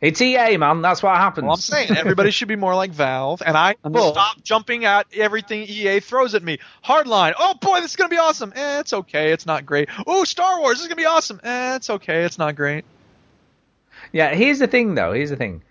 [0.00, 0.82] it's EA, man.
[0.82, 1.44] That's what happens.
[1.44, 4.84] Well, I'm saying everybody should be more like Valve, and I And will stop jumping
[4.84, 6.58] at everything EA throws at me.
[6.84, 8.52] Hardline, oh boy, this is gonna be awesome.
[8.54, 9.88] Eh, it's okay, it's not great.
[10.06, 11.40] Oh, Star Wars, this is gonna be awesome.
[11.42, 12.84] Eh, it's okay, it's not great.
[14.12, 15.12] Yeah, here's the thing, though.
[15.12, 15.62] Here's the thing.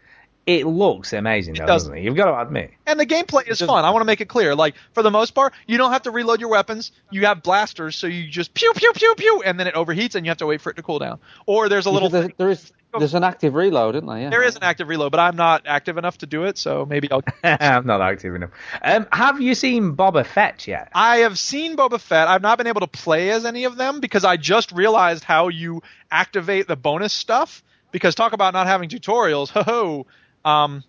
[0.45, 1.83] It looks amazing, though, does.
[1.83, 2.03] doesn't it?
[2.03, 2.71] You've got to admit.
[2.87, 3.85] And the gameplay is fun.
[3.85, 4.55] I want to make it clear.
[4.55, 6.91] Like for the most part, you don't have to reload your weapons.
[7.11, 10.25] You have blasters, so you just pew pew pew pew, and then it overheats, and
[10.25, 11.19] you have to wait for it to cool down.
[11.45, 12.09] Or there's a little.
[12.09, 14.17] There, there is there's an active reload, isn't there?
[14.17, 14.29] Yeah.
[14.29, 17.09] There is an active reload, but I'm not active enough to do it, so maybe
[17.11, 17.23] I'll.
[17.43, 18.49] I'm not active enough.
[18.81, 20.89] Um, have you seen Boba Fett yet?
[20.93, 22.27] I have seen Boba Fett.
[22.27, 25.49] I've not been able to play as any of them because I just realized how
[25.49, 27.63] you activate the bonus stuff.
[27.91, 29.49] Because talk about not having tutorials.
[29.51, 30.05] Ho ho.
[30.49, 30.83] Um,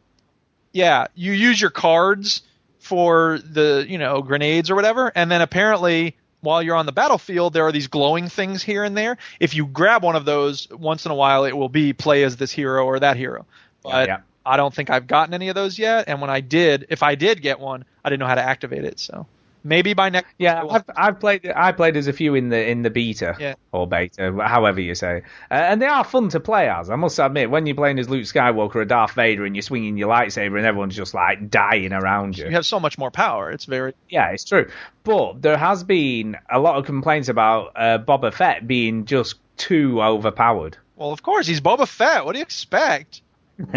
[0.72, 2.42] yeah, you use your cards
[2.78, 7.53] for the you know grenades or whatever, and then apparently while you're on the battlefield,
[7.53, 9.18] there are these glowing things here and there.
[9.38, 12.36] If you grab one of those once in a while, it will be play as
[12.36, 13.47] this hero or that hero.
[13.82, 14.18] But Yeah.
[14.45, 16.07] I don't think I've gotten any of those yet.
[16.09, 18.84] And when I did, if I did get one, I didn't know how to activate
[18.84, 18.99] it.
[18.99, 19.26] So
[19.65, 20.29] maybe by next.
[20.39, 21.51] Yeah, I will- I've, I've played.
[21.55, 23.55] I played as a few in the in the beta Yeah.
[23.73, 26.91] or beta, however you say, uh, and they are fun to play as.
[26.91, 29.97] I must admit, when you're playing as Luke Skywalker or Darth Vader, and you're swinging
[29.97, 32.45] your lightsaber, and everyone's just like dying around you.
[32.47, 33.51] you have so much more power.
[33.51, 33.95] It's very.
[34.09, 34.69] Yeah, it's true.
[35.05, 40.01] But there has been a lot of complaints about uh, Boba Fett being just too
[40.03, 42.24] overpowered, Well, of course, he's Boba Fett.
[42.24, 43.20] What do you expect?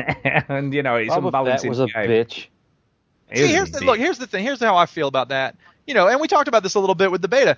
[0.48, 1.70] and you know it's Boba unbalancing.
[1.74, 2.10] Fett was a game.
[2.10, 2.48] bitch.
[3.34, 3.98] See, here's the look.
[3.98, 4.44] Here's the thing.
[4.44, 5.56] Here's how I feel about that.
[5.86, 7.58] You know, and we talked about this a little bit with the beta.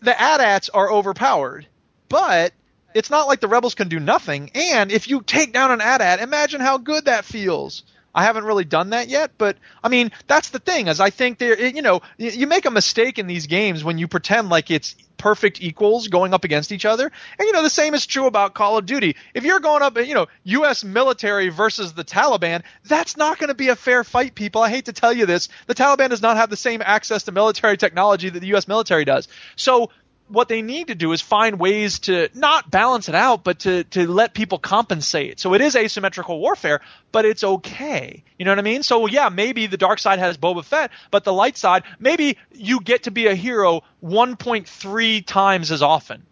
[0.00, 1.66] The AT-ATs are overpowered,
[2.08, 2.52] but
[2.94, 4.50] it's not like the rebels can do nothing.
[4.54, 7.82] And if you take down an AT-AT, imagine how good that feels.
[8.14, 10.88] I haven't really done that yet, but I mean, that's the thing.
[10.88, 14.08] Is I think there, you know, you make a mistake in these games when you
[14.08, 17.10] pretend like it's perfect equals going up against each other.
[17.38, 19.16] And you know, the same is true about Call of Duty.
[19.34, 20.84] If you're going up, you know, U.S.
[20.84, 24.62] military versus the Taliban, that's not going to be a fair fight, people.
[24.62, 25.48] I hate to tell you this.
[25.66, 28.68] The Taliban does not have the same access to military technology that the U.S.
[28.68, 29.28] military does.
[29.56, 29.90] So
[30.28, 33.84] what they need to do is find ways to not balance it out, but to,
[33.84, 35.40] to let people compensate.
[35.40, 36.80] So it is asymmetrical warfare,
[37.12, 38.24] but it's okay.
[38.38, 38.82] You know what I mean?
[38.82, 42.80] So yeah, maybe the dark side has Boba Fett, but the light side, maybe you
[42.80, 46.24] get to be a hero 1.3 times as often.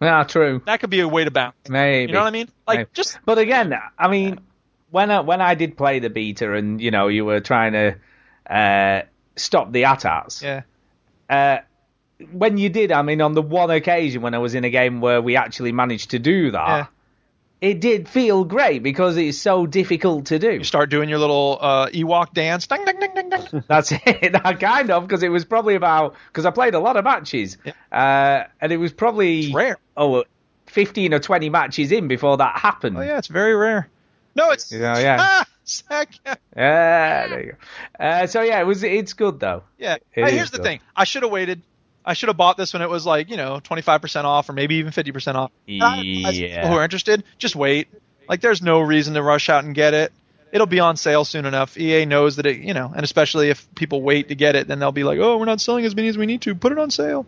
[0.00, 0.62] Yeah, true.
[0.64, 1.56] That could be a way to balance.
[1.68, 2.10] Maybe.
[2.10, 2.48] You know what I mean?
[2.66, 2.90] Like Maybe.
[2.94, 4.40] just But again, I mean,
[4.90, 7.96] when I, when I did play the beta, and you know, you were trying to
[8.48, 9.02] uh,
[9.36, 10.42] stop the AT-ATs.
[10.42, 10.62] yeah.
[11.28, 11.58] Uh,
[12.32, 15.00] when you did, I mean, on the one occasion when I was in a game
[15.00, 16.86] where we actually managed to do that, Yeah.
[17.70, 20.52] it did feel great because it's so difficult to do.
[20.52, 22.66] You start doing your little uh, Ewok dance.
[22.66, 23.64] Ding, ding, ding, ding, ding.
[23.68, 24.32] That's it.
[24.32, 27.56] That kind of because it was probably about because I played a lot of matches,
[27.92, 29.78] uh, and it was probably It's rare.
[29.96, 30.24] oh,
[30.66, 32.96] 15 or 20 matches in before that happened.
[32.98, 33.88] Oh yeah, it's very rare.
[34.34, 35.16] No, it's Yeah, yeah.
[35.20, 36.34] Ah, Zach, yeah.
[36.56, 38.04] Yeah, there you go.
[38.04, 38.82] Uh, so yeah, it was.
[38.82, 39.62] It's good though.
[39.78, 39.94] Yeah.
[39.94, 40.64] It Hey, here's the good.
[40.64, 40.80] thing.
[40.96, 41.62] I should have waited.
[42.08, 44.76] I should have bought this when it was like, you know, 25% off or maybe
[44.76, 45.52] even 50% off.
[45.68, 46.66] And I advise Yeah.
[46.68, 47.88] Who are interested, just wait.
[48.28, 50.10] Like, there's no reason to rush out and get it.
[50.50, 51.76] It'll be on sale soon enough.
[51.76, 54.78] EA knows that it, you know, and especially if people wait to get it, then
[54.78, 56.54] they'll be like, oh, we're not selling as many as we need to.
[56.54, 57.26] Put it on sale.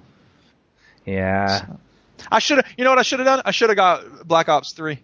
[1.05, 1.67] Yeah.
[2.33, 3.43] I should have, you know what I should have done?
[3.45, 4.99] I should have got Black Ops 3.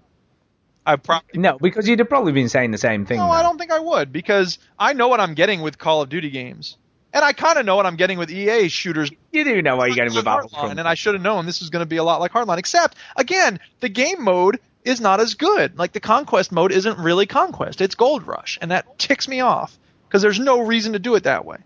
[0.86, 3.18] I probably, No, because you'd have probably been saying the same thing.
[3.18, 3.32] no, though.
[3.32, 6.30] I don't think I would because I know what I'm getting with Call of Duty
[6.30, 6.76] games.
[7.16, 9.86] And I kind of know what I'm getting with EA shooters You do know what
[9.86, 10.78] you're getting with Hardline, Battlefront.
[10.78, 12.58] and I should have known this was going to be a lot like Hardline.
[12.58, 15.78] Except, again, the game mode is not as good.
[15.78, 19.78] Like the Conquest mode isn't really Conquest; it's Gold Rush, and that ticks me off
[20.06, 21.56] because there's no reason to do it that way.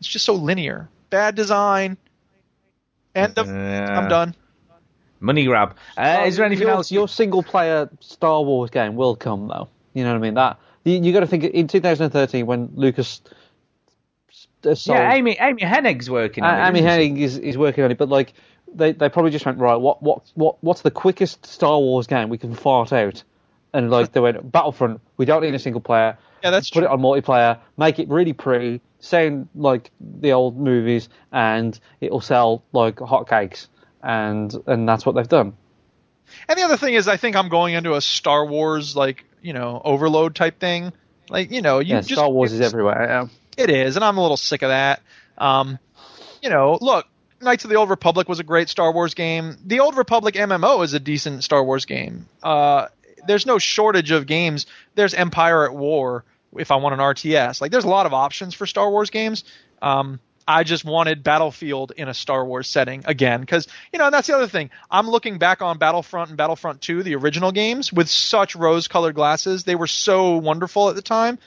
[0.00, 1.96] It's just so linear, bad design.
[3.14, 3.98] And the, Yeah.
[3.98, 4.34] I'm done.
[5.18, 5.76] Money grab.
[5.96, 6.92] Uh, is there anything your, else?
[6.92, 9.68] Your single player Star Wars game will come though.
[9.94, 10.34] You know what I mean?
[10.34, 13.22] That you, you got to think in 2013 when Lucas.
[14.62, 16.68] Yeah, Amy Amy Hennig's working on Uh, it.
[16.68, 17.08] Amy isn't she?
[17.10, 18.32] Hennig is, is working on it, but like
[18.72, 19.76] they, they probably just went right.
[19.76, 23.22] What what what what's the quickest Star Wars game we can fart out?
[23.72, 25.00] And like they went Battlefront.
[25.16, 26.18] We don't need a single player.
[26.42, 26.88] Yeah, that's Put true.
[26.88, 27.58] it on multiplayer.
[27.76, 28.80] Make it really pretty.
[29.00, 33.68] Sound like the old movies, and it'll sell like hotcakes.
[34.02, 35.54] And and that's what they've done.
[36.48, 39.52] And the other thing is, I think I'm going into a Star Wars like you
[39.52, 40.92] know overload type thing.
[41.28, 43.06] Like you know, you Yeah, just Star Wars is everywhere.
[43.08, 43.26] Yeah.
[43.60, 45.02] It is, and I'm a little sick of that.
[45.36, 45.78] Um,
[46.42, 47.06] you know, look,
[47.42, 49.56] Knights of the Old Republic was a great Star Wars game.
[49.66, 52.26] The Old Republic MMO is a decent Star Wars game.
[52.42, 52.86] Uh,
[53.26, 54.64] there's no shortage of games.
[54.94, 56.24] There's Empire at War
[56.56, 57.60] if I want an RTS.
[57.60, 59.44] Like, there's a lot of options for Star Wars games.
[59.82, 64.26] Um, I just wanted Battlefield in a Star Wars setting again, because you know, that's
[64.26, 64.70] the other thing.
[64.90, 69.64] I'm looking back on Battlefront and Battlefront 2, the original games, with such rose-colored glasses.
[69.64, 71.38] They were so wonderful at the time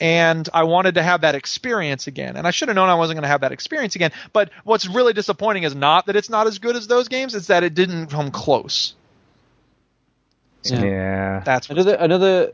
[0.00, 2.36] and I wanted to have that experience again.
[2.36, 4.12] And I should have known I wasn't going to have that experience again.
[4.32, 7.48] But what's really disappointing is not that it's not as good as those games; it's
[7.48, 8.94] that it didn't come close.
[10.64, 11.42] Yeah.
[11.44, 12.52] That's what's Another another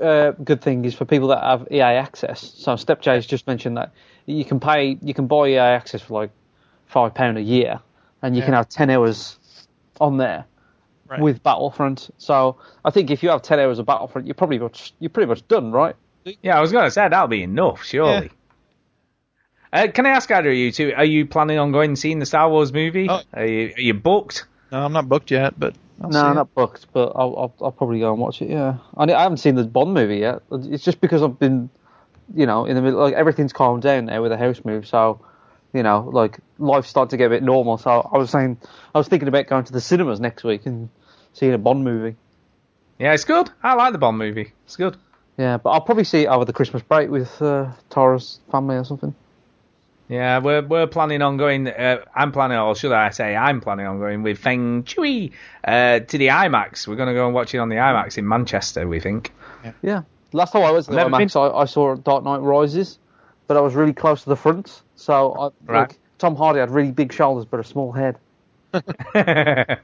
[0.00, 2.52] uh, good thing is for people that have EA access.
[2.56, 3.92] So Step J's just mentioned that
[4.26, 6.30] you can pay, you can buy EA access for like
[6.86, 7.80] five pound a year,
[8.22, 9.38] and you can have ten hours
[10.00, 10.44] on there
[11.08, 11.20] Right.
[11.20, 12.10] with Battlefront.
[12.18, 15.28] So I think if you have ten hours of Battlefront, you're probably much, you're pretty
[15.28, 15.94] much done, right?
[16.42, 18.30] Yeah, I was going to say that'll be enough, surely.
[19.72, 20.92] Uh, can I ask either of you two?
[20.96, 23.08] Are you planning on going and seeing the Star Wars movie?
[23.08, 23.20] Oh.
[23.32, 24.46] Are you are you booked?
[24.72, 26.34] no, I'm not booked yet, but I'll no, see it.
[26.34, 28.48] not booked, but I'll, I'll I'll probably go and watch it.
[28.48, 30.42] Yeah, I, I haven't seen the Bond movie yet.
[30.50, 31.68] It's just because I've been,
[32.34, 33.00] you know, in the middle.
[33.00, 35.20] Like everything's calmed down now with the house move, so
[35.72, 37.76] you know, like life's starting to get a bit normal.
[37.76, 38.58] So I was saying,
[38.94, 40.88] I was thinking about going to the cinemas next week and
[41.34, 42.16] seeing a Bond movie.
[42.98, 43.50] Yeah, it's good.
[43.62, 44.52] I like the Bond movie.
[44.64, 44.96] It's good.
[45.38, 48.84] Yeah, but I'll probably see it over the Christmas break with uh, Tara's family or
[48.84, 49.14] something.
[50.08, 51.66] Yeah, we're we're planning on going.
[51.66, 55.32] Uh, I'm planning, or should I say, I'm planning on going with Feng Chui
[55.64, 56.86] uh, to the IMAX.
[56.86, 58.86] We're going to go and watch it on the IMAX in Manchester.
[58.86, 59.32] We think.
[59.82, 60.02] Yeah.
[60.32, 61.28] Last time I was at the Never been.
[61.34, 62.98] I, I saw Dark Knight Rises,
[63.48, 64.82] but I was really close to the front.
[64.94, 65.88] So I, Right.
[65.88, 68.16] like Tom Hardy had really big shoulders but a small head.
[68.72, 69.80] that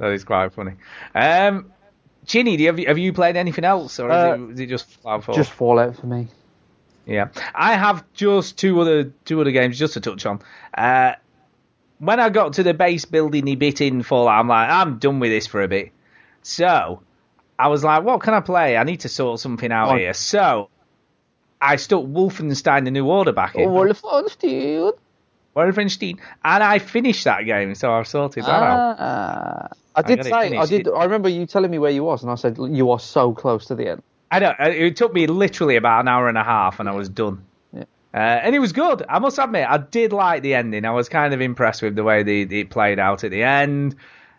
[0.00, 0.72] is quite funny.
[1.14, 1.72] Um,
[2.26, 4.66] Do you, have, you, have you played anything else, or is, Uh, it, is it
[4.68, 5.34] just Fallout 4?
[5.34, 6.28] Just Fallout for me.
[7.04, 10.40] Yeah, I have just two other two other games just to touch on.
[10.72, 11.14] Uh,
[11.98, 15.18] when I got to the base building the bit in Fallout, I'm like, I'm done
[15.18, 15.90] with this for a bit.
[16.42, 17.02] So
[17.58, 18.76] I was like, what can I play?
[18.76, 19.96] I need to sort something out Oh.
[19.96, 20.14] here.
[20.14, 20.68] So
[21.60, 23.68] I stuck Wolfenstein: The New Order back in.
[23.68, 24.92] Wolfenstein.
[25.54, 28.96] Wolfenstein, and I finished that game, so I've sorted that out.
[28.98, 29.68] Ah.
[29.94, 30.88] I did got it say, I did.
[30.88, 33.66] I remember you telling me where you was, and I said you are so close
[33.66, 34.02] to the end.
[34.30, 37.10] I know it took me literally about an hour and a half, and I was
[37.10, 37.44] done.
[38.14, 39.02] Uh, and it was good.
[39.08, 40.84] I must admit, I did like the ending.
[40.84, 43.94] I was kind of impressed with the way the, it played out at the end.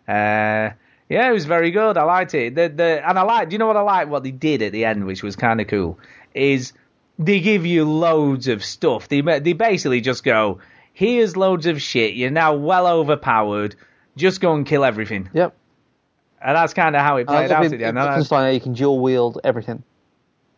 [0.06, 0.70] Uh,
[1.08, 1.96] yeah, it was very good.
[1.96, 2.54] I liked it.
[2.54, 4.08] The, the, and I liked, you know what I like?
[4.08, 5.98] What they did at the end, which was kind of cool,
[6.34, 6.72] is
[7.18, 9.08] they give you loads of stuff.
[9.08, 10.60] They, they basically just go,
[10.94, 12.14] here's loads of shit.
[12.14, 13.76] You're now well overpowered.
[14.16, 15.28] Just go and kill everything.
[15.34, 15.54] Yep.
[16.40, 17.98] And that's kind of how it played I out love at in- the end.
[17.98, 19.82] And I- Wolfenstein, you can dual wield everything.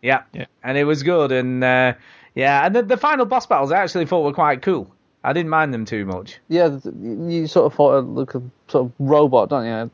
[0.03, 0.23] yeah.
[0.63, 1.33] And it was good.
[1.33, 1.95] And uh,
[2.35, 4.93] yeah, and the, the final boss battles I actually thought were quite cool.
[5.25, 6.39] I didn't mind them too much.
[6.49, 9.91] Yeah, you sort of fought a like a sort of robot, don't you?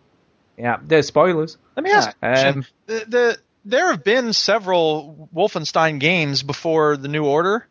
[0.59, 1.57] Yeah, there's spoilers.
[1.77, 2.59] Let me ask you a question.
[2.59, 7.67] Um, the, the there have been several Wolfenstein games before the New Order.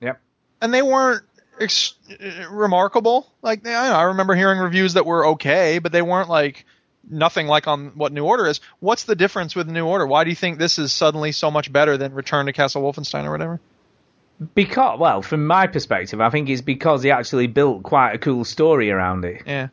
[0.00, 0.20] Yep.
[0.60, 1.24] And they weren't
[1.60, 3.26] ex- uh, remarkable.
[3.42, 6.64] Like I, know, I remember hearing reviews that were okay, but they weren't like
[7.08, 8.60] nothing like on what New Order is.
[8.80, 10.06] What's the difference with New Order?
[10.06, 13.24] Why do you think this is suddenly so much better than Return to Castle Wolfenstein
[13.24, 13.60] or whatever?
[14.54, 18.44] Because, well, from my perspective, I think it's because he actually built quite a cool
[18.44, 19.42] story around it.
[19.46, 19.68] Yeah.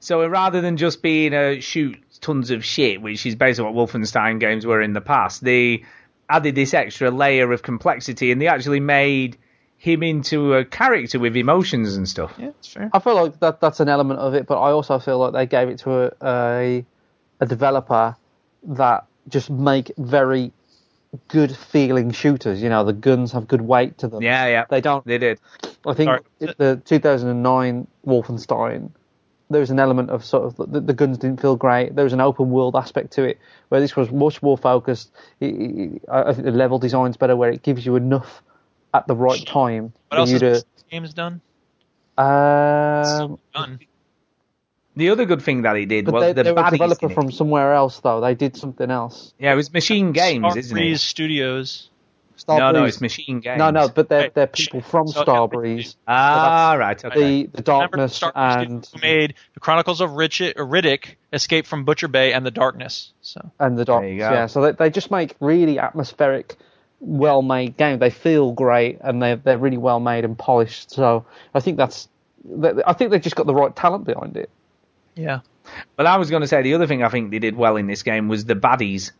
[0.00, 4.40] So rather than just being a shoot tons of shit, which is basically what Wolfenstein
[4.40, 5.84] games were in the past, they
[6.28, 9.38] added this extra layer of complexity and they actually made
[9.78, 12.34] him into a character with emotions and stuff.
[12.36, 12.90] Yeah, it's fair.
[12.92, 15.46] I feel like that that's an element of it, but I also feel like they
[15.46, 16.84] gave it to a a,
[17.40, 18.16] a developer
[18.64, 20.52] that just make very
[21.28, 22.60] good feeling shooters.
[22.60, 24.22] You know, the guns have good weight to them.
[24.22, 24.64] Yeah, yeah.
[24.68, 25.04] They don't.
[25.06, 25.38] They did.
[25.86, 26.10] I think
[26.40, 26.54] Sorry.
[26.58, 28.90] the 2009 Wolfenstein,
[29.48, 31.94] there was an element of sort of the, the guns didn't feel great.
[31.94, 33.38] There was an open world aspect to it,
[33.68, 35.12] where this was much more focused.
[35.38, 38.42] It, it, I I think the level design's better, where it gives you enough
[38.94, 40.68] at the right time What for else you has to.
[40.74, 41.40] this game's done?
[42.16, 43.78] Um, Done.
[44.96, 47.08] The other good thing that he did but was they, the they were a developer
[47.08, 48.20] from somewhere else, though.
[48.20, 49.32] They did something else.
[49.38, 50.98] Yeah, it was MachineGames, Starbreeze isn't it?
[50.98, 51.90] Studios.
[52.48, 53.58] No, no, it's MachineGames.
[53.58, 54.34] No, no, but they're Right.
[54.34, 55.94] they're people from So- Starbreeze.
[56.08, 57.44] Ah, right, okay.
[57.44, 62.08] The the darkness Star and who made the Chronicles of Riddick, Riddick, Escape from Butcher
[62.08, 63.12] Bay, and the Darkness.
[63.22, 64.18] So and the darkness.
[64.18, 66.56] Yeah, so they they just make really atmospheric,
[67.00, 68.00] well made games.
[68.00, 70.90] They feel great and they're they're really well made and polished.
[70.90, 72.08] So I think that's
[72.86, 74.50] I think they've just got the right talent behind it.
[75.14, 75.40] yeah,
[75.96, 77.86] Well, I was going to say the other thing I think they did well in
[77.86, 79.10] this game was the baddies,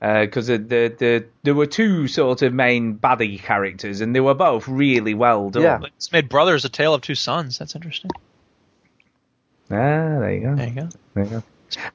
[0.00, 4.34] because the, the the there were two sort of main baddie characters, and they were
[4.34, 5.62] both really well done.
[5.62, 5.80] Yeah.
[5.96, 7.58] it's made Brothers: A Tale of Two Sons.
[7.58, 8.10] That's interesting.
[9.70, 10.54] Ah, there you go.
[10.54, 10.88] There you go.
[11.14, 11.42] There you go.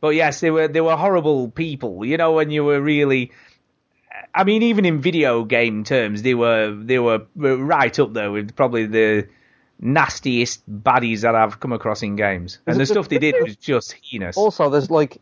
[0.01, 2.05] But yes, they were they were horrible people.
[2.05, 3.31] You know, when you were really,
[4.35, 8.55] I mean, even in video game terms, they were they were right up there with
[8.55, 9.27] probably the
[9.79, 12.59] nastiest baddies that I've come across in games.
[12.65, 14.37] And the stuff they did was just heinous.
[14.37, 15.19] Also, there's like,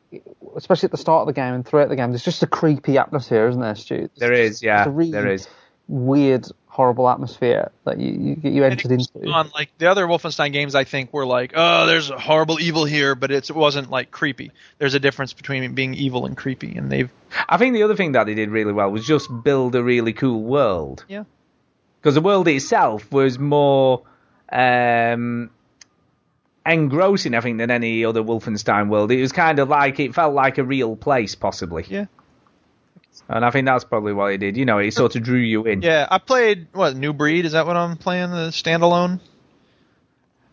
[0.55, 2.97] especially at the start of the game and throughout the game, there's just a creepy
[2.97, 4.09] atmosphere, isn't there, Stu?
[4.17, 5.47] There is, yeah, really there is.
[5.87, 9.27] weird, horrible atmosphere that you you, get you entered into.
[9.29, 12.85] On like the other Wolfenstein games, I think were like, oh, there's a horrible evil
[12.85, 14.51] here, but it's, it wasn't like creepy.
[14.77, 17.11] There's a difference between being evil and creepy, and they've
[17.47, 20.13] I think the other thing that they did really well was just build a really
[20.13, 21.03] cool world.
[21.09, 21.25] Yeah.
[21.99, 24.03] Because the world itself was more
[24.49, 25.51] um,
[26.65, 29.11] engrossing, I think, than any other Wolfenstein world.
[29.11, 31.85] It was kind of like it felt like a real place, possibly.
[31.87, 32.05] Yeah.
[33.29, 34.57] And I think that's probably what he did.
[34.57, 35.81] You know, he sort of drew you in.
[35.81, 36.07] yeah.
[36.09, 37.45] I played what New Breed?
[37.45, 38.31] Is that what I'm playing?
[38.31, 39.19] The standalone.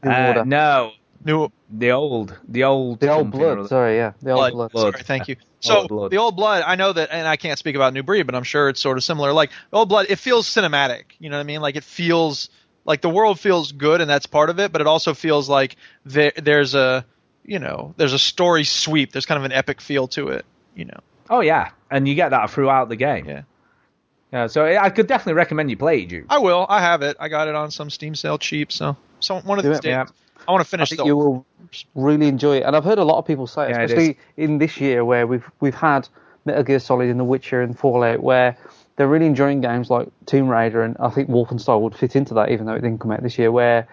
[0.03, 0.93] Uh, no,
[1.25, 3.59] New the old, the old, the old something or blood.
[3.59, 3.69] other.
[3.69, 4.71] Sorry, yeah, the old Blood.
[4.73, 4.93] blood.
[4.93, 5.37] Sorry, thank you.
[5.61, 6.11] So Old Blood.
[6.13, 8.45] the old blood, I know that, and I can't speak about New Breed, but I'm
[8.45, 9.33] sure it's sort of similar.
[9.33, 11.03] Like the old blood, it feels cinematic.
[11.19, 11.61] You know what I mean?
[11.61, 12.49] Like it feels
[12.85, 14.71] like the world feels good, and that's part of it.
[14.71, 15.75] But it also feels like
[16.05, 17.05] there, there's a,
[17.45, 19.11] you know, there's a story sweep.
[19.11, 20.47] There's kind of an epic feel to it.
[20.77, 21.01] You know.
[21.29, 23.27] Oh yeah, and you get that throughout the game.
[23.27, 23.43] Yeah.
[24.33, 26.27] Yeah, so I could definitely recommend you play it, Duke.
[26.29, 26.67] I will.
[26.69, 27.17] I have it.
[27.19, 28.71] I got it on some Steam sale cheap.
[28.71, 30.05] So, so one of Do these days, yeah.
[30.47, 30.89] I want to finish.
[30.93, 31.07] I finish think the.
[31.07, 31.47] you will
[31.95, 34.59] really enjoy it, and I've heard a lot of people say, Yeah, it especially in
[34.59, 36.09] this year where we've we've had
[36.45, 38.59] Metal Gear Solid and The Witcher and Fallout, where
[38.97, 42.51] they're really enjoying games like Tomb Raider, and I think Wolfenstein would fit into that,
[42.51, 43.51] even though it didn't come out this year.
[43.51, 43.89] Where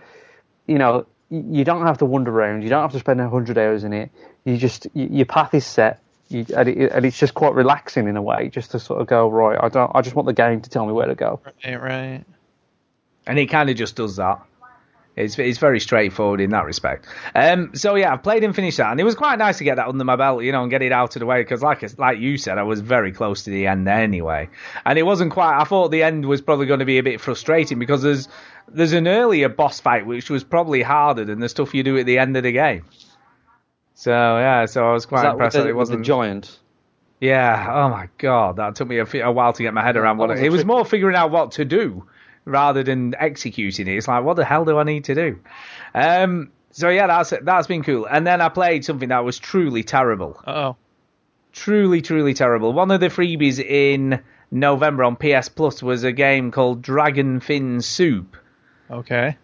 [0.67, 3.85] you know you don't have to wander around, you don't have to spend hundred hours
[3.85, 4.11] in it.
[4.43, 6.01] You just y- your path is set.
[6.27, 9.07] You, and, it, and it's just quite relaxing in a way, just to sort of
[9.07, 9.59] go right.
[9.61, 9.91] I don't.
[9.93, 11.39] I just want the game to tell me where to go.
[11.63, 12.23] Right, right.
[13.27, 14.41] and it kind of just does that.
[15.15, 17.05] It's it's very straightforward in that respect.
[17.33, 19.75] Um, so yeah, I've played and finished that, and it was quite nice to get
[19.75, 21.83] that under my belt, you know, and get it out of the way because, like
[21.97, 24.49] like you said, I was very close to the end anyway,
[24.85, 25.57] and it wasn't quite.
[25.57, 28.27] I thought the end was probably going to be a bit frustrating because there's
[28.67, 32.05] there's an earlier boss fight which was probably harder than the stuff you do at
[32.05, 32.83] the end of the game.
[33.95, 36.05] So yeah, so I was quite Is that impressed with that it wasn't.
[36.05, 36.59] giant.
[37.21, 37.65] Yeah.
[37.69, 40.27] Oh my god, that took me a, a while to get my head around what
[40.27, 40.67] That was it, a it was trick.
[40.67, 42.05] more figuring out what to do
[42.43, 43.95] rather than executing it.
[43.97, 45.39] It's like, what the hell do I need to do?
[45.95, 48.05] Um, so yeah, that's that's been cool.
[48.05, 50.41] And then I played something that was truly terrible.
[50.45, 50.75] Oh,
[51.53, 52.73] truly, truly terrible.
[52.73, 57.81] One of the freebies in November on PS Plus was a game called Dragon Fin
[57.81, 58.35] Soup,
[58.91, 59.37] okay.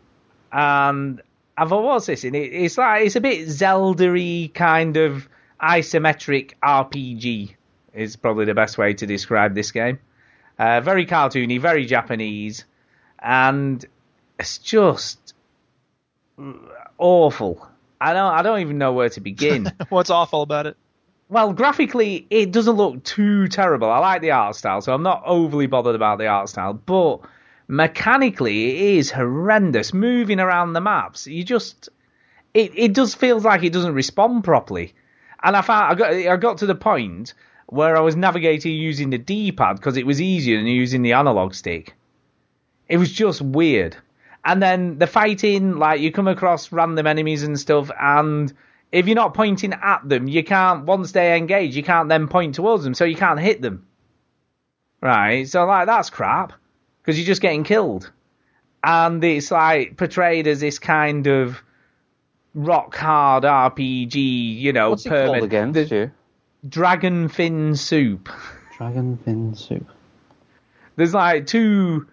[0.52, 1.22] and
[1.62, 2.24] I thought, what's this?
[2.24, 5.30] And it, it's like it's a bit Zelda-y kind of
[5.62, 7.56] isometric RPG.
[7.94, 10.00] Is probably the best way to describe this game.
[10.58, 12.66] Uh, very cartoony, very Japanese,
[13.20, 13.86] and
[14.40, 15.36] it's just
[16.98, 17.68] awful.
[18.00, 19.72] I don't, I don't even know where to begin.
[19.90, 20.78] What's awful about it?
[21.30, 23.92] Well, graphically, it doesn't look too terrible.
[23.92, 26.74] I like the art style, so I'm not overly bothered about the art style.
[26.74, 27.20] But
[27.72, 29.94] mechanically, it is horrendous.
[29.94, 31.90] Moving around the maps, you just
[32.54, 34.94] it it just feels like it doesn't respond properly.
[35.42, 37.34] And I found I got I got to the point
[37.68, 41.54] where I was navigating using the D-pad because it was easier than using the analog
[41.54, 41.96] stick.
[42.90, 43.96] It was just weird.
[44.44, 48.52] And then the fighting, like you come across random enemies and stuff, and
[48.92, 50.86] if you're not pointing at them, you can't.
[50.86, 53.88] Once they engage, you can't then point towards them, so you can't hit them.
[55.02, 55.48] Right?
[55.48, 56.54] So like that's crap
[57.02, 58.12] because you're just getting killed,
[58.84, 61.62] and it's like portrayed as this kind of
[62.54, 65.72] rock hard RPG, you know, What's it called again?
[65.72, 66.12] the Stu?
[66.68, 68.30] Dragon Fin Soup.
[68.78, 69.86] Dragon fin soup.
[70.96, 72.08] There's like two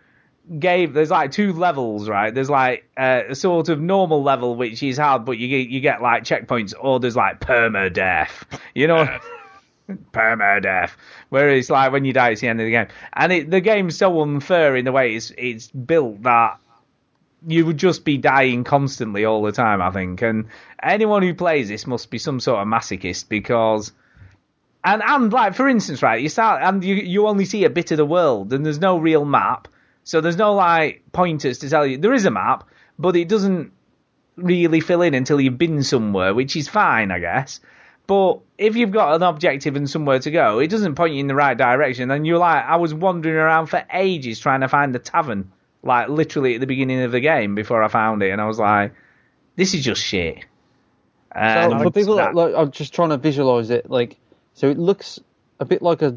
[0.59, 0.93] game.
[0.93, 2.35] There's like two levels, right?
[2.35, 5.81] There's like uh, a sort of normal level which is hard, but you get you
[5.81, 8.31] get like checkpoints, or there's like permadeath.
[8.75, 9.19] You know,
[10.13, 10.91] permadeath,
[11.29, 12.89] where it's like when you die, it's the end of the game.
[13.13, 16.59] And it, the game's so unfair in the way it's it's built that
[17.47, 20.23] you would just be dying constantly all the time, I think.
[20.23, 20.47] And
[20.83, 23.93] anyone who plays this must be some sort of masochist because.
[24.85, 27.91] And and like for instance, right, you start and you you only see a bit
[27.91, 29.67] of the world, and there's no real map,
[30.05, 33.73] so there's no like pointers to tell you there is a map, but it doesn't
[34.37, 37.61] really fill in until you've been somewhere, which is fine, I guess.
[38.09, 41.27] But if you've got an objective and somewhere to go, it doesn't point you in
[41.29, 42.11] the right direction.
[42.11, 45.53] And you're like, I was wandering around for ages trying to find the tavern,
[45.83, 48.59] like literally at the beginning of the game before I found it, and I was
[48.59, 48.95] like,
[49.57, 50.39] this is just shit.
[51.35, 54.17] So for people that- like, I'm just trying to visualize it, like,
[54.55, 55.21] so it looks
[55.61, 56.17] a bit like a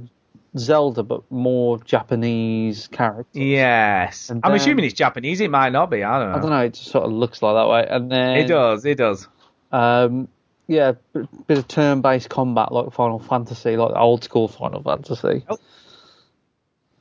[0.58, 3.36] Zelda, but more Japanese characters.
[3.36, 4.30] Yes.
[4.30, 5.42] And I'm assuming it's Japanese.
[5.42, 6.04] It might not be.
[6.04, 6.38] I don't know.
[6.38, 6.60] I don't know.
[6.62, 8.86] It just sort of looks like that way, and then It does.
[8.86, 9.28] It does.
[9.72, 10.28] Um,
[10.72, 15.44] yeah, bit of turn-based combat like Final Fantasy, like old school Final Fantasy.
[15.50, 15.58] Oh.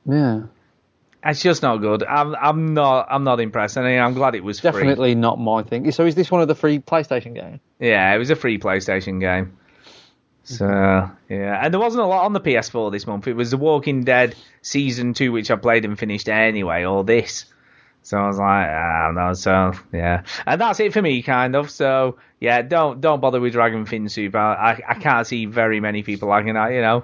[0.05, 0.43] Yeah,
[1.23, 2.03] It's just not good.
[2.03, 2.35] I'm.
[2.35, 3.07] I'm not.
[3.09, 3.77] I'm not impressed.
[3.77, 4.71] And I'm glad it was free.
[4.71, 5.91] definitely not my thing.
[5.91, 7.59] So is this one of the free PlayStation games?
[7.79, 9.57] Yeah, it was a free PlayStation game.
[10.43, 11.33] So mm-hmm.
[11.33, 13.27] yeah, and there wasn't a lot on the PS4 this month.
[13.27, 17.45] It was The Walking Dead season two, which I played and finished anyway, or this.
[18.03, 19.33] So I was like, ah, no.
[19.33, 21.69] So yeah, and that's it for me, kind of.
[21.69, 24.35] So yeah, don't don't bother with Dragon Fin Soup.
[24.35, 26.71] I I, I can't see very many people liking that.
[26.71, 27.03] You know,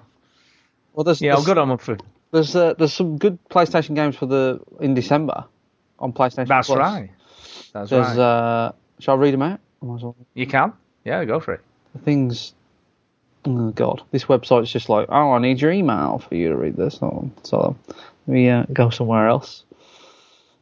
[0.93, 1.97] Well, there's yeah, know, there's, good on them for.
[2.31, 5.45] there's, uh, there's some good PlayStation games for the in December
[5.99, 6.47] on PlayStation.
[6.47, 6.79] That's Plus.
[6.79, 7.11] right.
[7.73, 8.19] That's There's right.
[8.19, 9.59] uh, shall I read them out?
[9.81, 10.15] I well.
[10.33, 10.73] you can.
[11.05, 11.61] Yeah, go for it.
[11.93, 12.53] The things.
[13.45, 16.75] Oh God, this website's just like, oh, I need your email for you to read
[16.75, 16.99] this.
[17.01, 17.77] Oh, so
[18.25, 19.63] let me uh, go somewhere else.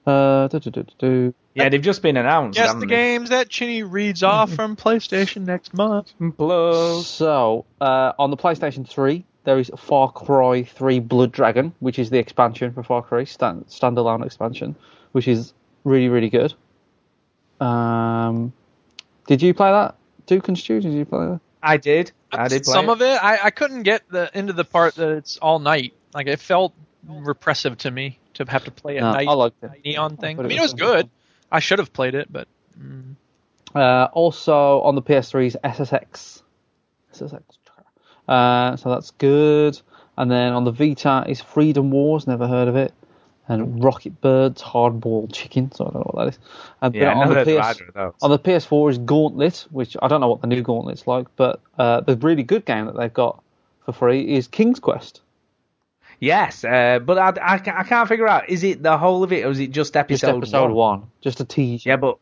[0.06, 1.34] Uh, do, do, do, do, do.
[1.56, 2.58] Yeah, they've just been announced.
[2.58, 2.96] Guess haven't the they?
[2.96, 6.14] games that Chinny reads off from PlayStation next month.
[6.38, 7.08] Plus.
[7.08, 12.10] So, uh, on the PlayStation 3, there is Far Cry 3 Blood Dragon, which is
[12.10, 14.76] the expansion for Far Cry, stand, standalone expansion,
[15.14, 15.54] which is
[15.84, 16.54] really, really good.
[17.60, 18.54] Um,
[19.28, 19.96] did you play that?
[20.28, 21.40] Duke and Stu, did you play that?
[21.64, 22.12] I did.
[22.32, 22.94] I did play Some it.
[22.94, 25.94] of it, I, I couldn't get the into the part that it's all night.
[26.14, 26.74] Like it felt
[27.08, 29.28] repressive to me to have to play at No, night.
[29.28, 29.72] I liked it.
[29.84, 30.36] Neon thing.
[30.40, 31.10] I thought it mean, it was was good.
[31.52, 32.48] I should have played it, but
[33.74, 36.42] Uh, also on the PS3 is SSX.
[37.14, 37.42] SSX.
[38.28, 39.80] Uh, so that's good.
[40.18, 42.94] And then on the Vita is Freedom Wars, never heard of it.
[43.48, 46.40] And Rocket Birds Hardball Chicken, so I don't know what that is.
[46.82, 48.14] And Yeah, then on, the of PS, either of those.
[48.24, 51.60] on the PS4 is Gauntlet, which I don't know what the new Gauntlet's like, but
[51.78, 53.44] uh, the really good game that they've got
[53.86, 55.22] for free is King's Quest.
[56.20, 59.46] Yes, uh, but I, I, I can't figure out is it the whole of it
[59.46, 61.04] or is it just episode, Just episode, episode one.
[61.22, 61.86] Just a tease.
[61.86, 62.18] Yeah, but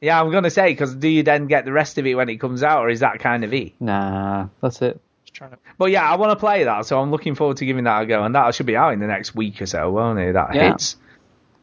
[0.00, 2.36] yeah, I'm gonna say because do you then get the rest of it when it
[2.36, 3.72] comes out, or is that kind of it?
[3.80, 5.00] Nah, that's it.
[5.24, 5.58] just trying to.
[5.78, 8.06] But yeah, I want to play that, so I'm looking forward to giving that a
[8.06, 10.34] go, and that should be out in the next week or so, won't it?
[10.34, 10.70] That Yeah.
[10.70, 10.96] hits.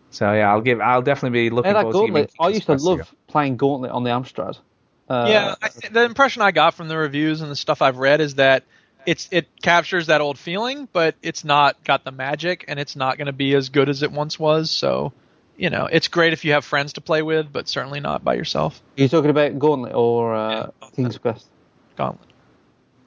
[0.10, 0.82] So yeah, I'll give.
[0.82, 2.24] I'll definitely be looking Yeah, that forward to giving.
[2.24, 2.34] Gauntlet.
[2.40, 3.18] I used to King's Quest a love go.
[3.28, 4.57] playing Gauntlet on the Amstrad.
[5.07, 7.98] Uh, yeah, I, th- the impression I got from the reviews and the stuff I've
[7.98, 8.64] read is that
[9.06, 13.18] it's it captures that old feeling, but it's not got the magic, and it's not
[13.18, 14.72] going to be as good as it once was.
[14.72, 15.14] So
[15.57, 18.34] you know, it's great if you have friends to play with, but certainly not by
[18.34, 18.82] yourself.
[18.98, 21.48] Are you talking about Gauntlet or uh, King's Quest?
[21.95, 22.30] Gauntlet.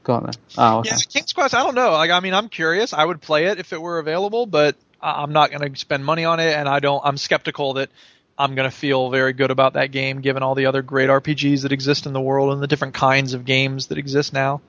[0.03, 0.39] Gauntlet.
[0.57, 0.91] Oh, okay.
[0.91, 1.55] Yeah, King's Quest.
[1.55, 1.93] I don't know.
[1.93, 2.93] Like, I mean, I'm curious.
[2.93, 6.25] I would play it if it were available, but I'm not going to spend money
[6.25, 7.03] on it, and I don't.
[7.05, 7.91] I'm skeptical that
[8.39, 11.63] I'm going to feel very good about that game, given all the other great RPGs
[11.63, 14.61] that exist in the world and the different kinds of games that exist now.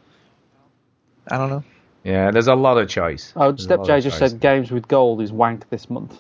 [1.30, 1.64] I don't know.
[2.04, 3.34] Yeah, there's a lot of choice.
[3.36, 4.32] Oh, There's Step lot J just choice.
[4.32, 6.18] said games with gold is wank this month.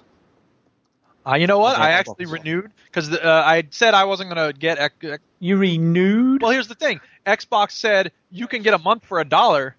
[1.25, 1.77] Uh, you know what?
[1.77, 4.79] I actually renewed because uh, I said I wasn't going to get.
[4.79, 6.41] X- X- You renewed?
[6.41, 9.75] well, here's the thing: Xbox said you can get a month for a dollar,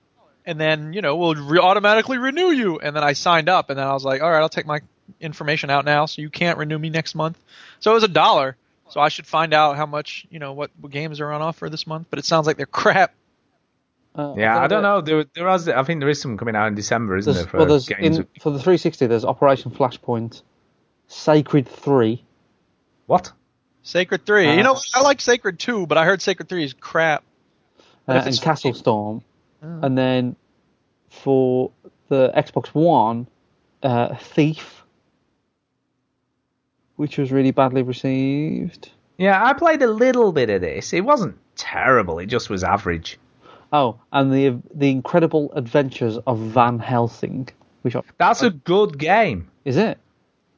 [0.47, 2.79] and then you know we'll re- automatically renew you.
[2.79, 4.81] And then I signed up, and then I was like, all right, I'll take my
[5.21, 7.39] information out now, so you can't renew me next month.
[7.81, 8.57] So it was a dollar.
[8.91, 11.69] So I should find out how much you know what, what games are on offer
[11.71, 12.09] this month.
[12.11, 13.15] But it sounds like they're crap.
[14.15, 14.97] Uh, Yeah, I don't know.
[14.97, 15.01] know.
[15.03, 17.51] There, there is, I think there is some coming out in December, isn't There's, there?
[17.51, 18.19] For well, there's games.
[18.19, 19.07] in, for the 360.
[19.07, 20.43] There's Operation Flashpoint,
[21.09, 22.25] Sacred Three,
[23.07, 23.33] What?
[23.83, 24.47] Sacred Three.
[24.49, 24.77] Uh, you know.
[24.95, 27.23] I like Sacred Two, but I heard Sacred Three is crap.
[28.09, 29.23] Uh, and Castle Storm,
[29.63, 29.81] Oh.
[29.83, 30.35] and then
[31.11, 31.71] for
[32.09, 33.27] the Xbox One,
[33.83, 34.83] uh, Thief,
[36.97, 38.91] which was really badly received.
[39.19, 40.93] Yeah, I played a little bit of this.
[40.93, 42.19] It wasn't terrible.
[42.19, 43.19] It just was average.
[43.73, 47.49] Oh, and the the Incredible Adventures of Van Helsing,
[47.83, 49.49] which I- That's a good game.
[49.65, 49.99] is it?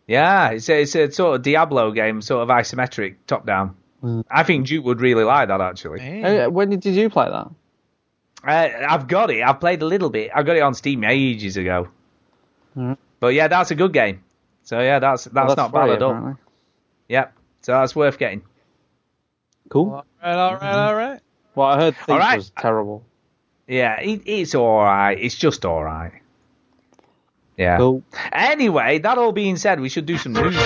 [0.06, 3.76] Yeah, it's a, it's a sort of Diablo game, sort of isometric, top down.
[4.30, 6.00] I think Duke would really like that actually.
[6.00, 6.40] Hey.
[6.42, 7.50] Uh, When did you play that?
[8.44, 9.42] Uh, I've got it.
[9.42, 10.32] I've played a little bit.
[10.34, 11.88] I got it on Steam ages ago.
[12.76, 12.96] Mhm.
[13.20, 14.24] But yeah, that's a good game.
[14.64, 16.10] So yeah, that's that's, Well, not bad at all.
[16.10, 16.42] apparently.
[17.08, 17.32] Yep.
[17.60, 18.42] So that's worth getting.
[19.68, 19.90] Cool.
[19.92, 21.20] All right, all right, all right.
[21.54, 22.36] Well, I heard Thief All right.
[22.36, 23.04] was terrible.
[23.66, 25.18] Yeah, it, it's all right.
[25.18, 26.12] It's just all right.
[27.56, 27.76] Yeah.
[27.76, 28.02] Cool.
[28.32, 30.56] Anyway, that all being said, we should do some news.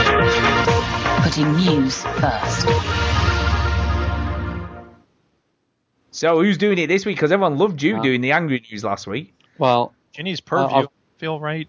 [1.23, 2.67] Putting news first.
[6.13, 7.17] So who's doing it this week?
[7.17, 9.35] Because everyone loved you Uh, doing the angry news last week.
[9.59, 10.77] Well, Chinny's purview.
[10.77, 10.89] I've-
[11.19, 11.69] feel right.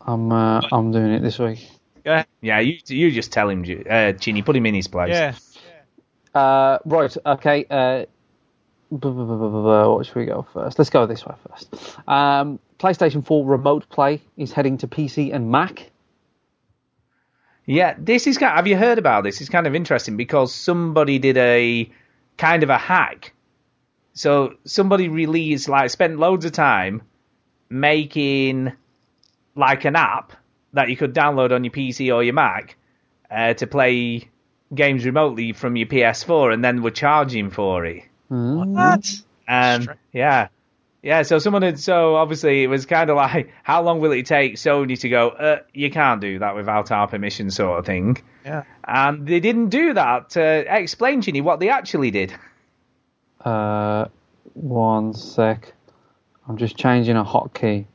[0.00, 1.68] I'm uh, I'm doing it this week.
[2.04, 2.26] Go ahead.
[2.40, 5.10] Yeah, you you just tell him, uh, Ginny, put him in his place.
[5.14, 5.34] Yeah.
[6.34, 7.16] Uh, right.
[7.24, 7.66] Okay.
[7.68, 8.04] Uh,
[8.90, 10.78] what should we go first?
[10.78, 11.98] Let's go this way first.
[12.06, 15.90] Um, PlayStation 4 Remote Play is heading to PC and Mac.
[17.64, 18.56] Yeah, this is kind.
[18.56, 19.40] Have you heard about this?
[19.40, 21.90] It's kind of interesting because somebody did a
[22.36, 23.32] kind of a hack.
[24.14, 27.02] So somebody released like spent loads of time
[27.70, 28.72] making
[29.54, 30.32] like an app
[30.72, 32.76] that you could download on your PC or your Mac
[33.30, 34.28] uh, to play
[34.74, 38.04] games remotely from your PS4, and then were charging for it.
[38.28, 39.06] What?
[39.46, 40.00] And Strange.
[40.12, 40.48] yeah,
[41.02, 41.22] yeah.
[41.22, 41.78] So someone had.
[41.78, 45.28] So obviously it was kind of like, how long will it take Sony to go?
[45.28, 48.22] Uh, you can't do that without our permission, sort of thing.
[48.44, 48.64] Yeah.
[48.84, 50.36] And they didn't do that.
[50.36, 52.34] Explain to explain, Chinny, what they actually did.
[53.40, 54.06] Uh,
[54.54, 55.72] one sec.
[56.48, 57.86] I'm just changing a hotkey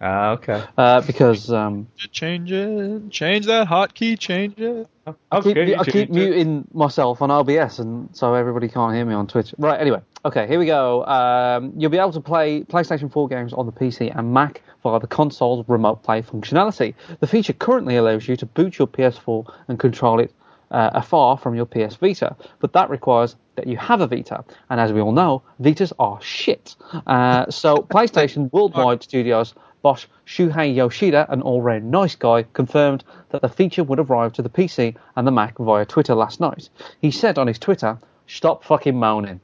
[0.00, 0.62] Ah, okay.
[0.76, 3.10] uh, because um, Change it.
[3.10, 4.18] Change that hotkey.
[4.18, 4.88] Change it.
[5.06, 6.12] I keep, Okay, I keep change it.
[6.12, 9.54] muting myself on OBS, and so everybody can't hear me on Twitch.
[9.56, 9.80] Right.
[9.80, 11.04] Anyway, okay, here we go.
[11.06, 15.00] Um, you'll be able to play PlayStation 4 games on the PC and Mac via
[15.00, 16.94] the console's remote play functionality.
[17.20, 20.32] The feature currently allows you to boot your PS4 and control it
[20.70, 24.80] uh, afar from your PS Vita, but that requires that you have a Vita, and
[24.80, 26.74] as we all know, Vitas are shit.
[27.06, 29.54] Uh, so PlayStation Worldwide Studios
[29.86, 34.48] boss Shuhei Yoshida, an all-round nice guy, confirmed that the feature would arrive to the
[34.48, 36.68] PC and the Mac via Twitter last night.
[37.00, 37.96] He said on his Twitter,
[38.26, 39.38] "Stop fucking moaning."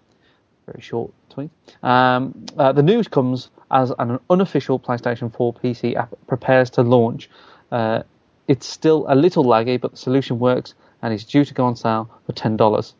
[0.66, 1.50] Very short tweet.
[1.80, 7.30] Um, uh, the news comes as an unofficial PlayStation 4 PC app prepares to launch.
[7.70, 8.02] Uh,
[8.48, 11.76] it's still a little laggy, but the solution works and is due to go on
[11.76, 12.94] sale for ten dollars.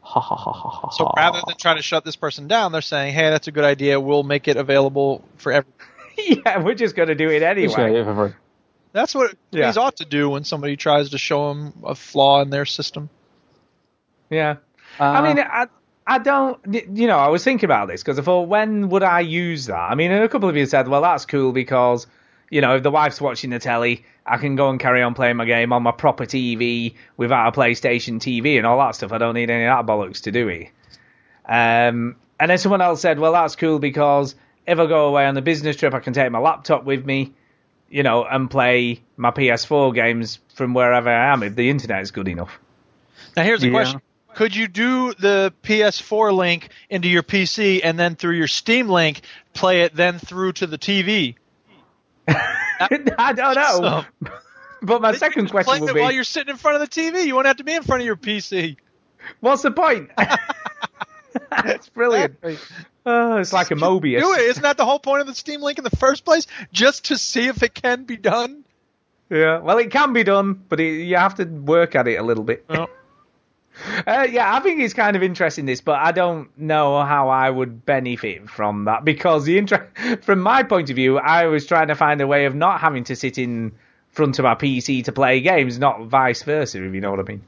[0.00, 0.88] Ha ha ha ha ha.
[0.88, 3.64] So rather than trying to shut this person down, they're saying, "Hey, that's a good
[3.64, 4.00] idea.
[4.00, 5.89] We'll make it available for everyone."
[6.46, 7.90] yeah, we're just going to do it anyway.
[7.92, 8.34] do it for free.
[8.92, 9.60] That's what Yeah.
[9.62, 13.08] companies ought to do when somebody tries to show him a flaw in their system.
[14.28, 14.56] Yeah.
[14.98, 15.66] Uh, I mean, I,
[16.06, 19.20] I don't, you know, I was thinking about this because I thought, when would I
[19.20, 19.76] use that?
[19.78, 22.06] I mean, and a couple of you said, well, that's cool because,
[22.50, 25.36] you know, if the wife's watching the telly, I can go and carry on playing
[25.36, 29.12] my game on my proper TV without a PlayStation TV and all that stuff.
[29.12, 30.68] I don't need any of that bollocks to do it.
[31.48, 34.34] Um, and then someone else said, well, that's cool because
[34.66, 37.32] if I go away on a business trip, I can take my laptop with me,
[37.88, 42.10] you know, and play my PS4 games from wherever I am if the internet is
[42.10, 42.58] good enough.
[43.36, 43.72] Now here's the Yeah.
[43.72, 44.02] question:
[44.34, 49.22] Could you do the PS4 link into your PC and then through your Steam link
[49.54, 51.34] play it then through to the TV?
[52.28, 54.04] I don't know.
[54.22, 54.30] So-
[54.82, 56.88] but my second can just question play would it while you're sitting in front of
[56.88, 57.26] the TV.
[57.26, 58.76] You won't have to be in front of your PC.
[59.40, 60.10] what's the point?
[61.64, 62.36] It's brilliant.
[63.06, 64.20] Oh, it's like a Mobius.
[64.20, 64.42] Do it.
[64.42, 66.46] Isn't that the whole point of the Steam Link in the first place?
[66.72, 68.64] Just to see if it can be done.
[69.30, 72.22] Yeah, well, it can be done, but it, you have to work at it a
[72.22, 72.64] little bit.
[72.68, 72.88] Oh.
[74.06, 77.48] Uh, yeah, I think it's kind of interesting this, but I don't know how I
[77.48, 79.88] would benefit from that because the inter-
[80.22, 83.04] from my point of view, I was trying to find a way of not having
[83.04, 83.72] to sit in
[84.10, 87.22] front of my PC to play games, not vice versa, if you know what I
[87.22, 87.42] mean.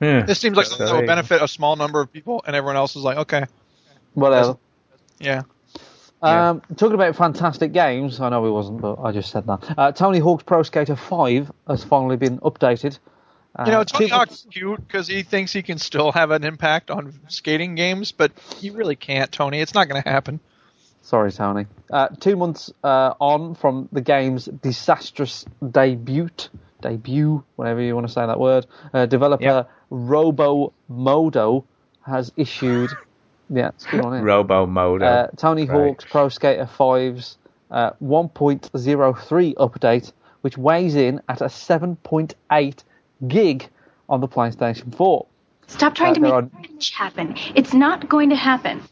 [0.00, 0.22] Yeah.
[0.26, 2.76] This seems like So something that will benefit a small number of people, and everyone
[2.76, 3.46] else is like, okay,
[4.14, 4.56] Whatever.
[5.18, 5.42] yeah.
[6.20, 9.74] Um, talking about fantastic games, I know he wasn't, but I just said that.
[9.76, 12.98] Uh, Tony Hawk's Pro Skater 5 has finally been updated.
[13.56, 16.44] Uh, You know, Tony two- Hawk's cute because he thinks he can still have an
[16.44, 18.30] impact on skating games, but
[18.60, 19.60] you really can't, Tony.
[19.60, 20.38] It's not going to happen.
[21.02, 21.66] Sorry, Tony.
[21.90, 26.30] Uh, two months uh, on from the game's disastrous debut,
[26.80, 29.70] debut, whatever you want to say that word, uh, developer Yep.
[29.90, 31.64] Robo Modo
[32.06, 32.90] has issued.
[33.52, 34.22] yeah, it's good on it.
[34.22, 35.02] Robomodo.
[35.02, 35.88] Uh, Tony Right.
[35.88, 37.36] Hawk's Pro Skater 5's
[37.70, 42.84] uh, 1.03 update, which weighs in at a 7.8
[43.28, 43.68] gig
[44.08, 45.26] on the PlayStation 4.
[45.68, 47.36] Stop trying Uh, to there make marriage happen.
[47.54, 48.82] It's not going to happen.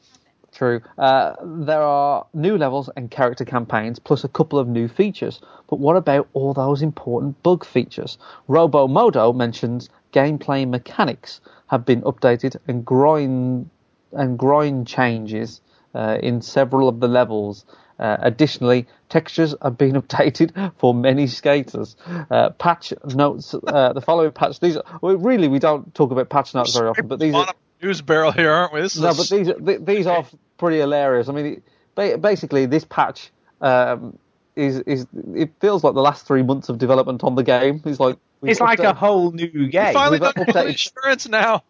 [0.53, 0.81] True.
[0.99, 5.41] Uh, there are new levels and character campaigns, plus a couple of new features.
[5.69, 8.19] But what about all those important bug features?
[8.49, 13.71] Robomodo mentions gameplay mechanics have been updated and grind
[14.13, 15.61] and grind changes
[15.95, 17.65] uh, in several of the levels.
[17.99, 21.97] Uh, additionally, textures have been updated for many skaters.
[22.31, 24.59] Uh, patch notes, uh, the following patch.
[24.61, 27.43] These, are, well, really, we don't talk about patch notes very often, but these are,
[27.43, 28.81] On a news barrel here, aren't we?
[28.81, 30.25] This no, a but these are- th- these are
[30.57, 31.29] pretty hilarious.
[31.29, 31.63] I mean,
[31.97, 33.31] it- basically, this patch
[33.61, 34.19] um,
[34.57, 37.83] is is it feels like the last three months of development on the game.
[37.85, 39.93] It's like it's like a whole new game.
[39.93, 41.63] finally we've done updated- insurance now.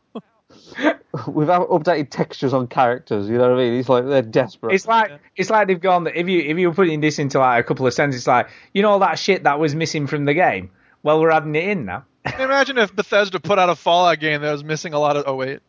[1.27, 3.29] we've updated textures on characters.
[3.29, 3.75] You know what I mean?
[3.75, 4.75] It's like they're desperate.
[4.75, 6.07] It's like it's like they've gone.
[6.07, 8.83] If you if you were putting this into like a couple of sentences, like you
[8.83, 10.71] know all that shit that was missing from the game.
[11.03, 12.05] Well, we're adding it in now.
[12.39, 15.25] Imagine if Bethesda put out a Fallout game that was missing a lot of.
[15.27, 15.61] Oh wait,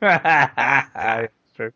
[0.02, 1.72] True.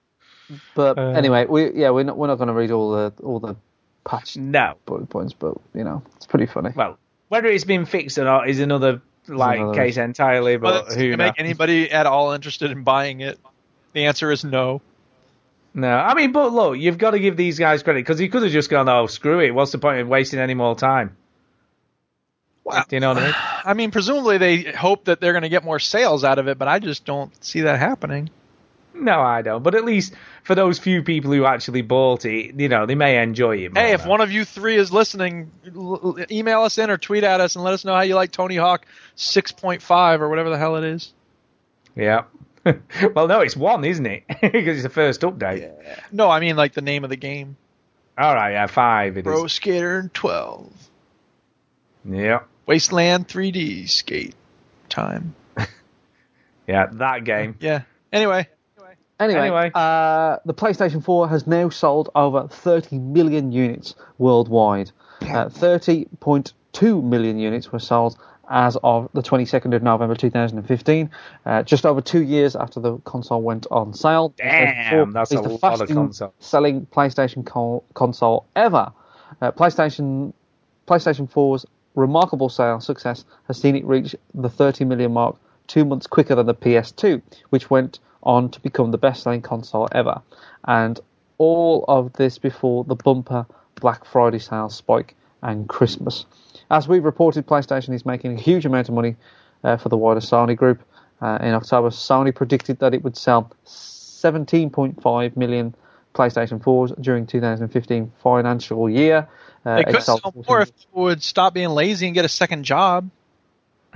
[0.74, 3.40] but uh, anyway, we yeah we're not we're not going to read all the all
[3.40, 3.56] the
[4.04, 4.74] patch No.
[4.86, 6.70] bullet points, but you know it's pretty funny.
[6.74, 6.98] Well,
[7.28, 10.56] whether it's been fixed or not is another like another- case entirely.
[10.56, 11.18] But that's who knows?
[11.18, 13.38] make anybody at all interested in buying it?
[13.92, 14.80] The answer is no.
[15.74, 18.42] No, I mean, but look, you've got to give these guys credit because he could
[18.42, 19.52] have just gone, "Oh, screw it.
[19.52, 21.16] What's the point of wasting any more time?"
[22.64, 23.34] Well, Do you know what I mean?
[23.64, 26.58] I mean, presumably they hope that they're going to get more sales out of it,
[26.58, 28.30] but I just don't see that happening.
[29.02, 29.62] No, I don't.
[29.62, 30.14] But at least
[30.44, 33.74] for those few people who actually bought it, you know, they may enjoy it.
[33.74, 35.50] More Hey, if one of you three is listening,
[36.30, 38.56] email us in or tweet at us and let us know how you like Tony
[38.56, 41.12] Hawk 6.5 or whatever the hell it is.
[41.96, 42.24] Yeah.
[43.14, 44.24] well, no, it's one, isn't it?
[44.40, 45.72] Because it's the first update.
[46.12, 47.56] No, I mean like the name of the game.
[48.16, 49.16] All right, yeah, five.
[49.16, 49.24] It is.
[49.24, 50.70] Pro Skater 12.
[52.04, 54.34] Yeah, Wasteland 3D skate
[54.88, 55.34] time.
[56.66, 57.56] yeah, that game.
[57.60, 57.82] Yeah.
[58.12, 58.48] Anyway,
[59.22, 59.70] Anyway, Anyway.
[59.74, 64.90] Uh, the PlayStation 4 has now sold over 30 million units worldwide.
[65.20, 68.18] Uh, 30.2 million units were sold
[68.50, 71.10] as of the 22nd of November 2015,
[71.46, 74.34] uh, just over two years after the console went on sale.
[74.36, 76.34] Damn, that's a the lot of fastest console.
[76.40, 78.92] selling PlayStation co- console ever.
[79.40, 80.32] Uh, PlayStation
[80.86, 85.36] PlayStation 4's remarkable sales success has seen it reach the 30 million mark
[85.68, 90.22] two months quicker than the PS2, which went on to become the best-selling console ever.
[90.64, 90.98] And
[91.38, 93.46] all of this before the bumper
[93.80, 96.24] Black Friday sales spike and Christmas.
[96.70, 99.16] As we've reported, PlayStation is making a huge amount of money
[99.64, 100.82] uh, for the wider Sony group.
[101.20, 105.74] Uh, in October, Sony predicted that it would sell 17.5 million
[106.14, 109.28] PlayStation 4s during 2015 financial year.
[109.64, 112.14] Uh, they it could sold sell more 14 if people would stop being lazy and
[112.14, 113.10] get a second job.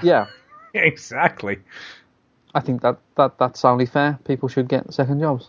[0.03, 0.27] Yeah,
[0.75, 1.59] exactly.
[2.57, 4.19] I think that, that that's only fair.
[4.25, 5.49] People should get second jobs.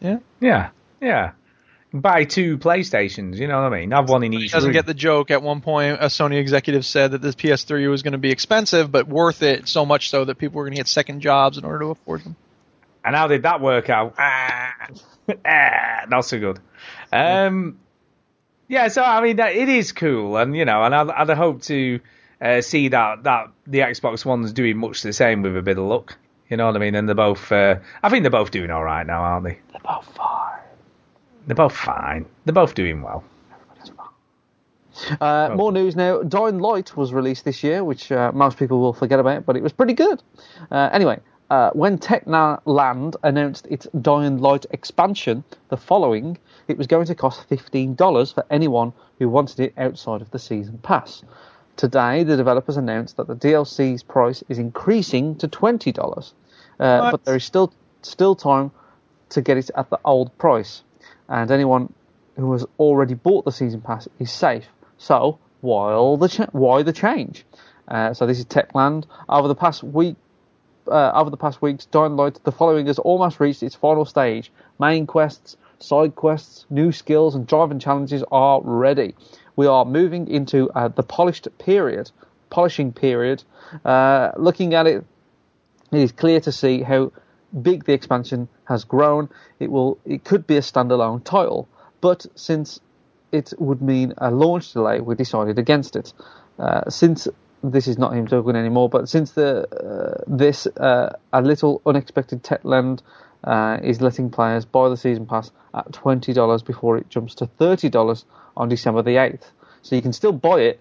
[0.00, 0.18] Yeah.
[0.40, 0.70] Yeah,
[1.00, 1.32] yeah.
[1.92, 3.36] Buy two PlayStations.
[3.36, 3.90] You know what I mean?
[3.90, 4.52] Have one in He each.
[4.52, 4.72] doesn't room.
[4.74, 5.30] get the joke.
[5.30, 8.90] At one point, a Sony executive said that this PS3 was going to be expensive,
[8.90, 11.64] but worth it so much so that people were going to get second jobs in
[11.64, 12.36] order to afford them.
[13.04, 14.14] And how did that work out?
[14.18, 14.74] Ah,
[15.46, 16.58] ah, not so good.
[17.12, 17.78] Um,
[18.68, 22.00] yeah, so I mean, it is cool, and you know, and I'd, I'd hope to
[22.40, 25.84] uh, see that that the Xbox One's doing much the same with a bit of
[25.84, 26.18] luck.
[26.48, 26.94] You know what I mean?
[26.94, 29.58] And they're both, uh, I think they're both doing all right now, aren't they?
[29.72, 30.60] They're both fine.
[31.46, 32.26] They're both fine.
[32.44, 33.24] They're both doing well.
[35.20, 36.22] Uh, More news now.
[36.22, 39.62] Dying Light was released this year, which uh, most people will forget about, but it
[39.62, 40.22] was pretty good.
[40.70, 41.20] Uh, anyway,
[41.50, 47.48] uh, when Techland announced its Dying Light expansion, the following, it was going to cost
[47.50, 51.22] $15 for anyone who wanted it outside of the season pass.
[51.76, 56.32] Today, the developers announced that the DLC's price is increasing to $20,
[56.80, 57.72] uh, but there is still
[58.02, 58.70] still time
[59.30, 60.82] to get it at the old price,
[61.28, 61.92] and anyone
[62.36, 64.66] who has already bought the season pass is safe.
[64.96, 67.44] So, why the ch- why the change?
[67.88, 69.04] Uh, so this is Techland.
[69.28, 70.16] Over the past week,
[70.88, 74.52] uh, over the past weeks, Light, the following has almost reached its final stage.
[74.78, 79.14] Main quests, side quests, new skills, and driving challenges are ready.
[79.56, 82.10] We are moving into uh, the polished period,
[82.50, 83.42] polishing period.
[83.84, 85.04] Uh, looking at it,
[85.92, 87.12] it is clear to see how
[87.62, 89.28] big the expansion has grown.
[89.58, 91.68] It will, it could be a standalone title,
[92.00, 92.80] but since
[93.32, 96.12] it would mean a launch delay, we decided against it.
[96.58, 97.28] Uh, since
[97.62, 102.42] this is not him talking anymore, but since the uh, this uh, a little unexpected
[102.42, 103.02] Techland
[103.44, 107.46] uh, is letting players buy the season pass at twenty dollars before it jumps to
[107.46, 108.24] thirty dollars
[108.56, 109.50] on December the eighth.
[109.82, 110.80] So you can still buy it,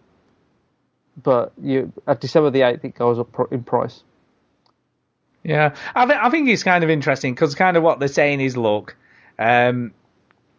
[1.21, 4.03] but you at December the eighth it goes up in price.
[5.43, 8.41] Yeah, I, th- I think it's kind of interesting because kind of what they're saying
[8.41, 8.95] is, look,
[9.37, 9.93] um,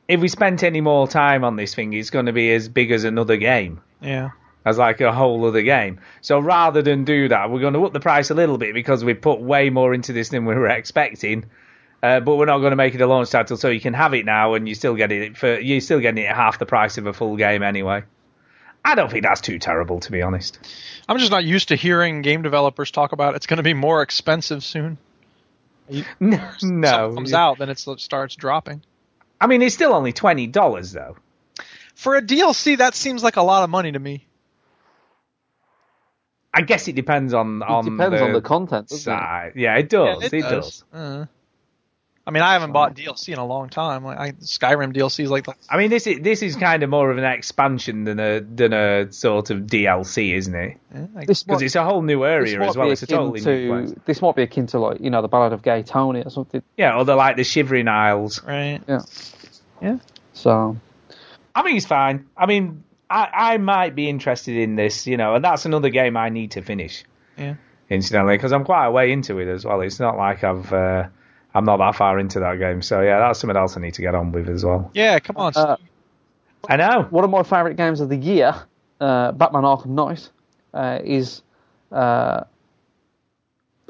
[0.07, 2.93] if we spent any more time on this thing, it's going to be as big
[2.93, 4.31] as another game, Yeah.
[4.65, 5.99] as like a whole other game.
[6.21, 9.03] So rather than do that, we're going to up the price a little bit because
[9.05, 11.47] we put way more into this than we were expecting.
[12.03, 14.15] Uh, but we're not going to make it a launch title, so you can have
[14.15, 16.67] it now, and you still get it for you're still getting it at half the
[16.67, 18.05] price of a full game anyway.
[18.85, 20.61] I don't think that's too terrible, to be honest.
[21.09, 24.03] I'm just not used to hearing game developers talk about it's going to be more
[24.03, 24.99] expensive soon.
[26.21, 27.15] No, no.
[27.15, 28.83] comes out, then it starts dropping.
[29.41, 31.17] I mean, it's still only twenty dollars though.
[31.95, 34.27] For a DLC, that seems like a lot of money to me.
[36.53, 39.57] I guess it depends on It on depends the on the content, doesn't it?
[39.57, 40.23] Yeah, it does.
[40.23, 40.85] Yeah, it, does.
[40.93, 41.27] Uh,
[42.29, 44.03] I mean, I haven't bought DLC in a long time.
[44.03, 47.09] Like, I, Skyrim DLC is like I mean, this is this is kind of more
[47.11, 50.77] of an expansion than a than a sort of DLC, isn't it?
[51.15, 52.91] Because might- it's a whole new area as well.
[52.91, 53.99] It's a totally to, new place.
[54.07, 56.63] This might be akin to like you know the Ballad of Gay Tony or something.
[56.77, 58.43] Yeah, or they're like the Shivering Isles.
[58.43, 58.81] Right.
[58.89, 59.03] Yeah.
[59.81, 59.99] Yeah.
[60.33, 60.77] So
[61.55, 62.27] I think it's fine.
[62.37, 66.17] I mean, I I might be interested in this, you know, and that's another game
[66.17, 67.05] I need to finish.
[67.39, 67.55] Yeah.
[67.89, 69.81] Incidentally, because I'm quite a way into it as well.
[69.81, 71.07] It's not like I've uh,
[71.57, 72.83] I'm not that far into that game.
[72.83, 74.91] So yeah, that's something else I need to get on with as well.
[74.93, 75.53] Yeah, come on.
[75.57, 75.77] Uh,
[76.69, 77.07] I know.
[77.09, 78.55] one of my favourite games of the year,
[79.01, 80.29] uh, Batman Arkham Knight,
[80.75, 81.41] uh, is
[81.91, 82.45] uh,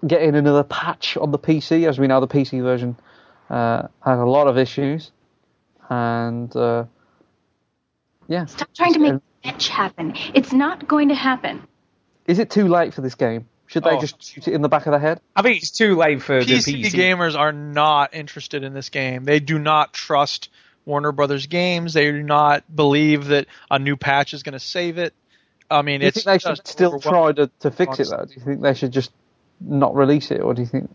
[0.07, 1.89] getting another patch on the PC.
[1.89, 2.97] As we know, the PC version
[3.51, 5.11] uh, has a lot of issues,
[5.91, 6.85] and uh,
[8.29, 8.45] yeah.
[8.45, 10.15] Stop trying to make fetch happen.
[10.35, 11.67] It's not going to happen.
[12.29, 13.49] Is it too late for this game?
[13.67, 14.01] Should they Oh.
[14.01, 15.21] just shoot it in the back of the head?
[15.35, 16.93] I think it's too late for PC, the PC.
[16.99, 19.25] gamers are not interested in this game.
[19.25, 20.51] They do not trust
[20.85, 21.93] Warner Brothers games.
[21.95, 25.15] They do not believe that a new patch is going to save it.
[25.69, 28.25] I mean, Do you it's think they should still try to, to fix it though?
[28.25, 29.11] Do you think they should just
[29.61, 30.89] not release it, or do you think?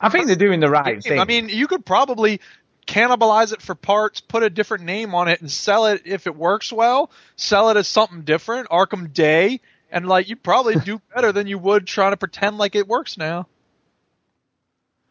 [0.00, 1.20] I think they're doing the right thing.
[1.20, 2.40] I mean, you could probably
[2.86, 6.34] cannibalize it for parts, put a different name on it, and sell it if it
[6.34, 7.10] works well.
[7.36, 9.60] Sell it as something different, Arkham Day,
[9.92, 13.16] and like you'd probably do better than you would trying to pretend like it works
[13.16, 13.46] now.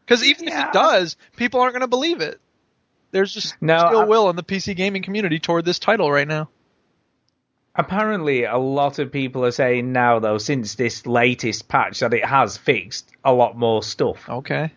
[0.01, 2.41] Because even if it does, people aren't going to believe it.
[3.11, 6.27] There's just No, still I- will in the PC gaming community toward this title right
[6.27, 6.49] now.
[7.73, 12.25] Apparently, a lot of people are saying now, though, since this latest patch, that it
[12.25, 14.27] has fixed a lot more stuff.
[14.27, 14.71] Okay.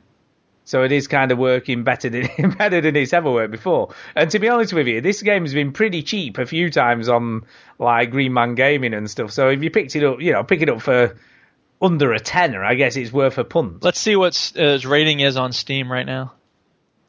[0.67, 2.29] So it is kind of working better than
[2.59, 3.95] better than it's ever worked before.
[4.17, 7.09] And to be honest with you, this game has been pretty cheap a few times
[7.09, 7.45] on
[7.79, 9.31] like Green Man Gaming and stuff.
[9.31, 11.17] So if you picked it up, you know, pick it up for
[11.83, 13.83] under a tenner, I guess it's worth a punt.
[13.83, 16.33] Let's see what uh, its rating is on Steam right now.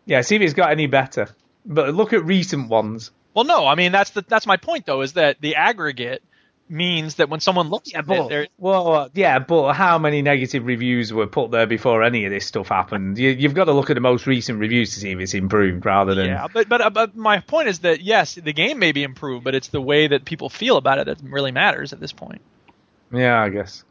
[0.06, 1.30] Yeah, see if it's got any better.
[1.66, 3.12] But look at recent ones.
[3.34, 6.22] Well, no, I mean that's the that's my point though, is that the aggregate
[6.68, 11.14] means that when someone looks at it, they're- Well, yeah, but how many negative reviews
[11.14, 13.18] were put there before any of this stuff happened?
[13.20, 15.86] You, you've got to look at the most recent reviews to see if it's improved,
[15.86, 18.92] rather than Yeah, but, but uh, but my point is that yes, the game may
[18.94, 22.00] be improved, but it's the way that people feel about it that really matters at
[22.00, 22.42] this point.
[23.14, 23.84] yeah, I guess.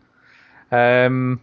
[0.72, 1.40] Um,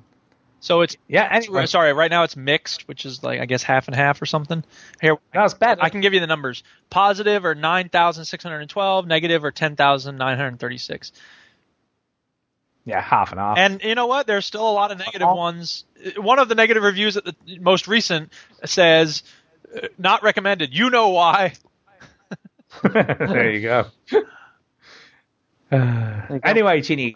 [0.61, 1.27] So it's yeah.
[1.29, 4.27] Anyway, sorry, right now it's mixed, which is like I guess half and half or
[4.27, 4.63] something.
[5.01, 5.81] Here, that's better.
[5.83, 6.63] I can give you the numbers.
[6.91, 9.07] Positive or nine thousand six hundred and twelve.
[9.07, 11.11] Negative or ten thousand nine hundred thirty-six.
[12.85, 13.57] yeah, half and half.
[13.57, 14.27] And you know what?
[14.27, 15.83] There's still a lot of negative ones.
[16.15, 18.31] One of the negative reviews at the most recent
[18.63, 19.23] says,
[19.75, 21.53] uh, "Not recommended." You know why?
[22.83, 23.85] there you go.
[26.43, 27.15] anyway, Chinny.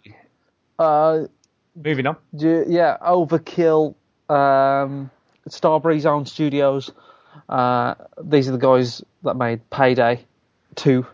[0.80, 1.26] Uh,
[1.76, 2.18] moving on.
[2.68, 3.96] yeah, Overkill,
[4.30, 5.10] um,
[5.50, 6.92] Starbreeze Zone Studios.
[7.50, 10.26] Uh, these are the guys that made Payday
[10.76, 11.06] 2.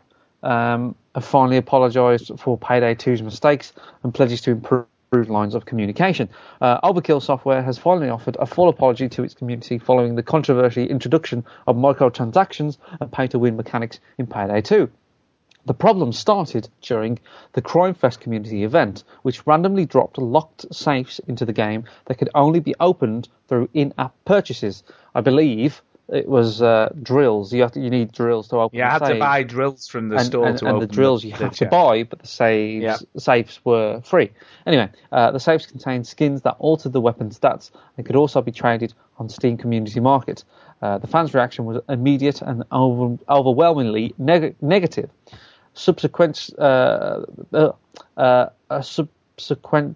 [0.43, 3.73] Um, have finally apologised for Payday 2's mistakes
[4.03, 4.87] and pledges to improve
[5.27, 6.29] lines of communication.
[6.61, 10.85] Uh, Overkill Software has finally offered a full apology to its community following the controversial
[10.85, 14.89] introduction of microtransactions and pay-to-win mechanics in Payday 2.
[15.65, 17.19] The problem started during
[17.53, 22.59] the Crimefest community event, which randomly dropped locked safes into the game that could only
[22.59, 24.83] be opened through in-app purchases.
[25.13, 25.81] I believe
[26.11, 27.53] it was uh, drills.
[27.53, 28.77] You have to, you need drills to open.
[28.77, 30.87] Yeah, I the had to buy drills from the and, store and, to and open
[30.87, 34.31] the drills you have to buy, but the saves safes were free.
[34.65, 38.51] Anyway, uh, the safes contained skins that altered the weapon stats and could also be
[38.51, 40.43] traded on Steam Community Market.
[40.81, 45.09] Uh, the fans' reaction was immediate and over, overwhelmingly neg- negative.
[45.73, 47.23] Subsequent, uh,
[47.53, 47.71] uh,
[48.17, 49.95] uh, a subsequent.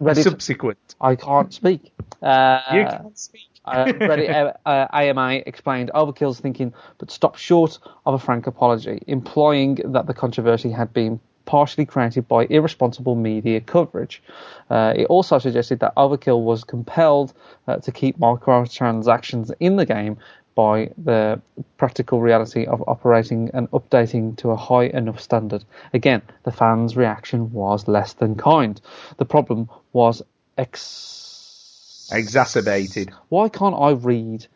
[0.00, 0.94] Reddit, Subsequent.
[1.00, 1.92] I can't speak.
[2.22, 3.48] Uh, You can't speak.
[3.64, 9.76] uh, Reddit uh, AMA explained Overkill's thinking, but stopped short of a frank apology, implying
[9.84, 14.22] that the controversy had been partially created by irresponsible media coverage.
[14.70, 17.32] Uh, it also suggested that Overkill was compelled
[17.68, 20.16] uh, to keep microtransactions in the game
[20.54, 21.40] by the
[21.76, 25.64] practical reality of operating and updating to a high enough standard.
[25.92, 28.80] Again, the fans' reaction was less than kind.
[29.16, 30.22] The problem was
[30.56, 33.10] ex- Exacerbated.
[33.30, 34.46] why can't I read?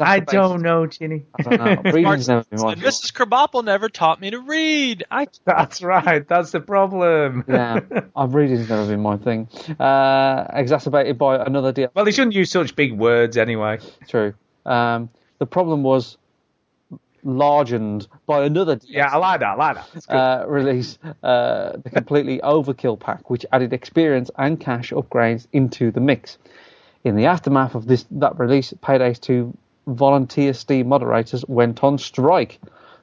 [0.00, 1.24] I don't know, Chinny.
[1.38, 1.90] I don't know.
[1.92, 3.12] Reading's never been my And Mrs.
[3.12, 5.04] Krabappel never taught me to read.
[5.10, 6.26] I That's right.
[6.26, 7.44] That's the problem.
[7.48, 7.80] yeah,
[8.16, 9.48] I've reading's never been my thing.
[9.78, 11.90] Uh, exacerbated by another deal.
[11.94, 13.78] Well, they shouldn't use such big words anyway.
[14.08, 14.34] True.
[14.66, 15.10] Um,
[15.40, 16.16] the problem was
[17.24, 19.48] largened by another DLC, Yeah, I like that.
[19.48, 20.14] I like that.
[20.14, 26.00] Uh, release, uh, the completely overkill pack, which added experience and cash upgrades into the
[26.00, 26.38] mix.
[27.02, 29.56] In the aftermath of this that release, Payday 2
[29.86, 32.60] volunteer Steam moderators went on strike.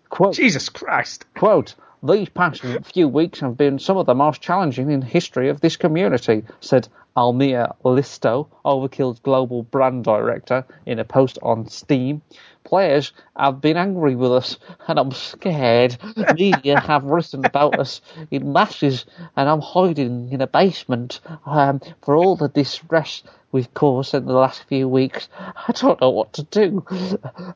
[0.10, 1.26] Quote, Jesus Christ.
[1.36, 2.62] Quote, these past
[2.94, 6.88] few weeks have been some of the most challenging in history of this community, said
[7.18, 12.22] Almir Listo, Overkill's global brand director, in a post on Steam.
[12.64, 15.98] Players have been angry with us, and I'm scared.
[16.36, 22.16] Media have written about us in masses, and I'm hiding in a basement um, for
[22.16, 25.28] all the distress we've caused in the last few weeks.
[25.40, 26.86] I don't know what to do.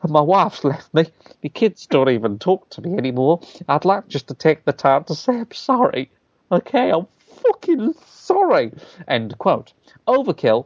[0.07, 1.05] My wife's left me.
[1.43, 3.41] My kids don't even talk to me anymore.
[3.67, 6.09] I'd like just to take the time to say I'm sorry.
[6.51, 7.07] Okay, I'm
[7.43, 8.71] fucking sorry.
[9.07, 9.73] End quote.
[10.07, 10.65] Overkill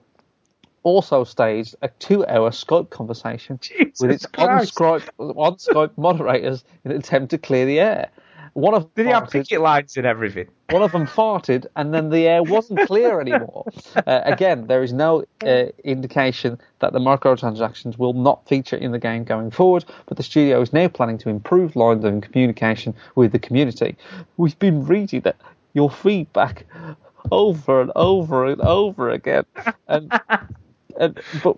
[0.84, 7.32] also staged a two-hour Skype conversation Jesus with its on-Skype, on-Skype moderators in an attempt
[7.32, 8.10] to clear the air.
[8.54, 10.48] One of Did he have farted- picket lines and everything?
[10.70, 13.66] one of them farted, and then the air wasn't clear anymore.
[14.08, 19.00] Uh, again, there is no uh, indication that the microtransactions will not feature in the
[19.00, 23.32] game going forward, but the studio is now planning to improve lines of communication with
[23.32, 23.96] the community.
[24.38, 25.38] We've been reading that
[25.76, 26.66] your feedback
[27.32, 29.46] over and over and over again,
[29.88, 30.12] and,
[31.00, 31.58] and but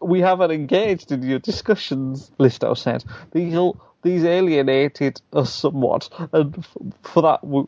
[0.00, 2.30] we haven't engaged in your discussions.
[2.38, 7.64] Listo said these all these alienated us somewhat, and f- for that we,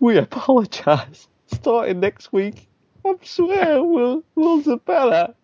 [0.00, 1.28] we apologise.
[1.50, 2.68] Starting next week,
[3.06, 5.34] I swear we'll we'll do better.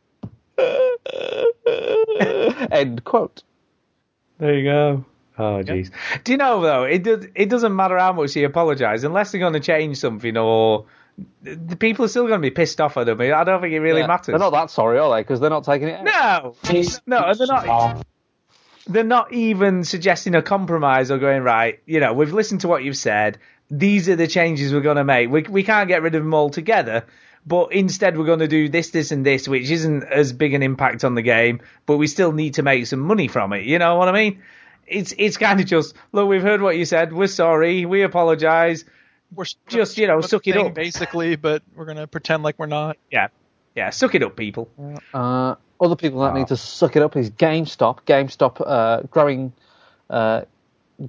[2.70, 3.42] End quote.
[4.38, 5.04] There you go.
[5.38, 5.90] Oh, jeez.
[6.22, 6.84] Do you know though?
[6.84, 7.26] It does.
[7.34, 10.86] It doesn't matter how much he apologises unless they're going to change something or
[11.42, 13.20] the people are still going to be pissed off at him.
[13.20, 14.26] I don't think it really Yeah, matters.
[14.26, 15.20] They're not that sorry, are they?
[15.22, 16.00] Because they're not taking it.
[16.06, 16.06] out.
[16.06, 16.54] No,
[17.06, 18.06] no, they're not.
[18.86, 21.80] They're not even suggesting a compromise or going right.
[21.86, 23.38] You know, we've listened to what you've said.
[23.70, 25.30] These are the changes we're going to make.
[25.30, 27.04] We we can't get rid of them altogether,
[27.46, 30.62] but instead we're going to do this, this, and this, which isn't as big an
[30.62, 33.64] impact on the game, but we still need to make some money from it.
[33.64, 34.42] You know what I mean?
[34.86, 36.28] It's it's kind of just look.
[36.28, 37.12] We've heard what you said.
[37.12, 37.86] We're sorry.
[37.86, 38.84] We apologise.
[39.34, 40.74] we're Just you know, suck it up.
[40.74, 42.96] basically, but we're gonna pretend like we're not.
[43.10, 43.28] Yeah,
[43.74, 43.90] yeah.
[43.90, 44.68] Suck it up, people.
[45.12, 48.00] Uh, other people that need to suck it up is GameStop.
[48.06, 49.52] GameStop uh, growing
[50.10, 50.42] uh,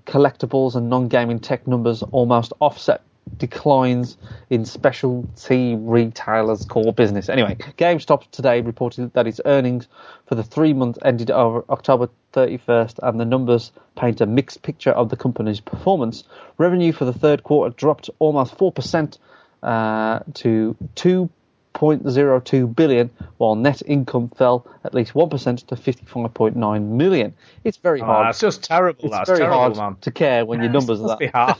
[0.05, 3.01] collectibles and non-gaming tech numbers almost offset
[3.37, 4.17] declines
[4.49, 7.29] in specialty retailers' core business.
[7.29, 9.87] Anyway, GameStop today reported that its earnings
[10.27, 15.09] for the three months ended October 31st, and the numbers paint a mixed picture of
[15.09, 16.23] the company's performance.
[16.57, 19.17] Revenue for the third quarter dropped almost four percent
[19.63, 21.29] uh, to two
[21.75, 27.33] 0.02 billion, while net income fell at least 1% to 55.9 million.
[27.63, 28.27] It's very Oh, hard.
[28.27, 29.05] that's just terrible.
[29.05, 29.95] it's that's very terrible, hard man.
[30.01, 31.19] to care when your numbers are that.
[31.19, 31.57] be hard.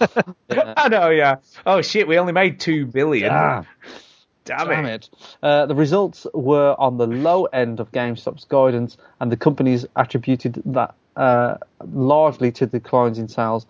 [0.78, 1.36] I know, yeah.
[1.66, 3.30] Oh shit, we only made two billion.
[3.32, 3.66] Damn,
[4.46, 5.10] Damn it.
[5.12, 5.36] it.
[5.44, 10.62] Uh, the results were on the low end of GameStop's guidance, and the companies attributed
[10.66, 11.58] that uh,
[11.92, 13.66] largely to declines in sales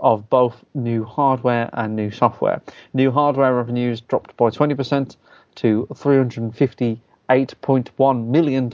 [0.00, 2.62] of both new hardware and new software.
[2.94, 5.16] New hardware revenues dropped by 20%
[5.60, 8.70] to $358.1 million,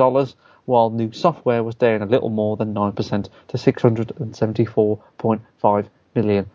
[0.67, 6.49] while new software was down a little more than 9% to $674.5 million.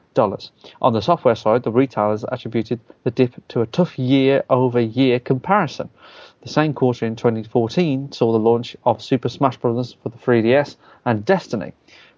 [0.82, 5.20] On the software side, the retailers attributed the dip to a tough year over year
[5.20, 5.90] comparison.
[6.42, 9.96] The same quarter in 2014 saw the launch of Super Smash Bros.
[10.04, 10.76] for the 3DS
[11.06, 11.72] and Destiny.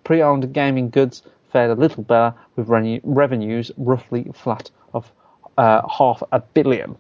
[0.04, 1.22] Pre owned gaming goods
[1.52, 2.68] fared a little better, with
[3.04, 5.12] revenues roughly flat of
[5.58, 6.96] uh, half a billion.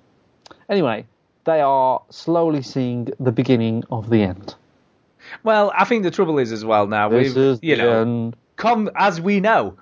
[0.73, 1.05] Anyway,
[1.43, 4.55] they are slowly seeing the beginning of the end.
[5.43, 7.09] Well, I think the trouble is as well now.
[7.09, 8.35] This is you know, end.
[8.55, 9.77] com- as we know,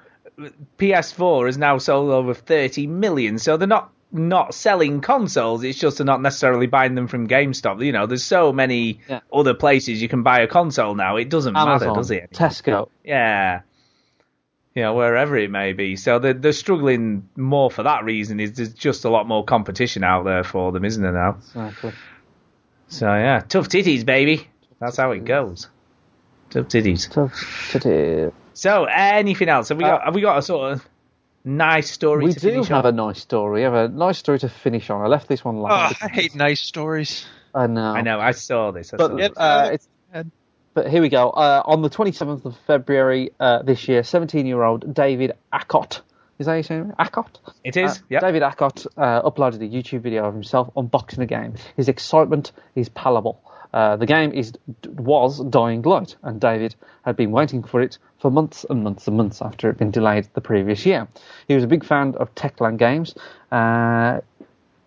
[0.78, 5.64] PS4 has now sold over 30 million, so they're not not selling consoles.
[5.64, 7.82] It's just they're not necessarily buying them from GameStop.
[7.86, 9.22] You know, there's so many Yeah.
[9.32, 11.16] other places you can buy a console now.
[11.16, 12.32] It doesn't Amazon, matter, does it?
[12.34, 12.90] Tesco.
[13.06, 13.62] Yeah.
[14.76, 15.98] You know, wherever it may be.
[15.98, 18.40] So they're, they're struggling more for that reason.
[18.40, 21.38] Is there's just a lot more competition out there for them, isn't there now?
[21.40, 21.92] Exactly.
[22.88, 24.48] So yeah, tough titties, baby.
[24.80, 25.68] That's how it goes.
[26.52, 27.10] Tough titties.
[27.12, 27.34] Tough
[27.72, 28.32] titties.
[28.54, 29.70] So anything else?
[29.70, 30.04] Have we got?
[30.06, 30.88] have we got a sort of
[31.44, 32.94] nice story We to do finish have on?
[32.94, 33.60] a nice story.
[33.60, 35.02] We have a nice story to finish on.
[35.04, 35.96] I left this one last.
[36.02, 37.26] Oh, I hate nice stories.
[37.54, 37.92] I know.
[37.94, 38.20] I know.
[38.20, 38.94] I saw this.
[38.94, 39.32] I But, saw Yep.
[39.32, 39.38] this.
[39.38, 40.32] uh, it's, Ed.
[40.74, 41.30] But here we go.
[41.30, 46.02] Uh, on the 27th of February uh, this year, 17-year-old David Acott.
[46.40, 46.88] Is that how you say it?
[46.98, 47.40] Acott?
[47.64, 47.98] It is.
[47.98, 48.22] Uh, yep.
[48.22, 51.56] David Acott uh, uploaded a YouTube video of himself unboxing the game.
[51.76, 53.42] His excitement is palpable.
[53.74, 54.54] Uh, the game is
[54.86, 59.16] was Dying Light, and David had been waiting for it for months and months and
[59.16, 61.08] months after it had been delayed the previous year.
[61.48, 63.16] He was a big fan of Techland games.
[63.52, 64.20] Uh,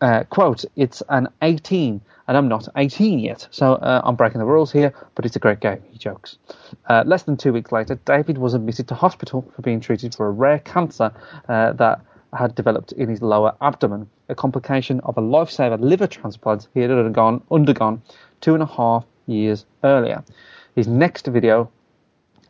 [0.01, 4.47] uh, quote, it's an 18, and I'm not 18 yet, so uh, I'm breaking the
[4.47, 6.39] rules here, but it's a great game, he jokes.
[6.89, 10.27] Uh, less than two weeks later, David was admitted to hospital for being treated for
[10.27, 11.13] a rare cancer
[11.49, 12.01] uh, that
[12.33, 16.91] had developed in his lower abdomen, a complication of a lifesaver liver transplant he had
[16.91, 18.03] undergone, undergone
[18.41, 20.25] two and a half years earlier.
[20.75, 21.71] His next video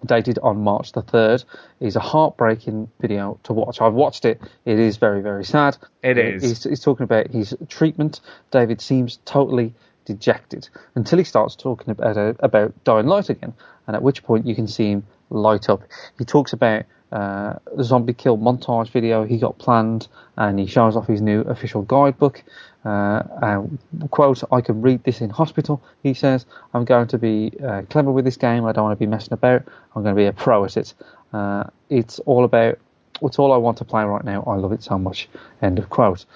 [0.04, 1.44] dated on March the 3rd,
[1.80, 3.80] is a heartbreaking video to watch.
[3.80, 4.40] I've watched it.
[4.64, 5.76] It is very, very sad.
[6.02, 6.42] It is.
[6.42, 8.20] He's, he's talking about his treatment.
[8.50, 9.74] David seems totally
[10.04, 13.54] dejected until he starts talking about, uh, about Dying Light again,
[13.86, 15.82] and at which point you can see him light up.
[16.18, 20.96] He talks about uh, the zombie kill montage video he got planned, and he shows
[20.96, 22.42] off his new official guidebook.
[22.84, 23.78] Uh, and,
[24.10, 26.44] quote, I can read this in hospital, he says.
[26.74, 28.64] I'm going to be uh, clever with this game.
[28.66, 29.62] I don't want to be messing about.
[29.94, 30.92] I'm going to be a pro at it.
[31.32, 32.78] Uh, it's all about,
[33.22, 34.44] it's all I want to play right now.
[34.46, 35.28] I love it so much.
[35.62, 36.26] End of quote.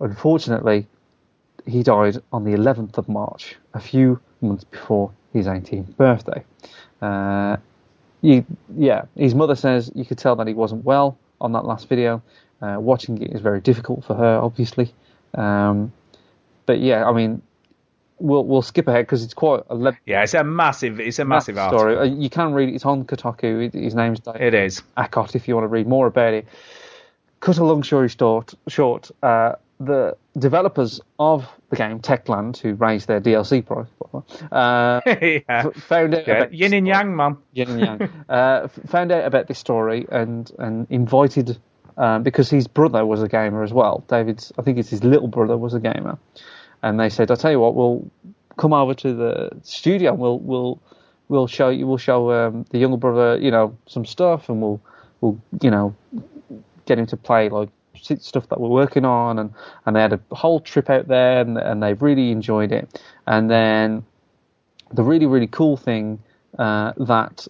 [0.00, 0.86] Unfortunately,
[1.66, 6.44] he died on the 11th of March, a few months before his 18th birthday.
[7.02, 7.56] Uh,
[8.22, 12.22] yeah, his mother says you could tell that he wasn't well on that last video.
[12.60, 14.92] Uh, watching it is very difficult for her, obviously.
[15.34, 15.92] Um,
[16.66, 17.42] but yeah, I mean,
[18.18, 21.00] we'll we'll skip ahead because it's quite a le- yeah, it's a massive.
[21.00, 21.96] It's a massive, story.
[21.96, 22.00] article.
[22.00, 22.74] Uh, You can read it.
[22.74, 23.72] It's on Kotaku.
[23.72, 24.82] His name's David It is.
[24.96, 25.34] Acott.
[25.34, 26.46] if you want to read more about it.
[27.40, 33.06] Cut a long story short, short uh, the developers of the game, Techland, who raised
[33.06, 33.86] their DLC price,
[34.50, 35.70] uh, yeah.
[35.70, 36.34] found out yeah.
[36.34, 37.36] about Yin and Yang, man.
[37.52, 41.58] Yin and Yang, uh, found out about this story and and invited
[41.98, 44.04] um, because his brother was a gamer as well.
[44.08, 46.18] David's, I think it's his little brother was a gamer,
[46.82, 48.08] and they said, "I'll tell you what, we'll
[48.56, 50.12] come over to the studio.
[50.12, 50.80] and We'll we'll
[51.28, 51.86] we'll show you.
[51.86, 54.80] We'll show um, the younger brother, you know, some stuff, and we'll
[55.20, 55.94] we'll you know
[56.86, 57.68] get him to play like
[58.00, 59.52] stuff that we're working on." And
[59.84, 63.02] and they had a whole trip out there, and and they really enjoyed it.
[63.26, 64.04] And then
[64.92, 66.20] the really really cool thing
[66.58, 67.48] uh, that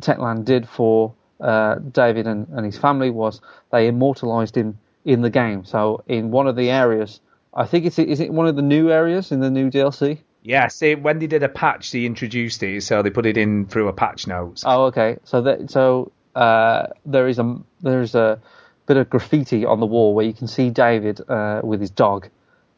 [0.00, 3.40] Techland did for uh, David and, and his family was
[3.70, 5.64] they immortalized him in the game.
[5.64, 7.20] So in one of the areas,
[7.54, 10.18] I think it's is it one of the new areas in the new DLC?
[10.42, 13.66] Yeah, see, when they did a patch, they introduced it, so they put it in
[13.66, 14.62] through a patch notes.
[14.66, 15.18] Oh, okay.
[15.24, 18.40] So that so uh, there is a there is a
[18.86, 22.28] bit of graffiti on the wall where you can see David uh, with his dog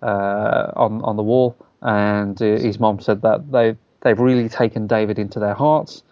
[0.03, 4.87] uh, on on the wall, and uh, his mom said that they they've really taken
[4.87, 6.03] David into their hearts,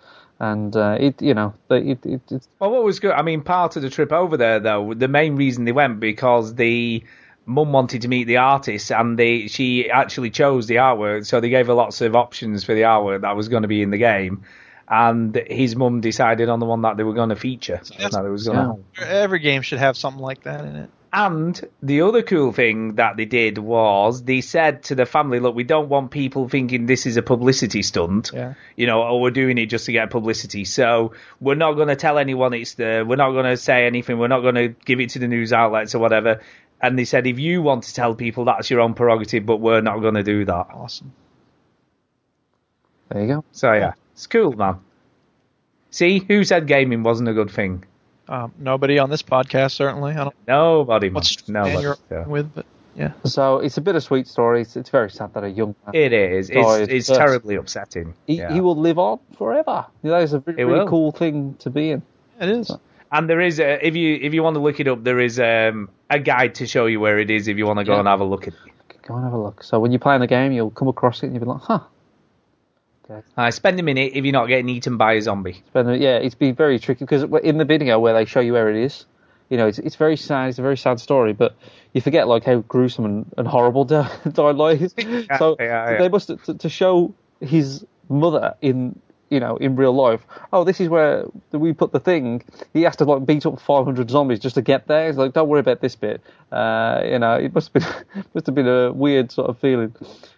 [0.41, 3.13] and uh, it you know it, it, it's Well, what was good?
[3.13, 6.55] I mean, part of the trip over there, though, the main reason they went because
[6.55, 7.05] the
[7.45, 11.27] mum wanted to meet the artist, and they she actually chose the artwork.
[11.27, 13.83] So they gave her lots of options for the artwork that was going to be
[13.83, 14.45] in the game,
[14.89, 17.81] and his mum decided on the one that they were going to feature.
[17.99, 20.91] that was gonna Every game should have something like that in it.
[21.13, 25.57] And the other cool thing that they did was they said to the family, look,
[25.57, 28.31] we don't want people thinking this is a publicity stunt.
[28.33, 28.55] Yeah.
[28.77, 30.65] You know, or we're doing it just to get publicity.
[30.65, 34.19] So we're not going to tell anyone it's the, we're not going to say anything.
[34.19, 36.41] We're not going to give it to the news outlets or whatever.
[36.81, 39.81] And they said, if you want to tell people, that's your own prerogative, but we're
[39.81, 40.69] not going to do that.
[40.73, 41.13] Awesome.
[43.09, 43.45] There you go.
[43.51, 44.79] So yeah, it's cool, man.
[45.91, 47.85] See, who said gaming wasn't a good thing?
[48.31, 50.13] Um, nobody on this podcast certainly.
[50.13, 51.15] I don't Nobody, man.
[51.15, 51.83] what's Nobody.
[51.83, 52.27] you're yeah.
[52.27, 53.13] with, but yeah.
[53.25, 54.63] So it's a bittersweet story.
[54.63, 56.49] It's, it's very sad that a young man It is.
[56.51, 58.15] It's, died, it's but terribly upsetting.
[58.27, 58.53] He, yeah.
[58.53, 59.87] he will live on forever.
[60.03, 62.03] That is a really, He really cool thing to be in.
[62.41, 62.71] It is.
[63.13, 65.41] And there is a, if you if you want to look it up, there is
[65.41, 67.99] um, a guide to show you where it is if you want to go Yeah.
[68.01, 69.03] and have a look at it.
[69.03, 69.65] Go and have a look.
[69.65, 71.81] So when you're playing the game, you'll come across it and you'll be like, huh.
[73.37, 75.63] Uh, spend a minute if you're not getting eaten by a zombie.
[75.73, 78.53] But uh, yeah, it's been very tricky because in the video where they show you
[78.53, 79.07] where it is,
[79.49, 80.51] you know, it's it's very sad.
[80.51, 81.57] It's a very sad story, but
[81.93, 84.95] you forget like how gruesome and, and horrible Dying Light is.
[85.39, 85.99] so yeah, yeah.
[85.99, 89.01] they must to, to show his mother in
[89.31, 90.27] you know in real life.
[90.53, 92.45] Oh, this is where we put the thing.
[92.75, 95.09] He has to like beat up 500 zombies just to get there.
[95.09, 96.21] It's like don't worry about this bit.
[96.53, 99.95] Uh, you know, it must have been must have been a weird sort of feeling.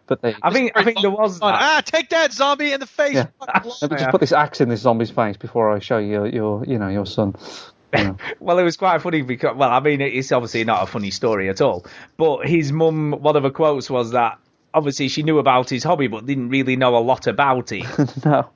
[0.06, 1.47] But they I think I think there was that.
[1.47, 3.14] ah, take that zombie in the face.
[3.14, 3.27] Yeah.
[3.40, 6.64] Let me just put this axe in this zombie's face before I show you your
[6.64, 7.35] you know your son.
[7.94, 8.16] You know.
[8.40, 11.51] Well, it was quite funny because, well, I mean, it's obviously not a funny story
[11.51, 11.85] at all.
[12.16, 14.39] But his mum, one of her quotes was that
[14.73, 17.85] obviously she knew about his hobby, but didn't really know a lot about it.
[18.24, 18.48] no.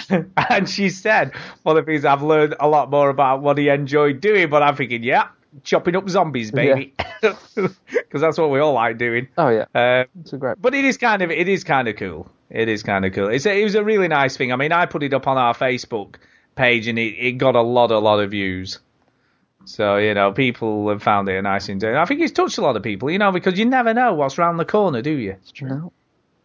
[0.50, 3.68] and she said, one of the things I've learned a lot more about what he
[3.68, 4.50] enjoyed doing.
[4.50, 5.28] But I'm thinking, yeah,
[5.62, 9.28] chopping up zombies, baby, because that's what we all like doing.
[9.38, 10.60] Oh yeah, Uh, it's a great.
[10.60, 12.30] but it is kind of it is kind of cool.
[12.50, 13.28] It is kind of cool.
[13.28, 14.52] It's a, it was a really nice thing.
[14.52, 16.16] I mean, I put it up on our Facebook
[16.56, 18.78] page and it, it got a lot a lot of views.
[19.64, 21.82] So you know, people have found it a nice thing.
[21.84, 23.10] I think it's touched a lot of people.
[23.10, 25.32] You know, because you never know what's round the corner, do you?
[25.32, 25.90] It's true.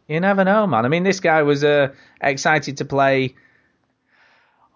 [0.10, 0.86] You never know, man.
[0.86, 3.36] I mean, this guy was uh, excited to play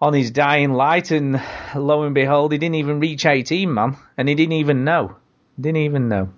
[0.00, 1.42] on his dying light, and
[1.74, 5.16] lo and behold, he didn't even reach 18, man, and he didn't even know.
[5.60, 6.30] Didn't even know.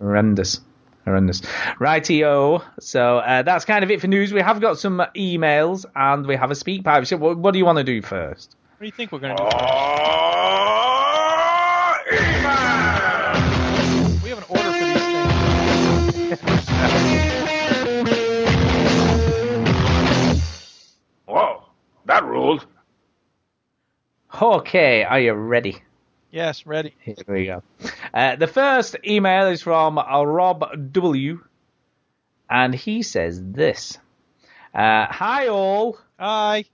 [0.00, 0.60] Horrendous.
[1.04, 1.42] Horrendous.
[1.80, 2.64] Rightio.
[2.80, 4.32] So uh, that's kind of it for news.
[4.32, 7.06] We have got some emails and we have a Speakpipe.
[7.06, 8.56] So what, what do you want to do first?
[8.78, 9.48] What do you think we're going to do?
[9.48, 9.50] We
[22.08, 22.66] that ruled.
[24.42, 25.80] Okay, are you ready?
[26.30, 26.94] Yes, ready.
[27.00, 27.62] Here we go.
[28.12, 31.40] Uh, the first email is from uh, Rob W.
[32.50, 33.98] And he says this.
[34.74, 35.98] Uh, Hi, all.
[36.18, 36.64] Hi.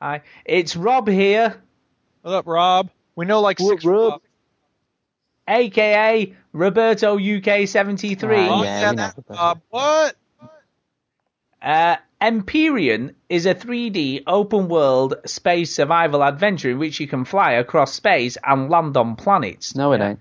[0.00, 0.22] Hi.
[0.44, 1.62] It's Rob here,
[2.22, 2.90] What up, Rob?
[3.16, 4.12] We know like six Rob?
[4.12, 4.24] Robs.
[5.48, 8.36] aka Roberto UK 73.
[8.36, 9.14] Ah, Oh, yeah, yeah, we know that.
[9.28, 9.60] Rob.
[9.70, 10.16] What?
[11.62, 17.52] Uh, Empyrion is a 3D open world space survival adventure in which you can fly
[17.52, 19.74] across space and land on planets.
[19.74, 20.20] No, it ain't.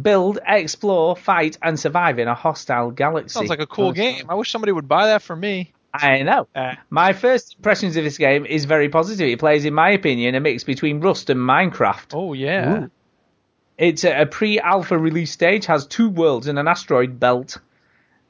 [0.00, 3.34] Build, explore, fight, and survive in a hostile galaxy.
[3.34, 4.26] Sounds like a cool game.
[4.28, 5.72] I wish somebody would buy that for me.
[5.92, 6.46] I know.
[6.54, 9.28] Uh, My first impressions of this game is very positive.
[9.28, 12.12] It plays, in my opinion, a mix between Rust and Minecraft.
[12.12, 12.84] oh yeah.
[12.84, 12.90] Ooh.
[13.78, 17.58] It's at a pre-alpha release stage, has two worlds and an asteroid belt.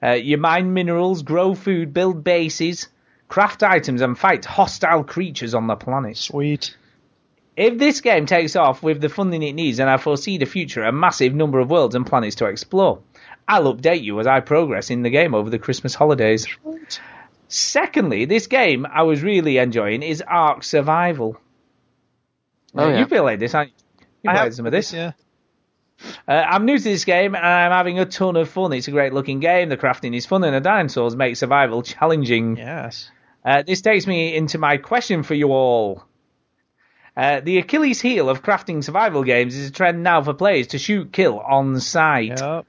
[0.05, 2.89] Uh, you mine minerals, grow food, build bases,
[3.29, 6.17] craft items, and fight hostile creatures on the planet.
[6.17, 6.77] Sweet.
[7.57, 10.83] If this game takes off with the funding it needs, and I foresee the future
[10.83, 13.01] a massive number of worlds and planets to explore,
[13.47, 16.47] I'll update you as I progress in the game over the Christmas holidays.
[16.63, 17.01] Sweet.
[17.49, 21.41] Secondly, this game I was really enjoying is Ark Survival.
[22.75, 22.99] Oh, yeah.
[22.99, 24.07] You played this, haven't you?
[24.25, 24.93] You I played have some of this.
[24.93, 25.13] Yeah.
[26.27, 28.73] Uh, I'm new to this game and I'm having a ton of fun.
[28.73, 29.69] It's a great looking game.
[29.69, 32.57] The crafting is fun and the dinosaurs make survival challenging.
[32.57, 33.11] Yes.
[33.45, 36.05] Uh, this takes me into my question for you all.
[37.17, 40.79] Uh, the Achilles heel of crafting survival games is a trend now for players to
[40.79, 42.41] shoot kill on sight.
[42.41, 42.67] Yep.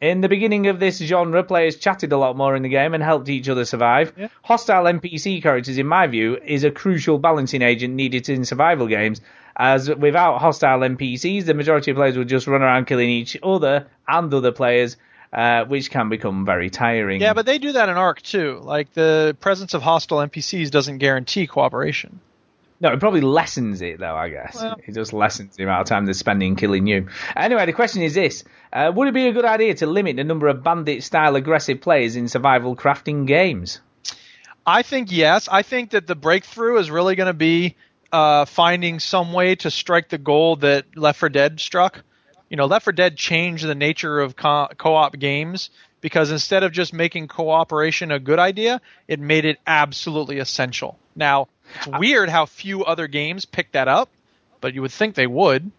[0.00, 3.02] In the beginning of this genre, players chatted a lot more in the game and
[3.02, 4.14] helped each other survive.
[4.16, 4.28] Yeah.
[4.42, 9.20] Hostile NPC characters, in my view, is a crucial balancing agent needed in survival games,
[9.56, 13.86] as without hostile NPCs, the majority of players would just run around killing each other
[14.08, 14.96] and other players,
[15.34, 17.20] uh, which can become very tiring.
[17.20, 18.58] Yeah, but they do that in Ark too.
[18.62, 22.20] Like the presence of hostile NPCs doesn't guarantee cooperation.
[22.80, 24.16] No, it probably lessens it though.
[24.16, 27.08] I guess Well- it just lessens the amount of time they're spending killing you.
[27.36, 30.24] Anyway, the question is this: uh, Would it be a good idea to limit the
[30.24, 33.80] number of bandit-style aggressive players in survival crafting games?
[34.66, 35.48] I think yes.
[35.50, 37.76] I think that the breakthrough is really going to be
[38.12, 42.02] uh, finding some way to strike the goal that Left 4 Dead struck.
[42.48, 45.70] You know, Left 4 Dead changed the nature of co- co-op games
[46.00, 50.98] because instead of just making cooperation a good idea, it made it absolutely essential.
[51.14, 54.08] Now, it's weird how few other games pick that up,
[54.60, 55.70] but you would think they would.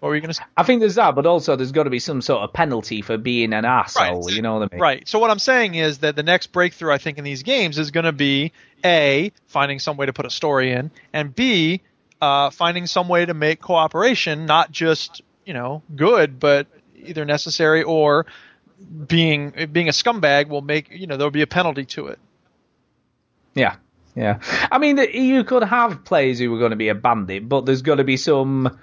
[0.00, 0.44] What were you going to say?
[0.54, 3.16] I think there's that, but also there's got to be some sort of penalty for
[3.16, 4.30] being an asshole.
[4.30, 4.82] You know what I mean?
[4.82, 5.08] Right.
[5.08, 7.90] So what I'm saying is that the next breakthrough I think in these games is
[7.90, 8.52] going to be
[8.84, 11.80] a finding some way to put a story in, and b
[12.20, 16.66] uh, finding some way to make cooperation not just you know good, but
[16.96, 18.26] either necessary or
[19.06, 22.18] being being a scumbag will make you know there'll be a penalty to it.
[23.54, 23.76] Yeah,
[24.14, 24.38] yeah.
[24.70, 27.82] I mean, you could have players who are going to be a bandit, but there's
[27.82, 28.78] got to be some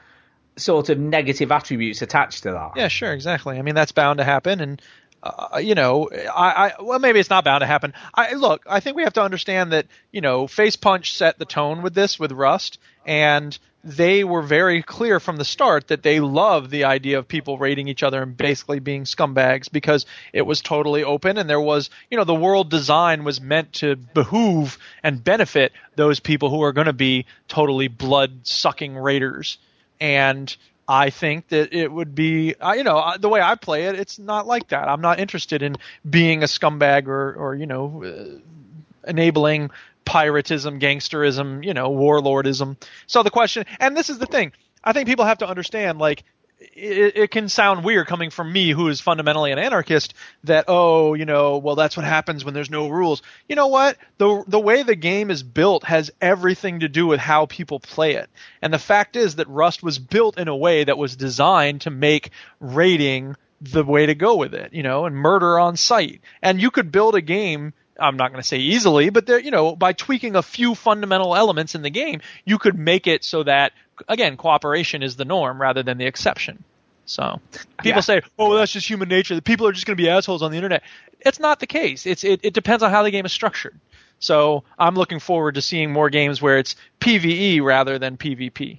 [0.57, 2.71] sort of negative attributes attached to that.
[2.75, 3.57] Yeah, sure, exactly.
[3.57, 4.81] I mean, that's bound to happen, and
[5.23, 7.93] uh, you know, I, I well, maybe it's not bound to happen.
[8.14, 11.81] I look, I think we have to understand that you know, Facepunch set the tone
[11.81, 16.69] with this with Rust, and they were very clear from the start that they love
[16.69, 21.03] the idea of people raiding each other and basically being scumbags because it was totally
[21.03, 25.72] open and there was, you know, the world design was meant to behoove and benefit
[25.95, 29.57] those people who are going to be totally blood sucking raiders
[29.99, 30.56] and
[30.93, 34.45] I think that it would be, you know, the way I play it, it's not
[34.45, 34.89] like that.
[34.89, 35.77] I'm not interested in
[36.07, 39.69] being a scumbag or, or you know, uh, enabling
[40.05, 42.76] piratism, gangsterism, you know, warlordism.
[43.07, 44.51] So the question, and this is the thing,
[44.84, 46.26] I think people have to understand, like,
[46.61, 50.13] it, it can sound weird coming from me, who is fundamentally an anarchist,
[50.43, 53.21] that oh, you know, well, that's what happens when there's no rules.
[53.49, 53.97] You know what?
[54.17, 58.15] The the way the game is built has everything to do with how people play
[58.15, 58.29] it.
[58.61, 61.89] And the fact is that Rust was built in a way that was designed to
[61.89, 66.21] make raiding the way to go with it, you know, and murder on sight.
[66.41, 69.51] And you could build a game I'm not going to say easily, but there, you
[69.51, 73.43] know, by tweaking a few fundamental elements in the game, you could make it so
[73.43, 73.73] that
[74.07, 76.64] again, cooperation is the norm rather than the exception.
[77.06, 77.40] So
[77.80, 77.99] people Yeah.
[78.02, 79.36] say, "Oh, well, that's just human nature.
[79.36, 80.84] The people are just going to be assholes on the internet."
[81.19, 82.06] It's not the case.
[82.06, 83.80] It's it, it depends on how the game is structured.
[84.19, 88.78] So I'm looking forward to seeing more games where it's PVE rather than PvP,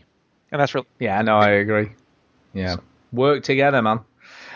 [0.53, 1.91] and that's really Yeah, no, I agree.
[2.55, 2.77] Yeah,
[3.13, 4.01] work together, man.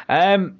[0.09, 0.59] Um,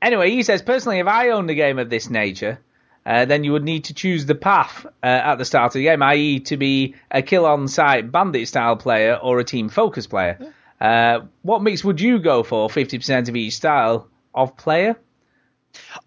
[0.00, 2.60] anyway, he says personally, if I owned a game of this nature,
[3.08, 5.84] uh, then you would need to choose the path uh, at the start of the
[5.84, 10.06] game, i.e., to be a kill on site bandit style player or a team focus
[10.06, 10.52] player.
[10.78, 12.68] Uh, what mix would you go for?
[12.68, 14.94] Fifty percent of each style of player.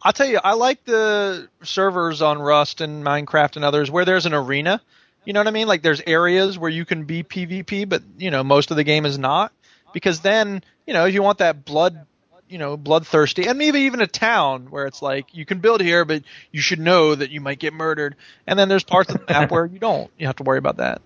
[0.03, 4.27] I'll tell you, I like the servers on Rust and Minecraft and others where there's
[4.27, 4.79] an arena.
[5.25, 5.67] You know what I mean?
[5.67, 9.07] Like there's areas where you can be PvP, but you know most of the game
[9.07, 9.51] is not.
[9.91, 12.05] Because then, you know, if you want that blood,
[12.51, 16.05] you know, bloodthirsty, and maybe even a town where it's like you can build here,
[16.05, 18.15] but you should know that you might get murdered.
[18.45, 20.11] And then there's parts of the map where you don't.
[20.17, 21.01] You have to worry about that.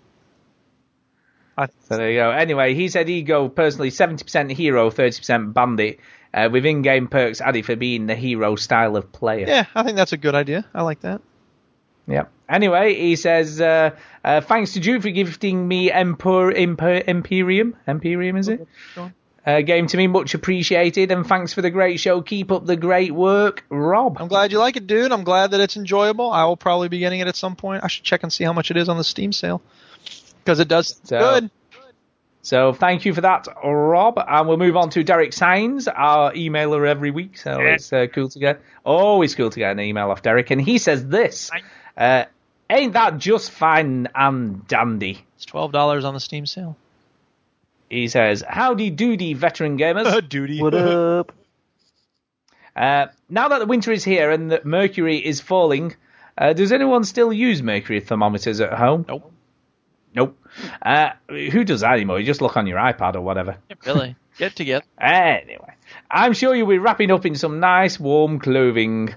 [1.57, 2.31] I, So there you go.
[2.31, 5.99] Anyway, he said he'd go personally 70% hero, 30% bandit,
[6.33, 9.47] uh, with in-game perks added for being the hero style of player.
[9.47, 10.65] yeah, I think that's a good idea.
[10.73, 11.21] I like that.
[12.07, 12.25] Yeah.
[12.47, 13.91] Anyway, he says, uh,
[14.23, 17.75] uh, thanks to Duke for gifting me Emper, Emper, Imperium.
[17.87, 18.67] Imperium, is it?
[19.45, 22.21] Uh, game to me, much appreciated, and thanks for the great show.
[22.21, 24.17] Keep up the great work, Rob.
[24.19, 25.11] I'm glad you like it, dude.
[25.11, 26.31] I'm glad that it's enjoyable.
[26.31, 27.83] I will probably be getting it at some point.
[27.83, 29.61] I should check and see how much it is on the Steam sale
[30.43, 31.51] because it does So- good.
[32.41, 34.19] So thank you for that, Rob.
[34.27, 37.39] And we'll move on to Derek Sainz, our emailer every week.
[37.39, 40.51] So it's uh, cool to get, always cool to get an email off Derek.
[40.51, 41.49] And he says this,
[41.97, 42.25] uh,
[42.69, 45.25] ain't that just fine and dandy?
[45.37, 46.77] It's twelve dollars on the Steam sale.
[47.95, 50.27] He says, howdy doody, veteran gamers.
[50.29, 50.61] Duty.
[50.61, 51.31] What up?
[52.75, 55.95] Uh, now that the winter is here and that mercury is falling,
[56.37, 59.05] uh, does anyone still use mercury thermometers at home?
[59.07, 59.31] Nope.
[60.13, 60.37] Nope.
[60.81, 62.19] Uh, who does that anymore?
[62.19, 63.55] You just look on your iPad or whatever.
[63.85, 64.17] Really?
[64.37, 64.83] Get together.
[64.99, 65.73] Anyway,
[66.11, 69.15] I'm sure you'll be wrapping up in some nice warm clothing.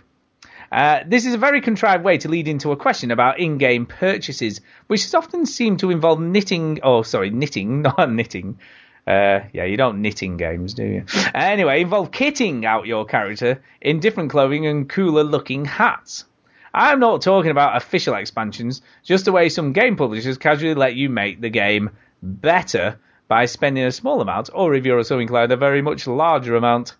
[0.70, 4.60] Uh, this is a very contrived way to lead into a question about in-game purchases,
[4.86, 6.80] which has often seemed to involve knitting.
[6.82, 8.58] Oh, sorry, knitting, not knitting.
[9.06, 11.04] Uh, yeah, you don't knit in games, do you?
[11.34, 16.26] Anyway, involve kitting out your character in different clothing and cooler-looking hats.
[16.74, 21.08] I'm not talking about official expansions, just the way some game publishers casually let you
[21.08, 21.90] make the game
[22.22, 26.06] better by spending a small amount, or if you're a so inclined, a very much
[26.06, 26.94] larger amount.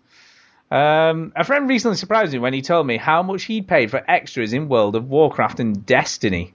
[0.71, 4.03] Um, a friend recently surprised me when he told me how much he'd paid for
[4.07, 6.53] extras in World of Warcraft and Destiny.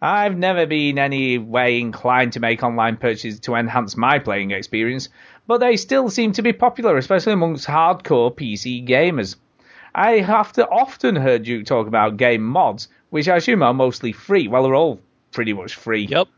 [0.00, 5.08] I've never been any way inclined to make online purchases to enhance my playing experience,
[5.46, 9.36] but they still seem to be popular, especially amongst hardcore PC gamers.
[9.94, 14.12] I have to often heard you talk about game mods, which I assume are mostly
[14.12, 14.46] free.
[14.46, 15.00] Well, they're all
[15.32, 16.06] pretty much free.
[16.06, 16.28] Yep.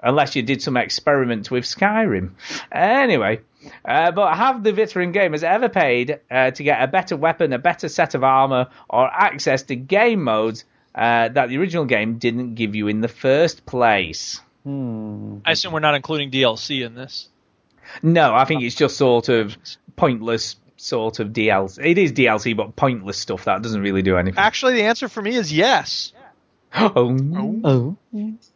[0.00, 2.32] Unless you did some experiments with Skyrim.
[2.72, 3.40] Anyway,
[3.84, 7.58] uh, but have the veteran gamers ever paid uh, to get a better weapon, a
[7.58, 10.64] better set of armor, or access to game modes
[10.94, 14.40] uh, that the original game didn't give you in the first place?
[14.64, 15.38] Hmm.
[15.44, 17.28] I assume we're not including DLC in this.
[18.02, 19.56] No, I think it's just sort of
[19.96, 21.84] pointless sort of DLC.
[21.84, 24.38] It is DLC, but pointless stuff that doesn't really do anything.
[24.38, 26.12] Actually, the answer for me is yes.
[26.74, 27.16] oh.
[27.64, 27.96] Oh.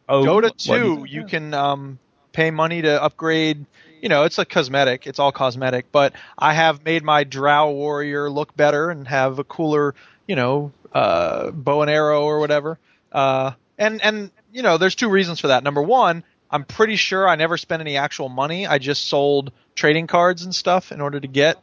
[0.08, 1.98] Oh, Dota what 2, is- you can um,
[2.32, 3.66] pay money to upgrade.
[4.00, 5.06] You know, it's a cosmetic.
[5.06, 5.90] It's all cosmetic.
[5.92, 9.94] But I have made my Drow Warrior look better and have a cooler,
[10.26, 12.78] you know, uh, bow and arrow or whatever.
[13.12, 15.64] Uh, and and you know, there's two reasons for that.
[15.64, 18.66] Number one, I'm pretty sure I never spent any actual money.
[18.66, 21.58] I just sold trading cards and stuff in order to get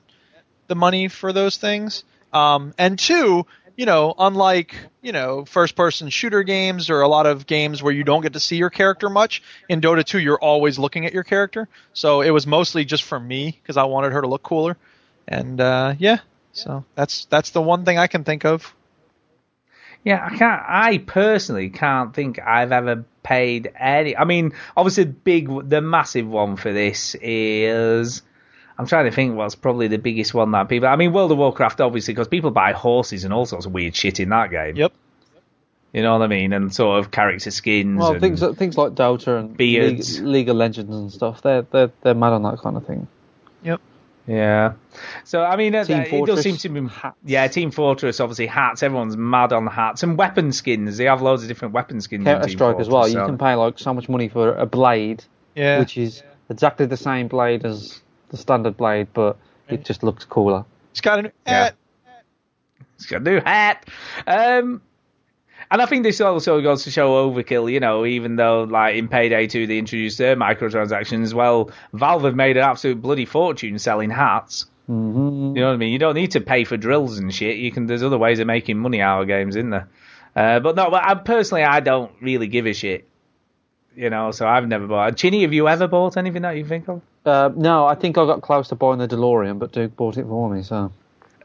[0.68, 2.04] the money for those things.
[2.32, 7.26] Um, and two, you know, unlike you know first person shooter games or a lot
[7.26, 10.40] of games where you don't get to see your character much, in Dota 2 you're
[10.40, 11.68] always looking at your character.
[11.94, 14.78] So it was mostly just for me because I wanted her to look cooler.
[15.28, 16.20] And uh, yeah,
[16.52, 18.74] so that's that's the one thing I can think of.
[20.04, 20.62] Yeah, I can't.
[20.68, 24.18] I personally can't think I've ever paid any.
[24.18, 28.22] I mean, obviously, big, the massive one for this is.
[28.78, 30.88] I'm trying to think what's probably the biggest one that people.
[30.88, 33.96] I mean, World of Warcraft, obviously, because people buy horses and all sorts of weird
[33.96, 34.76] shit in that game.
[34.76, 34.94] Yep.
[35.94, 36.54] You know what I mean?
[36.54, 38.00] And sort of character skins.
[38.00, 40.20] Well, and, things things like Dota and League, Beards.
[40.22, 41.44] League of Legends and stuff.
[41.44, 43.08] They're they're they're mad on that kind of thing.
[43.64, 43.80] Yep.
[44.26, 44.74] Yeah.
[45.24, 46.88] So I mean, uh, Team it does seem to be
[47.26, 47.48] yeah.
[47.48, 48.82] Team Fortress, obviously hats.
[48.82, 50.98] Everyone's mad on the hats and weapon skins.
[50.98, 52.22] They have loads of different weapon skins.
[52.22, 53.04] in Counter Strike as well.
[53.04, 55.24] Fortress, You can pay like so much money for a blade,
[55.56, 55.78] Yeah.
[55.80, 58.02] which is exactly the same blade as
[58.34, 59.38] the standard blade, but
[59.70, 60.66] it just looks cooler.
[60.92, 61.70] It's got an Yeah.
[62.96, 63.88] It's got a new hat.
[64.26, 64.82] Um,
[65.70, 69.08] and I think this also goes to show overkill, you know, even though like in
[69.08, 74.10] Payday 2 they introduced their microtransactions, well, Valve have made an absolute bloody fortune selling
[74.10, 74.66] hats.
[74.90, 75.56] Mm-hmm.
[75.56, 75.94] You know what I mean?
[75.94, 77.58] You don't need to pay for drills and shit.
[77.58, 77.86] You can.
[77.86, 79.88] There's other ways of making money out of games, isn't there?
[80.36, 83.08] Uh, but no, but I, personally, I don't really give a shit.
[83.96, 85.16] You know, so I've never bought.
[85.16, 87.02] Chinny, have you ever bought anything that you think of?
[87.26, 90.26] Uh, no, I think I got close to buying the DeLorean, but Duke bought it
[90.26, 90.64] for me.
[90.64, 90.92] So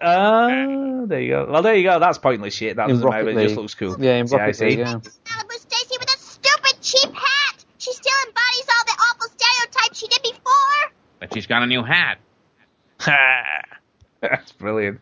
[0.01, 1.47] Uh, there you go.
[1.51, 1.99] Well, there you go.
[2.01, 2.77] That's pointless shit.
[2.77, 3.25] That In doesn't matter.
[3.27, 3.97] Rocket It just looks cool.
[3.99, 4.65] Yeah, in See, I Rocket see.
[4.67, 4.95] League, yeah.
[4.95, 7.65] Malibu Stacy with a stupid cheap hat.
[7.79, 10.93] She still embodies all the awful stereotypes she did before.
[11.21, 12.19] But she's got a new hat.
[14.21, 15.01] That's brilliant.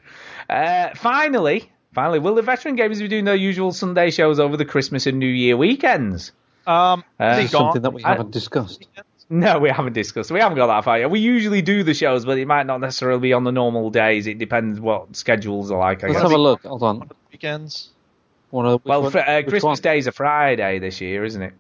[0.49, 4.65] Uh, finally, finally, will the veteran gamers be doing their usual Sunday shows over the
[4.67, 6.33] Christmas and New Year weekends?
[6.67, 7.49] Um, Uh, they gone.
[7.49, 8.87] something that we haven't discussed.
[9.29, 10.31] No, we haven't discussed.
[10.31, 11.11] We haven't got that far yet.
[11.11, 14.27] We usually do the shows, but it might not necessarily be on the normal days.
[14.29, 16.05] It depends what schedules are like.
[16.05, 16.23] I Let's guess.
[16.31, 16.63] have a look.
[16.63, 17.11] Hold on.
[17.33, 17.91] weekends.
[18.51, 19.77] One of the, Well, which fr- one- uh, Christmas one?
[19.83, 21.55] Day's a Friday this year, isn't it?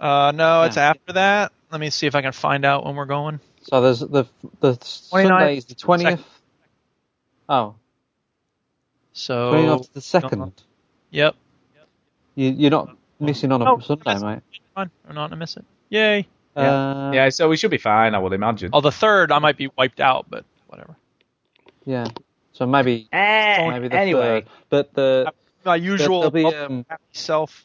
[0.00, 0.90] Uh, no, it's Yeah.
[0.90, 1.52] after that.
[1.70, 3.40] Let me see if I can find out when we're going.
[3.62, 4.24] So there's the
[4.60, 6.24] the 29th, Sunday is the twentieth.
[7.48, 7.74] Oh,
[9.12, 10.52] So 29th to the second.
[11.10, 11.34] Yep.
[12.34, 14.40] You, you're not missing on a Oh, Sunday, that's- mate.
[14.74, 14.90] Fine.
[15.06, 15.64] We're not gonna miss it.
[15.90, 16.26] Yay.
[16.56, 18.70] Uh, yeah, so we should be fine, I would imagine.
[18.72, 20.94] Oh, the third I might be wiped out, but whatever.
[21.84, 22.06] yeah.
[22.52, 24.46] So maybe Eh, maybe the anyway, third.
[24.70, 25.32] But the
[25.64, 27.64] My usual there'll be, um, self.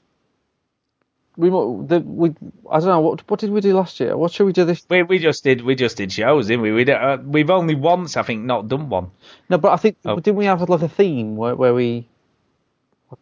[1.37, 2.29] we the we
[2.71, 4.17] I don't know what what did we do last year?
[4.17, 4.83] What should we do this?
[4.89, 6.71] we we just did we just did shows, didn't we?
[6.71, 9.11] We did, uh, we've only once, I think, not done one.
[9.47, 10.15] No, but I think Oh.
[10.15, 12.07] didn't we have like a theme where, where we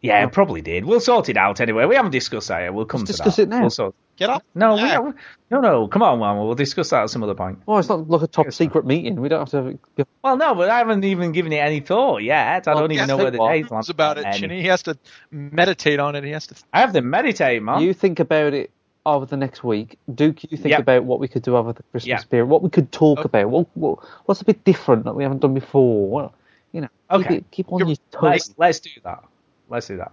[0.00, 0.86] Yeah, probably did.
[0.86, 1.84] We'll sort it out anyway.
[1.84, 2.72] We haven't discussed that yet.
[2.74, 3.42] We'll come Let's to discuss that.
[3.42, 3.60] it now.
[3.60, 4.42] We'll sort- Get up.
[4.54, 5.16] No, we don't-
[5.50, 5.86] no, no.
[5.88, 6.36] Come on, man.
[6.38, 7.60] We'll discuss that at some other point.
[7.66, 9.20] well, it's not like a top secret meeting.
[9.20, 9.78] We don't have to.
[9.96, 12.66] Have, Well, no, but I haven't even given it any thought yet.
[12.66, 14.60] I Well, don't even know take where the days It's about it, Any- Chinny.
[14.60, 14.98] He has to
[15.30, 16.24] meditate on it.
[16.24, 16.56] He has to.
[16.72, 17.80] I have to meditate, man.
[17.80, 18.70] You think about it
[19.06, 19.98] over the next week.
[20.12, 20.80] Duke, you think Yep.
[20.80, 22.22] about what we could do over the Christmas Yeah.
[22.28, 22.46] period.
[22.46, 23.48] What we could talk about.
[23.48, 26.08] What, what what's a bit different that we haven't done before?
[26.10, 26.32] What,
[26.72, 26.88] you know.
[27.10, 27.34] Keep, Okay.
[27.36, 28.54] it, keep on You're- your let's toes.
[28.58, 29.22] let's do that.
[29.70, 30.12] Let's do that.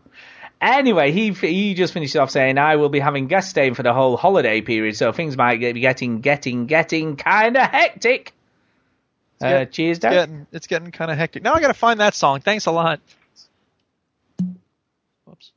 [0.66, 3.94] Anyway, he he just finished off saying I will be having guest staying for the
[3.94, 8.34] whole holiday period, so things might be getting getting getting kind of hectic.
[9.40, 10.12] Uh, get- cheers, It's Dad.
[10.12, 11.44] getting, it's getting kind of hectic.
[11.44, 12.40] Now I got to find that song.
[12.40, 13.00] Thanks a lot.
[15.26, 15.52] Whoops.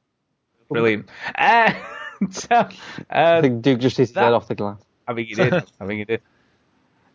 [0.68, 1.08] Brilliant.
[1.34, 1.72] Uh,
[2.30, 2.68] so,
[3.08, 4.78] I um, think Duke just hit his that- off the glass.
[5.06, 5.54] I think he did.
[5.54, 6.20] I think he did.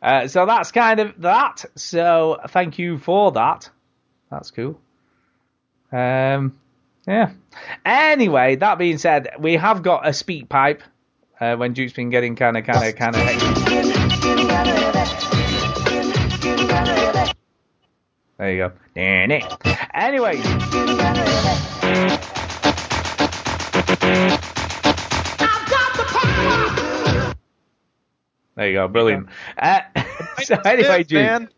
[0.02, 1.64] Uh, so that's kind of that.
[1.76, 3.70] So thank you for that.
[4.32, 4.80] That's cool.
[5.91, 6.57] Um,
[7.07, 7.31] Yeah.
[7.85, 10.84] Anyway, that being said, we have got a speak pipe.
[11.39, 13.21] Uh, when Duke's been getting kind of, kind of, kind of.
[18.38, 18.71] There you go.
[18.95, 20.41] Anyway.
[28.55, 29.27] There you go, brilliant.
[29.57, 29.81] Uh,
[30.43, 31.49] so anyway, Duke,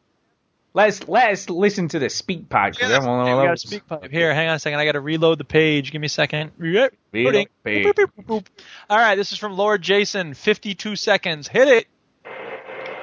[0.76, 2.76] let's let's listen to the speak pipe.
[2.80, 4.12] Yeah, that's- we got a speak pipe.
[4.12, 4.78] Here, hang on a second.
[4.80, 5.92] I got to reload the page.
[5.92, 6.52] Give me a second.
[6.60, 7.48] Reload page.
[7.88, 8.46] Boop, boop, boop, boop.
[8.90, 10.36] All right, this is from Lord Jason.
[10.36, 11.48] 52 seconds.
[11.48, 11.88] Hit it.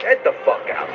[0.01, 0.89] Get the fuck out.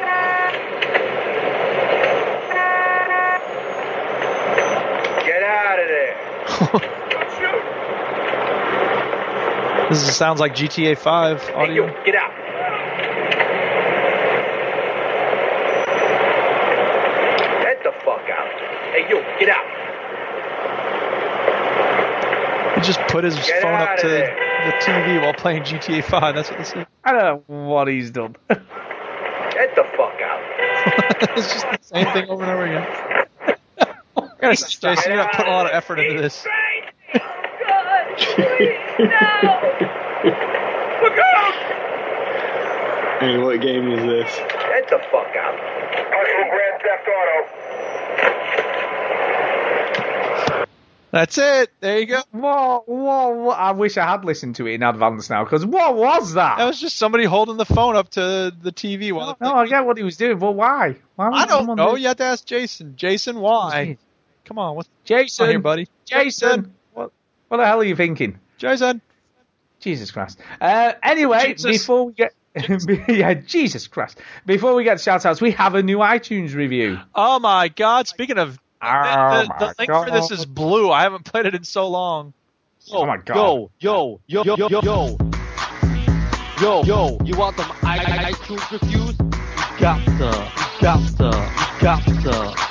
[5.26, 6.94] Get out of there.
[9.90, 11.86] This is, sounds like GTA 5 Hey, audio.
[11.86, 12.34] you, get out.
[17.64, 18.52] Get the fuck out.
[18.98, 19.64] Hey, you, get out.
[22.74, 24.36] He just put his Get phone up to there.
[24.66, 26.34] the TV while playing GTA 5.
[26.34, 26.84] That's what this is.
[27.04, 28.36] I don't know what he's done.
[28.50, 28.60] Get
[29.76, 30.42] the fuck out.
[31.38, 32.88] it's just the same thing over and over again.
[34.56, 36.44] Jason, you're not putting a lot of effort into this.
[43.20, 44.36] Hey, what game is this?
[44.38, 45.56] Get the fuck out.
[46.10, 47.67] Marshall Grand Theft Auto.
[51.12, 51.72] That's it.
[51.80, 52.22] There you go.
[52.32, 53.58] What, what, what?
[53.58, 56.58] I wish I had listened to it in advance now, because what was that?
[56.58, 59.38] That was just somebody holding the phone up to the TV while.
[59.40, 60.98] no, I get what he was doing, but why?
[61.16, 61.96] Why I don't know.
[61.96, 62.96] do- You have to ask Jason.
[62.98, 63.98] Jason, why?
[64.46, 65.88] Come on, what's Jason, on here, buddy?
[66.06, 67.12] Jason, what,
[67.48, 68.40] what the hell are you thinking?
[68.58, 69.02] Jason.
[69.80, 70.40] Jesus Christ.
[70.60, 71.84] Uh, anyway, Jesus.
[71.84, 72.34] before we get.
[73.08, 74.20] yeah, Jesus Christ.
[74.46, 76.98] Before we get shout outs, we have a new iTunes review.
[77.14, 78.08] Oh my God!
[78.08, 80.92] Speaking of, Oh the, the, the link for this is blue.
[80.92, 82.34] I haven't played it in so long.
[82.92, 83.36] Oh my God.
[83.80, 85.18] Yo, yo, yo, yo, yo, yo.
[86.60, 89.16] Yo, yo, you want them I, I, iTunes reviews?
[89.20, 91.26] You got to, you got to,
[91.76, 92.68] you got to.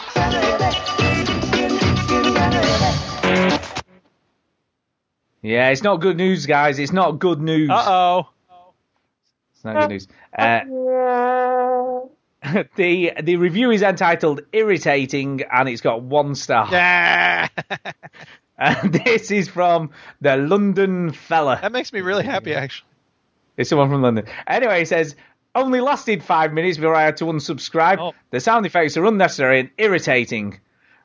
[5.43, 6.81] Yeah, it's not good news, guys.
[6.81, 7.71] It's not good news.
[7.71, 8.29] Uh oh.
[9.55, 10.09] It's not good news.
[10.37, 10.61] Uh,
[12.77, 16.69] the the review is entitled "Irritating" and it's got one star.
[16.71, 17.49] Yeah.
[18.59, 19.91] And this is from
[20.21, 21.59] the London fella.
[21.61, 22.89] That makes me really happy, actually.
[23.57, 24.27] It's someone from London.
[24.47, 25.15] Anyway, it says,
[25.55, 27.99] only lasted five minutes before I had to unsubscribe.
[27.99, 28.15] Oh.
[28.31, 30.61] The sound effects are unnecessary and irritating.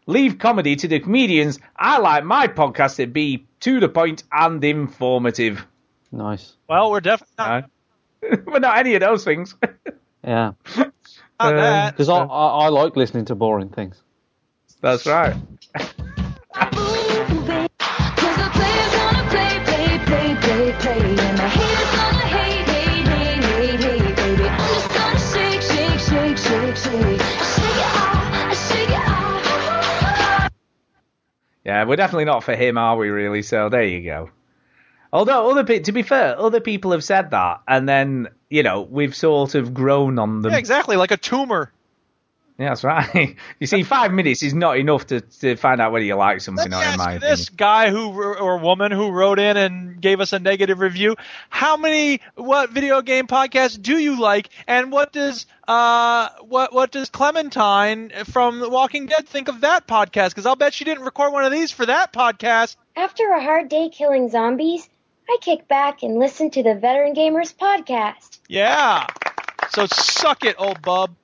[0.08, 1.60] Leave comedy to the comedians.
[1.76, 5.66] I like my podcast to be to the point and informative.
[6.12, 6.56] Nice.
[6.68, 9.56] Well, we're definitely not, uh, but not any of those things.
[10.24, 10.54] Yeah.
[11.44, 11.94] Not um, that.
[11.94, 14.02] Because I, I, I like listening to boring things.
[14.82, 15.36] That's right.
[31.64, 33.10] Yeah, we're definitely not for him, are we?
[33.10, 33.44] Really?
[33.44, 34.30] So there you go.
[35.14, 38.82] Although other pe- to be fair, other people have said that, and then you know
[38.82, 40.52] we've sort of grown on them.
[40.52, 40.96] Yeah, exactly.
[40.96, 41.72] Like a tumor.
[42.58, 43.36] Yeah, that's right.
[43.60, 46.70] you see, five minutes is not enough to, to find out whether you like something
[46.70, 47.32] Let me or in ask my you opinion.
[47.38, 51.16] this guy who or woman who wrote in and gave us a negative review.
[51.50, 56.92] How many what video game podcasts do you like, and what does uh what what
[56.92, 60.30] does Clementine from The Walking Dead think of that podcast?
[60.30, 62.76] Because I'll bet she didn't record one of these for that podcast.
[62.96, 64.88] After a hard day killing zombies,
[65.32, 68.40] I kick back and listen to the Veteran Gamers podcast.
[68.49, 69.08] Yeah.
[69.70, 71.16] So suck it, old bub.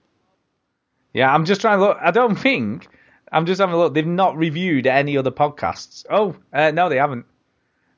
[1.13, 1.97] Yeah, I'm just trying to look.
[2.01, 2.88] I don't think.
[3.31, 3.93] I'm just having a look.
[3.93, 6.05] They've not reviewed any other podcasts.
[6.09, 7.25] Oh, uh, no, they haven't.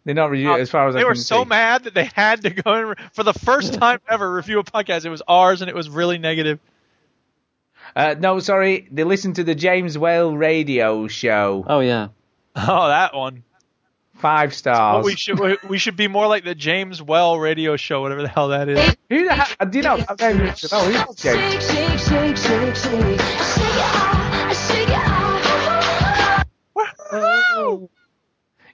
[0.05, 1.49] They're not reviewed as far as I they can were so see.
[1.49, 4.63] mad that they had to go and re- for the first time ever review a
[4.63, 5.05] podcast.
[5.05, 6.59] It was ours, and it was really negative.
[7.95, 8.87] Uh, no, sorry.
[8.91, 11.63] They listened to the James Whale radio show.
[11.67, 12.07] Oh yeah.
[12.55, 13.43] Oh, that one.
[14.19, 15.05] Five Well, stars.
[15.05, 18.27] we should we- we should be more like the James Whale radio show, whatever the
[18.27, 18.97] hell that is.
[19.09, 19.67] Who the hell?
[19.69, 19.93] Do you know?
[20.07, 21.69] I don't even know who's James.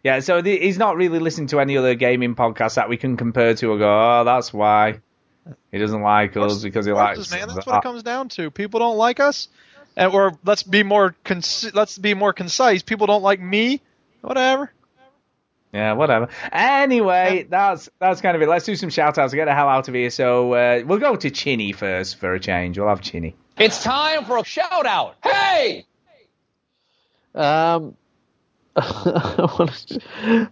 [0.04, 3.18] Yeah, so the, he's not really listened to any other gaming podcast that we can
[3.18, 3.72] compare to.
[3.72, 3.88] Or go,
[4.20, 5.00] oh, that's why
[5.72, 7.18] he doesn't like us because he likes.
[7.18, 8.52] Horses, man, that's that." what it comes down to.
[8.52, 9.48] People don't like us,
[9.98, 12.84] and or let's be more conci- let's be more concise.
[12.84, 13.82] People don't like me.
[14.22, 14.72] Whatever.
[15.76, 16.30] Yeah, whatever.
[16.53, 18.47] Anyway, that's that's kind of it.
[18.47, 20.10] Let's do some shout outs to get the hell out of here.
[20.10, 22.80] So uh, we'll go to Chinny first for a change.
[22.80, 23.35] We'll have Chinny.
[23.57, 25.15] It's time for a shout out.
[25.22, 25.85] Hey!
[27.34, 27.97] Um,
[28.77, 29.99] I want to,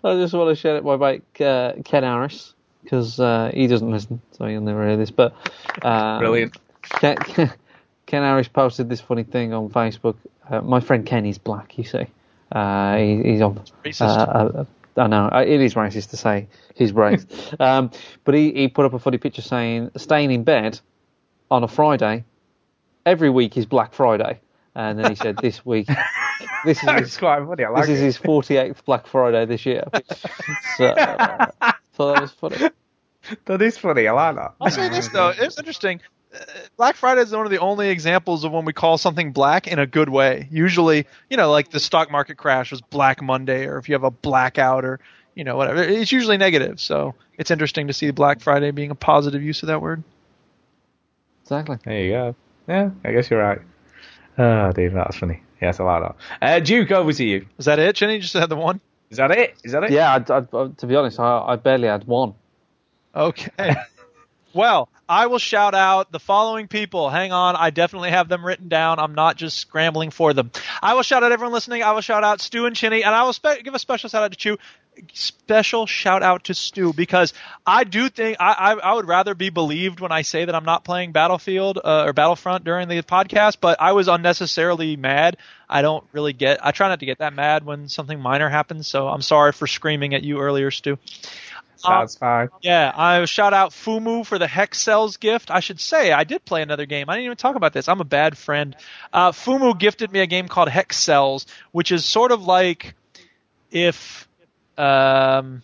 [0.04, 3.90] I just want to shout out my mate uh, Ken Harris because uh, he doesn't
[3.90, 5.12] listen, so he'll never hear this.
[5.12, 5.34] But
[5.82, 6.58] uh, Brilliant.
[6.82, 10.18] Ken, Ken Harris posted this funny thing on Facebook.
[10.50, 12.08] Uh, my friend Ken is black, you see.
[12.52, 13.62] Uh, he, he's on.
[13.86, 14.02] Racist.
[14.02, 14.66] Uh, uh,
[14.98, 17.26] I know uh, it is racist to say he's race,
[17.60, 17.92] um,
[18.24, 20.80] but he, he put up a funny picture saying staying in bed
[21.50, 22.26] on a Friday
[23.06, 24.40] every week is Black Friday,
[24.76, 25.88] and then he said this week
[26.66, 27.64] this is his, quite funny.
[27.64, 29.84] I like this is his 48th Black Friday this year.
[30.78, 31.48] so uh,
[31.94, 32.70] thought that was funny.
[33.46, 34.08] That is funny.
[34.08, 34.54] I like that.
[34.60, 36.02] I'll say this though, it's interesting.
[36.34, 36.38] Uh,
[36.78, 39.80] Black Friday is one of the only examples of when we call something black in
[39.80, 40.48] a good way.
[40.52, 44.04] Usually, you know, like the stock market crash was Black Monday, or if you have
[44.04, 45.00] a blackout, or
[45.36, 45.82] you know, whatever.
[45.84, 46.80] It's usually negative.
[46.80, 50.04] So it's interesting to see Black Friday being a positive use of that word.
[51.44, 51.78] Exactly.
[51.84, 52.36] There you go.
[52.68, 53.60] Yeah, I guess you're right.
[54.38, 55.42] Oh, Dave, that's funny.
[55.62, 56.16] Yes, I like that.
[56.42, 57.46] Uh, Duke, over to you.
[57.58, 58.20] Is that it, Chinny?
[58.20, 58.80] Just had the one.
[59.10, 59.56] Is that it?
[59.64, 59.92] Is that it?
[59.92, 62.34] Yeah, I, I, I- to be honest, I, I barely had one.
[63.16, 63.76] Okay.
[64.54, 67.10] well, I will shout out the following people.
[67.10, 69.00] Hang on, I definitely have them written down.
[69.00, 70.52] I'm not just scrambling for them.
[70.82, 71.84] I will shout out everyone listening.
[71.84, 74.24] I will shout out Stu and Chinny, and I will spe- give a special shout
[74.24, 74.58] out to Stu.
[75.12, 77.34] Special shout out to Stu because
[77.66, 80.66] I do think I, I, I would rather be believed when I say that I'm
[80.66, 85.38] not playing Battlefield uh, or Battlefront during the podcast, but I was unnecessarily mad.
[85.68, 86.64] I don't really get.
[86.64, 89.66] I try not to get that mad when something minor happens, so I'm sorry for
[89.66, 91.00] screaming at you earlier, Stu.
[91.90, 92.50] That's fine.
[92.62, 95.52] Yeah, I shout out Fumu for the Hex Cells gift.
[95.52, 97.10] I should say I did play another game.
[97.10, 97.88] I didn't even talk about this.
[97.88, 98.76] I'm a bad friend.
[99.12, 102.96] Uh, Fumu gifted me a game called Hex Cells, which is sort of like
[103.72, 104.28] if
[104.78, 105.64] um,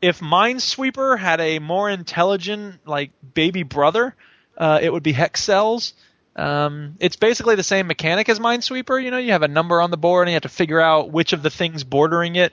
[0.00, 4.14] if Minesweeper had a more intelligent like baby brother,
[4.56, 5.94] uh, it would be Hex Cells.
[6.36, 9.02] Um, it's basically the same mechanic as Minesweeper.
[9.02, 11.10] You know, you have a number on the board and you have to figure out
[11.10, 12.52] which of the things bordering it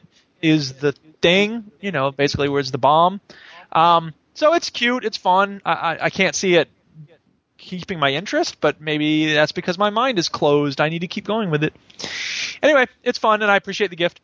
[0.50, 1.72] is the thing.
[1.82, 3.22] You know, basically where's the bomb.
[3.72, 5.06] Um, so it's cute.
[5.06, 5.62] It's fun.
[5.66, 6.70] I, I, I can't see it
[7.58, 10.82] keeping my interest, but maybe that's because my mind is closed.
[10.82, 11.74] I need to keep going with it.
[12.62, 14.22] Anyway, it's fun and I appreciate the gift.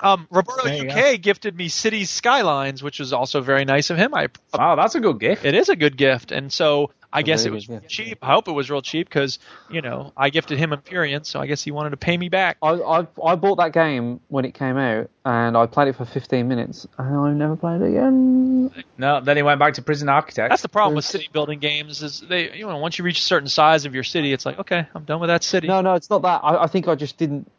[0.00, 4.14] Um, Roberto UK gifted me Cities Skylines, which was also very nice of him.
[4.14, 5.44] I Wow, that's a good gift.
[5.44, 7.92] it is a good gift, and so I A guess it was good gift.
[7.92, 8.18] cheap.
[8.22, 9.38] I hope it was real cheap because
[9.70, 12.56] you know I gifted him Empyrion, so I guess he wanted to pay me back.
[12.62, 16.04] I, I I bought that game when it came out, and I played it for
[16.04, 18.72] 15 minutes, and I've never played it again.
[18.96, 20.50] No, then he went back to Prison Architect.
[20.50, 23.22] That's the problem with city building games is they you know once you reach a
[23.22, 25.68] certain size of your city, it's like okay, I'm done with that city.
[25.68, 26.40] No, no, it's not that.
[26.42, 27.50] I, I think I just didn't.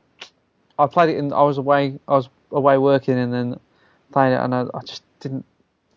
[0.79, 1.99] I played it, and I was away.
[2.07, 3.59] I was away working, and then
[4.11, 5.45] played it, and I, I just didn't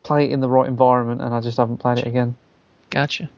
[0.02, 2.36] play it in the right environment, and I just haven't played it again.
[2.90, 3.28] Gotcha.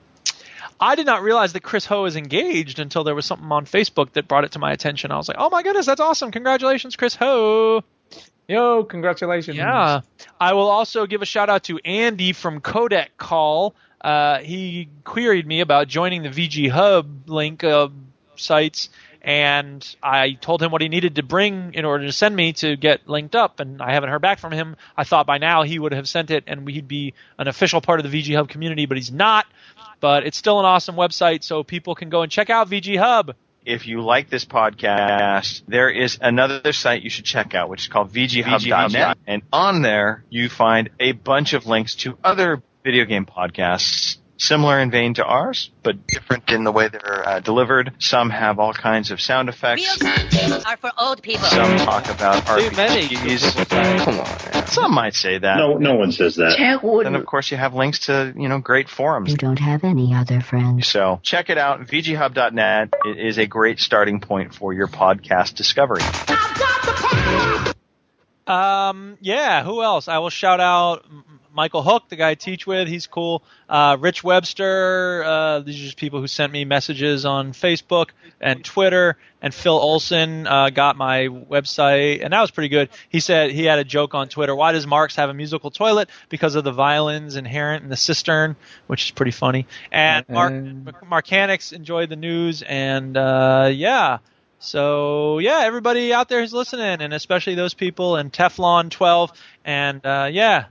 [0.81, 4.13] I did not realize that Chris Ho is engaged until there was something on Facebook
[4.13, 5.11] that brought it to my attention.
[5.11, 6.31] I was like, oh my goodness, that's awesome!
[6.31, 7.83] Congratulations, Chris Ho.
[8.49, 9.59] Yo, congratulations.
[9.59, 10.01] Yeah.
[10.41, 13.75] I will also give a shout out to Andy from Codec Call.
[14.01, 17.89] Uh, he queried me about joining the VG Hub link uh,
[18.37, 18.89] sites,
[19.21, 22.77] and I told him what he needed to bring in order to send me to
[22.77, 24.77] get linked up, and I haven't heard back from him.
[24.97, 28.01] I thought by now he would have sent it and he'd be an official part
[28.01, 29.47] of the VG Hub community, but he's not.
[30.01, 33.35] But it's still an awesome website, so people can go and check out VG Hub.
[33.65, 37.89] if you like this podcast, there is another site you should check out, which is
[37.89, 39.19] called VGHub.net.
[39.27, 44.78] And on there, you find a bunch of links to other video game podcasts similar
[44.78, 47.93] in vein to ours, but different in the way they're uh, delivered.
[47.98, 50.01] Some have all kinds of sound effects.
[50.02, 51.44] are for old people.
[51.44, 53.09] Some talk about Too many.
[53.09, 53.98] RPGs.
[54.05, 54.66] Come on.
[54.69, 55.56] Some might say that.
[55.56, 56.56] No, no one says that.
[57.02, 59.31] Then of course you have links to, you know, great forums.
[59.31, 60.86] You don't have any other friends.
[60.89, 62.94] So check it out, VGHub.net.
[63.05, 66.02] It is a great starting point for your podcast discovery.
[68.47, 70.09] Um, yeah, who else?
[70.09, 72.86] I will shout out M- Michael Hook, the guy I teach with.
[72.86, 73.43] He's cool.
[73.68, 75.24] Uh, Rich Webster.
[75.26, 78.10] Uh, these are just people who sent me messages on Facebook
[78.40, 79.16] and Twitter.
[79.43, 82.90] And Phil Olson uh, got my website, and that was pretty good.
[83.09, 84.55] He said he had a joke on Twitter.
[84.55, 86.10] Why does Marx have a musical toilet?
[86.28, 88.55] Because of the violins inherent in the cistern,
[88.86, 89.66] which is pretty funny.
[89.90, 94.18] And Mark Marcanix enjoyed the news, and uh, yeah.
[94.60, 99.32] So yeah, everybody out there who's listening, and especially those people and Teflon 12,
[99.64, 100.66] and uh, yeah,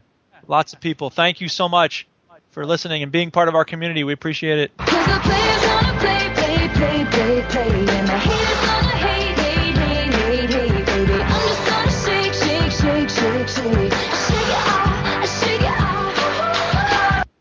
[0.48, 1.10] lots of people.
[1.10, 2.08] Thank you so much
[2.52, 4.04] for listening and being part of our community.
[4.04, 4.72] We appreciate it.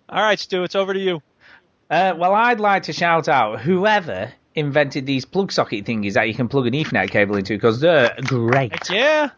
[0.08, 1.22] All right, Stu, it's over to you.
[1.90, 6.34] Uh, well, I'd like to shout out whoever invented these plug socket thingies that you
[6.34, 8.90] can plug an Ethernet cable into because they're great.
[8.90, 9.30] Yeah.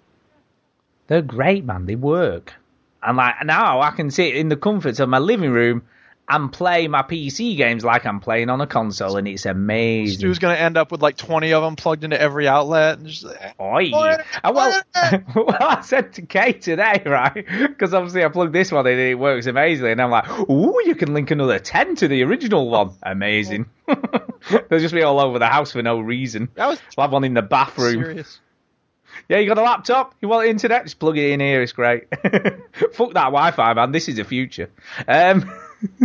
[1.09, 1.87] They're great, man.
[1.87, 2.55] They work.
[3.03, 5.83] And like now I can sit in the comforts of my living room
[6.31, 10.19] and play my PC games like I'm playing on a console, and it's amazing.
[10.19, 12.99] Stu's going to end up with like 20 of them plugged into every outlet.
[12.99, 13.25] And just,
[13.59, 13.91] Oi.
[13.93, 14.83] Uh, well,
[15.35, 17.33] well, I said to Kate today, right?
[17.35, 19.93] Because obviously I plugged this one in and it works amazingly.
[19.93, 22.91] And I'm like, ooh, you can link another 10 to the original one.
[23.03, 23.67] Amazing.
[23.87, 26.51] They'll just be all over the house for no reason.
[26.57, 28.05] That was we'll have one in the bathroom.
[28.05, 28.41] serious.
[29.29, 30.15] Yeah, you got a laptop?
[30.23, 30.85] You want internet?
[30.85, 31.61] Just plug it in here.
[31.63, 32.09] It's great.
[32.93, 33.93] Fuck that Wi-Fi, man.
[33.93, 34.71] This is the future.
[35.07, 35.51] Um,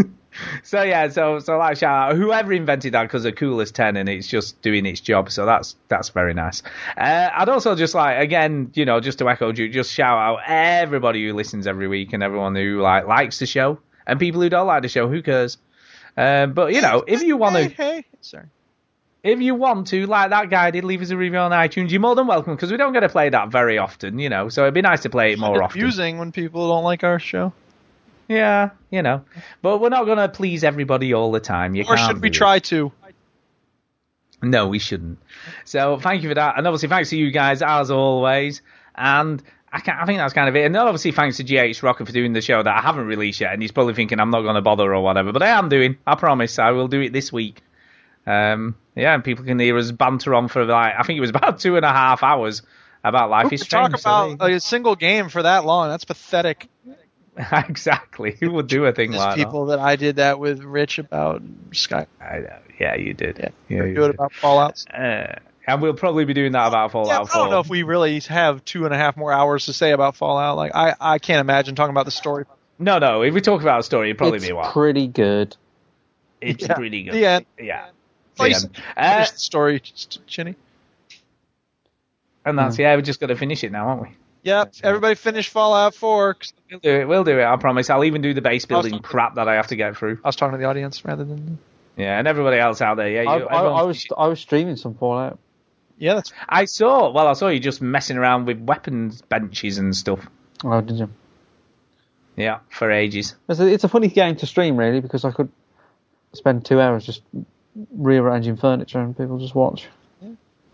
[0.64, 4.10] so yeah, so so like shout out whoever invented that because the coolest ten and
[4.10, 5.32] it's just doing its job.
[5.32, 6.64] So that's that's very nice.
[6.98, 10.40] Uh, I'd also just like again, you know, just to echo Duke, just shout out
[10.46, 14.50] everybody who listens every week and everyone who like likes the show and people who
[14.50, 15.08] don't like the show.
[15.08, 15.58] Who cares?
[16.18, 18.06] Um, but you know, if you want to, Hey, hey.
[18.22, 18.46] Sorry.
[19.24, 21.92] If you want to, like that guy did, leave us a review on iTunes.
[21.92, 24.50] You're more than welcome because we don't get to play that very often, you know.
[24.50, 25.80] So it'd be nice to play it more It's often.
[25.82, 27.54] confusing when people don't like our show.
[28.28, 29.24] Yeah, you know.
[29.62, 31.74] But we're not going to please everybody all the time.
[31.76, 32.38] You Or should we do it.
[32.38, 32.92] try to?
[34.42, 35.20] No, we shouldn't.
[35.64, 38.62] So thank you for that, and obviously thanks to you guys as always.
[38.96, 39.42] And
[39.72, 40.66] I, I think that's kind of it.
[40.66, 43.54] And obviously thanks to GH Rocker for doing the show that I haven't released yet,
[43.54, 45.98] and he's probably thinking I'm not going to bother or whatever, but I am doing.
[46.06, 47.62] I promise, I will do it this week.
[48.28, 51.30] Um, yeah, and people can hear us banter on for like I think it was
[51.36, 52.62] about two and a half hours
[53.04, 54.02] about Life Who is could talk Strange.
[54.02, 55.90] so there about a single game for that long?
[55.90, 56.70] That's pathetic.
[57.52, 58.38] exactly.
[58.40, 61.42] Who would do a thing There's like people that I did that with Rich about
[61.72, 62.06] Sky.
[62.22, 62.58] I know.
[62.80, 63.38] Yeah, you did.
[63.40, 64.84] Yeah, Yeah, you do it about Fallout.
[64.94, 65.34] Uh,
[65.66, 68.20] and we'll probably be doing that about Fallout Yeah, I don't know if we really
[68.22, 70.58] have two and a half more hours to say about Fallout.
[70.58, 72.46] Like I, I can't imagine talking about the story.
[72.80, 73.22] No, no.
[73.22, 74.72] If we talk about a story, it'd probably it's be a while.
[74.72, 75.56] pretty good.
[76.42, 76.74] It's Yeah.
[76.76, 77.14] pretty good.
[77.14, 77.46] The end.
[77.60, 77.86] Yeah.
[78.36, 78.82] Please The.
[78.98, 79.80] Uh, finish the story,
[80.28, 80.56] Chinny.
[82.46, 82.96] and that's yeah.
[82.96, 84.10] We're just got to finish it now, aren't we?
[84.44, 84.74] Yep.
[84.84, 86.34] Everybody finish Fallout 4.
[86.34, 87.08] 'cause We'll do it.
[87.08, 87.46] We'll do it.
[87.46, 87.90] I promise.
[87.90, 90.20] I'll even do the base building crap that I have to get through.
[90.24, 91.60] I was talking to the audience rather than.
[91.96, 93.10] Yeah, and everybody else out there.
[93.10, 95.40] Yeah, you, I, I, I was I was streaming some Fallout.
[95.98, 96.34] Yeah, that's.
[96.50, 97.12] I saw.
[97.12, 100.28] Well, I saw you just messing around with weapons benches and stuff.
[100.66, 101.10] Oh, did you?
[102.36, 103.36] Yeah, for ages.
[103.48, 105.50] It's a, it's a funny game to stream, really, because I could
[106.34, 107.22] spend two hours just
[107.92, 109.88] rearranging furniture and people just watch.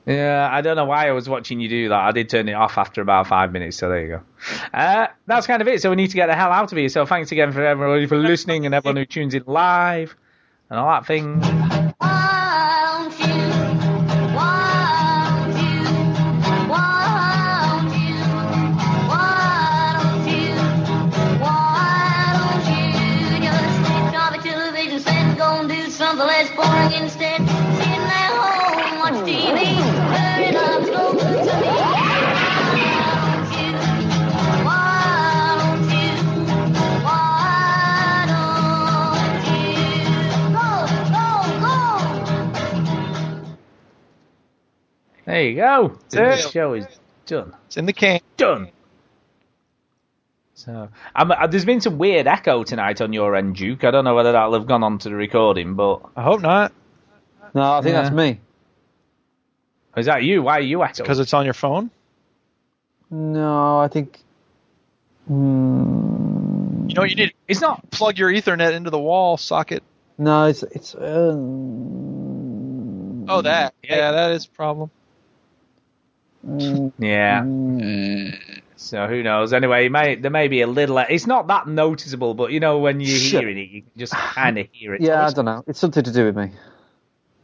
[0.05, 1.99] Yeah, I don't know why I was watching you do that.
[1.99, 4.21] I did turn it off after about five minutes, so there you go.
[4.73, 5.83] Uh, that's kind of it.
[5.83, 6.89] So we need to get the hell out of here.
[6.89, 10.15] So thanks again for everybody for listening and everyone who tunes in live
[10.69, 11.78] and all that thing.
[45.39, 45.97] There you go.
[46.09, 46.85] The show is
[47.25, 47.55] done.
[47.67, 48.19] It's in the can.
[48.35, 48.69] Done.
[50.55, 53.85] So, um, uh, there's been some weird echo tonight on your end, Duke.
[53.85, 56.73] I don't know whether that'll have gone on to the recording, but I hope not.
[57.53, 58.01] No, I think Yeah.
[58.01, 58.39] that's me.
[59.95, 60.43] is that you?
[60.43, 61.05] Why are you echoing?
[61.05, 61.89] Because it's on your phone.
[63.09, 64.19] No, I think.
[65.27, 67.81] Hmm, You know, you need It's not.
[67.89, 69.83] to plug your Ethernet into the wall socket.
[70.17, 70.93] no, it's it's.
[70.95, 72.09] Um,
[73.31, 73.73] Oh, that.
[73.83, 74.89] Yeah, that is a problem.
[76.45, 77.43] Mm, Yeah.
[78.75, 79.51] So who knows?
[79.51, 80.97] Anyway, may, there may be a little.
[80.99, 83.41] It's not that noticeable, but you know when you're Sure.
[83.41, 85.01] hearing it, you can just kind of hear it.
[85.01, 85.63] yeah, I don't know.
[85.67, 86.51] It's something to do with me.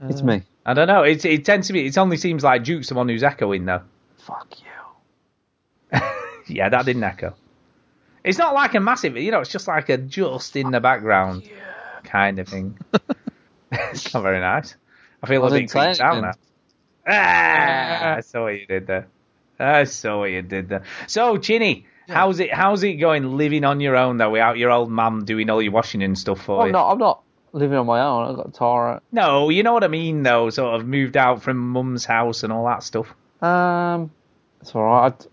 [0.02, 0.44] It's me.
[0.66, 1.04] I don't know.
[1.04, 1.86] It, it tends to be.
[1.86, 3.82] It only seems like Duke's the one who's echoing, though.
[4.18, 6.00] Fuck you.
[6.48, 7.34] Yeah, that didn't echo.
[8.24, 9.18] It's not like a massive.
[9.18, 11.50] You know, it's just like a just in the background
[12.04, 12.78] kind of thing.
[13.72, 14.76] it's not very nice.
[15.24, 16.34] I feel I a bit didn't creeped out now.
[17.08, 19.08] Ah, I saw what you did there.
[19.60, 20.84] I saw what you did there.
[21.08, 22.52] So, Chinny, how's it?
[22.54, 25.72] How's it going living on your own though, without your old mum doing all your
[25.72, 26.74] washing and stuff for I'm you?
[26.74, 26.92] not.
[26.92, 27.22] I'm not
[27.54, 28.30] living on my own.
[28.30, 29.02] I've got Tara.
[29.12, 30.50] No, you know what I mean though.
[30.50, 33.14] Sort of moved out from mum's house and all that stuff.
[33.42, 34.12] Um,
[34.62, 35.14] it's all right.
[35.14, 35.26] I,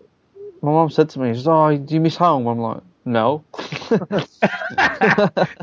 [0.61, 3.43] my mum said to me, she says, "Oh, do you miss home?" I'm like, "No."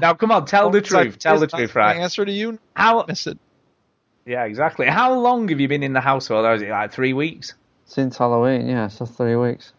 [0.00, 1.18] now, come on, tell the truth.
[1.18, 1.96] Tell the here's truth, my right?
[1.96, 2.58] Answer to you.
[2.74, 3.04] How?
[3.08, 3.38] Miss it.
[4.30, 4.86] Yeah, exactly.
[4.86, 6.40] How long have you been in the house for?
[6.40, 6.54] though?
[6.54, 7.54] Is it like three weeks?
[7.86, 9.72] Since Halloween, yeah, so three weeks.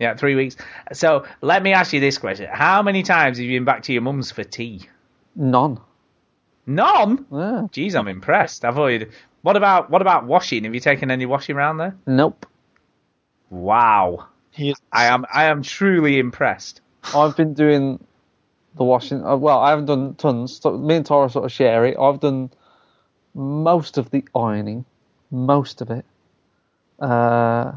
[0.00, 0.56] Yeah, three weeks.
[0.92, 3.92] So let me ask you this question: How many times have you been back to
[3.92, 4.88] your mum's for tea?
[5.36, 5.78] None.
[6.66, 7.24] None.
[7.30, 7.68] Yeah.
[7.70, 8.64] Jeez, I'm impressed.
[8.64, 10.64] I thought you'd What about what about washing?
[10.64, 11.94] Have you taken any washing around there?
[12.04, 12.46] Nope.
[13.48, 14.26] Wow.
[14.50, 16.80] He is, I am I am truly impressed.
[17.14, 18.04] I've been doing
[18.74, 19.24] the washing.
[19.24, 20.64] Uh, well, I haven't done tons.
[20.64, 21.96] Me and Tara sort of share it.
[21.96, 22.50] I've done
[23.34, 24.84] most of the ironing,
[25.30, 26.04] most of it.
[27.00, 27.72] Uh,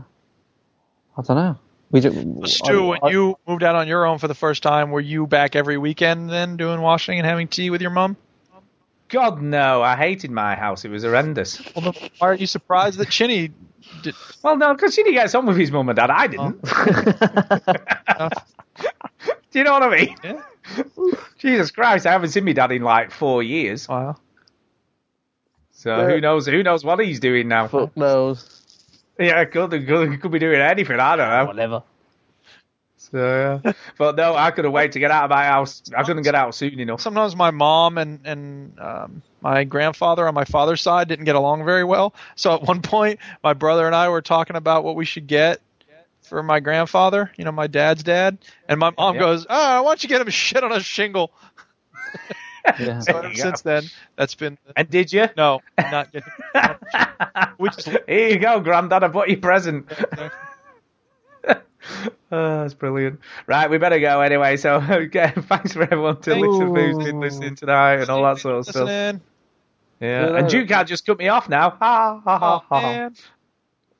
[1.18, 1.58] I don't know.
[1.90, 4.62] We do, Stu, I- when I- you moved out on your own for the first
[4.62, 8.18] time, were you back every weekend then doing washing and having tea with your mum?
[9.10, 10.84] God no, I hated my house.
[10.84, 11.62] It was horrendous.
[11.74, 13.52] Well, then why are you surprised that Chinny
[14.04, 14.14] did?
[14.44, 16.10] Well, no, because he gets on with his mum and dad.
[16.10, 16.62] I didn't.
[19.52, 20.16] Do you know what I mean?
[20.24, 20.42] Yeah.
[21.40, 23.88] Jesus Christ, I haven't seen my dad in like four years.
[23.88, 24.18] Wow.
[25.78, 26.08] So Yeah.
[26.10, 26.48] who knows?
[26.48, 27.68] Who knows what he's doing now?
[27.68, 28.64] Fuck knows.
[29.20, 31.00] Yeah, could, could could be doing anything.
[31.00, 31.46] I don't know.
[31.46, 31.84] Whatever.
[32.98, 33.72] So, yeah.
[33.98, 35.82] but no, I couldn't wait to get out of my house.
[35.96, 37.00] I couldn't get out soon enough.
[37.00, 41.64] Sometimes my mom and and um, my grandfather on my father's side didn't get along
[41.64, 42.14] very well.
[42.36, 45.62] So at one point, my brother and I were talking about what we should get
[46.24, 47.32] for my grandfather.
[47.38, 49.22] You know, my dad's dad, and my mom Yeah.
[49.22, 51.32] goes, "Ah, why don't you get him shit on a shingle?"
[52.80, 53.00] Yeah.
[53.00, 53.42] So ever you go.
[53.44, 53.84] since then,
[54.16, 55.28] that's been And did you?
[55.38, 56.30] no, not getting.
[57.58, 59.04] we just Here you go, Grandad.
[59.04, 59.90] I bought you a present.
[62.30, 63.22] Oh, that's brilliant.
[63.46, 64.58] Right, we better go anyway.
[64.58, 68.58] So, okay, thanks for everyone to listen who's been listening tonight and all that sort
[68.58, 68.84] of stuff.
[68.86, 69.22] listening.
[70.02, 71.70] Yeah, and Duke can't just cut me off now.
[71.70, 72.82] Ha ha ha Oh, ha.
[72.82, 73.16] man,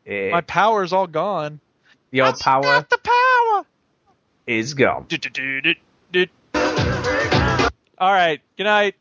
[0.06, 0.32] Yeah.
[0.32, 1.62] my power's all gone.
[2.12, 3.66] Your power Got the power.
[4.46, 5.06] is gone.
[7.98, 8.42] All right.
[8.58, 8.96] Good night.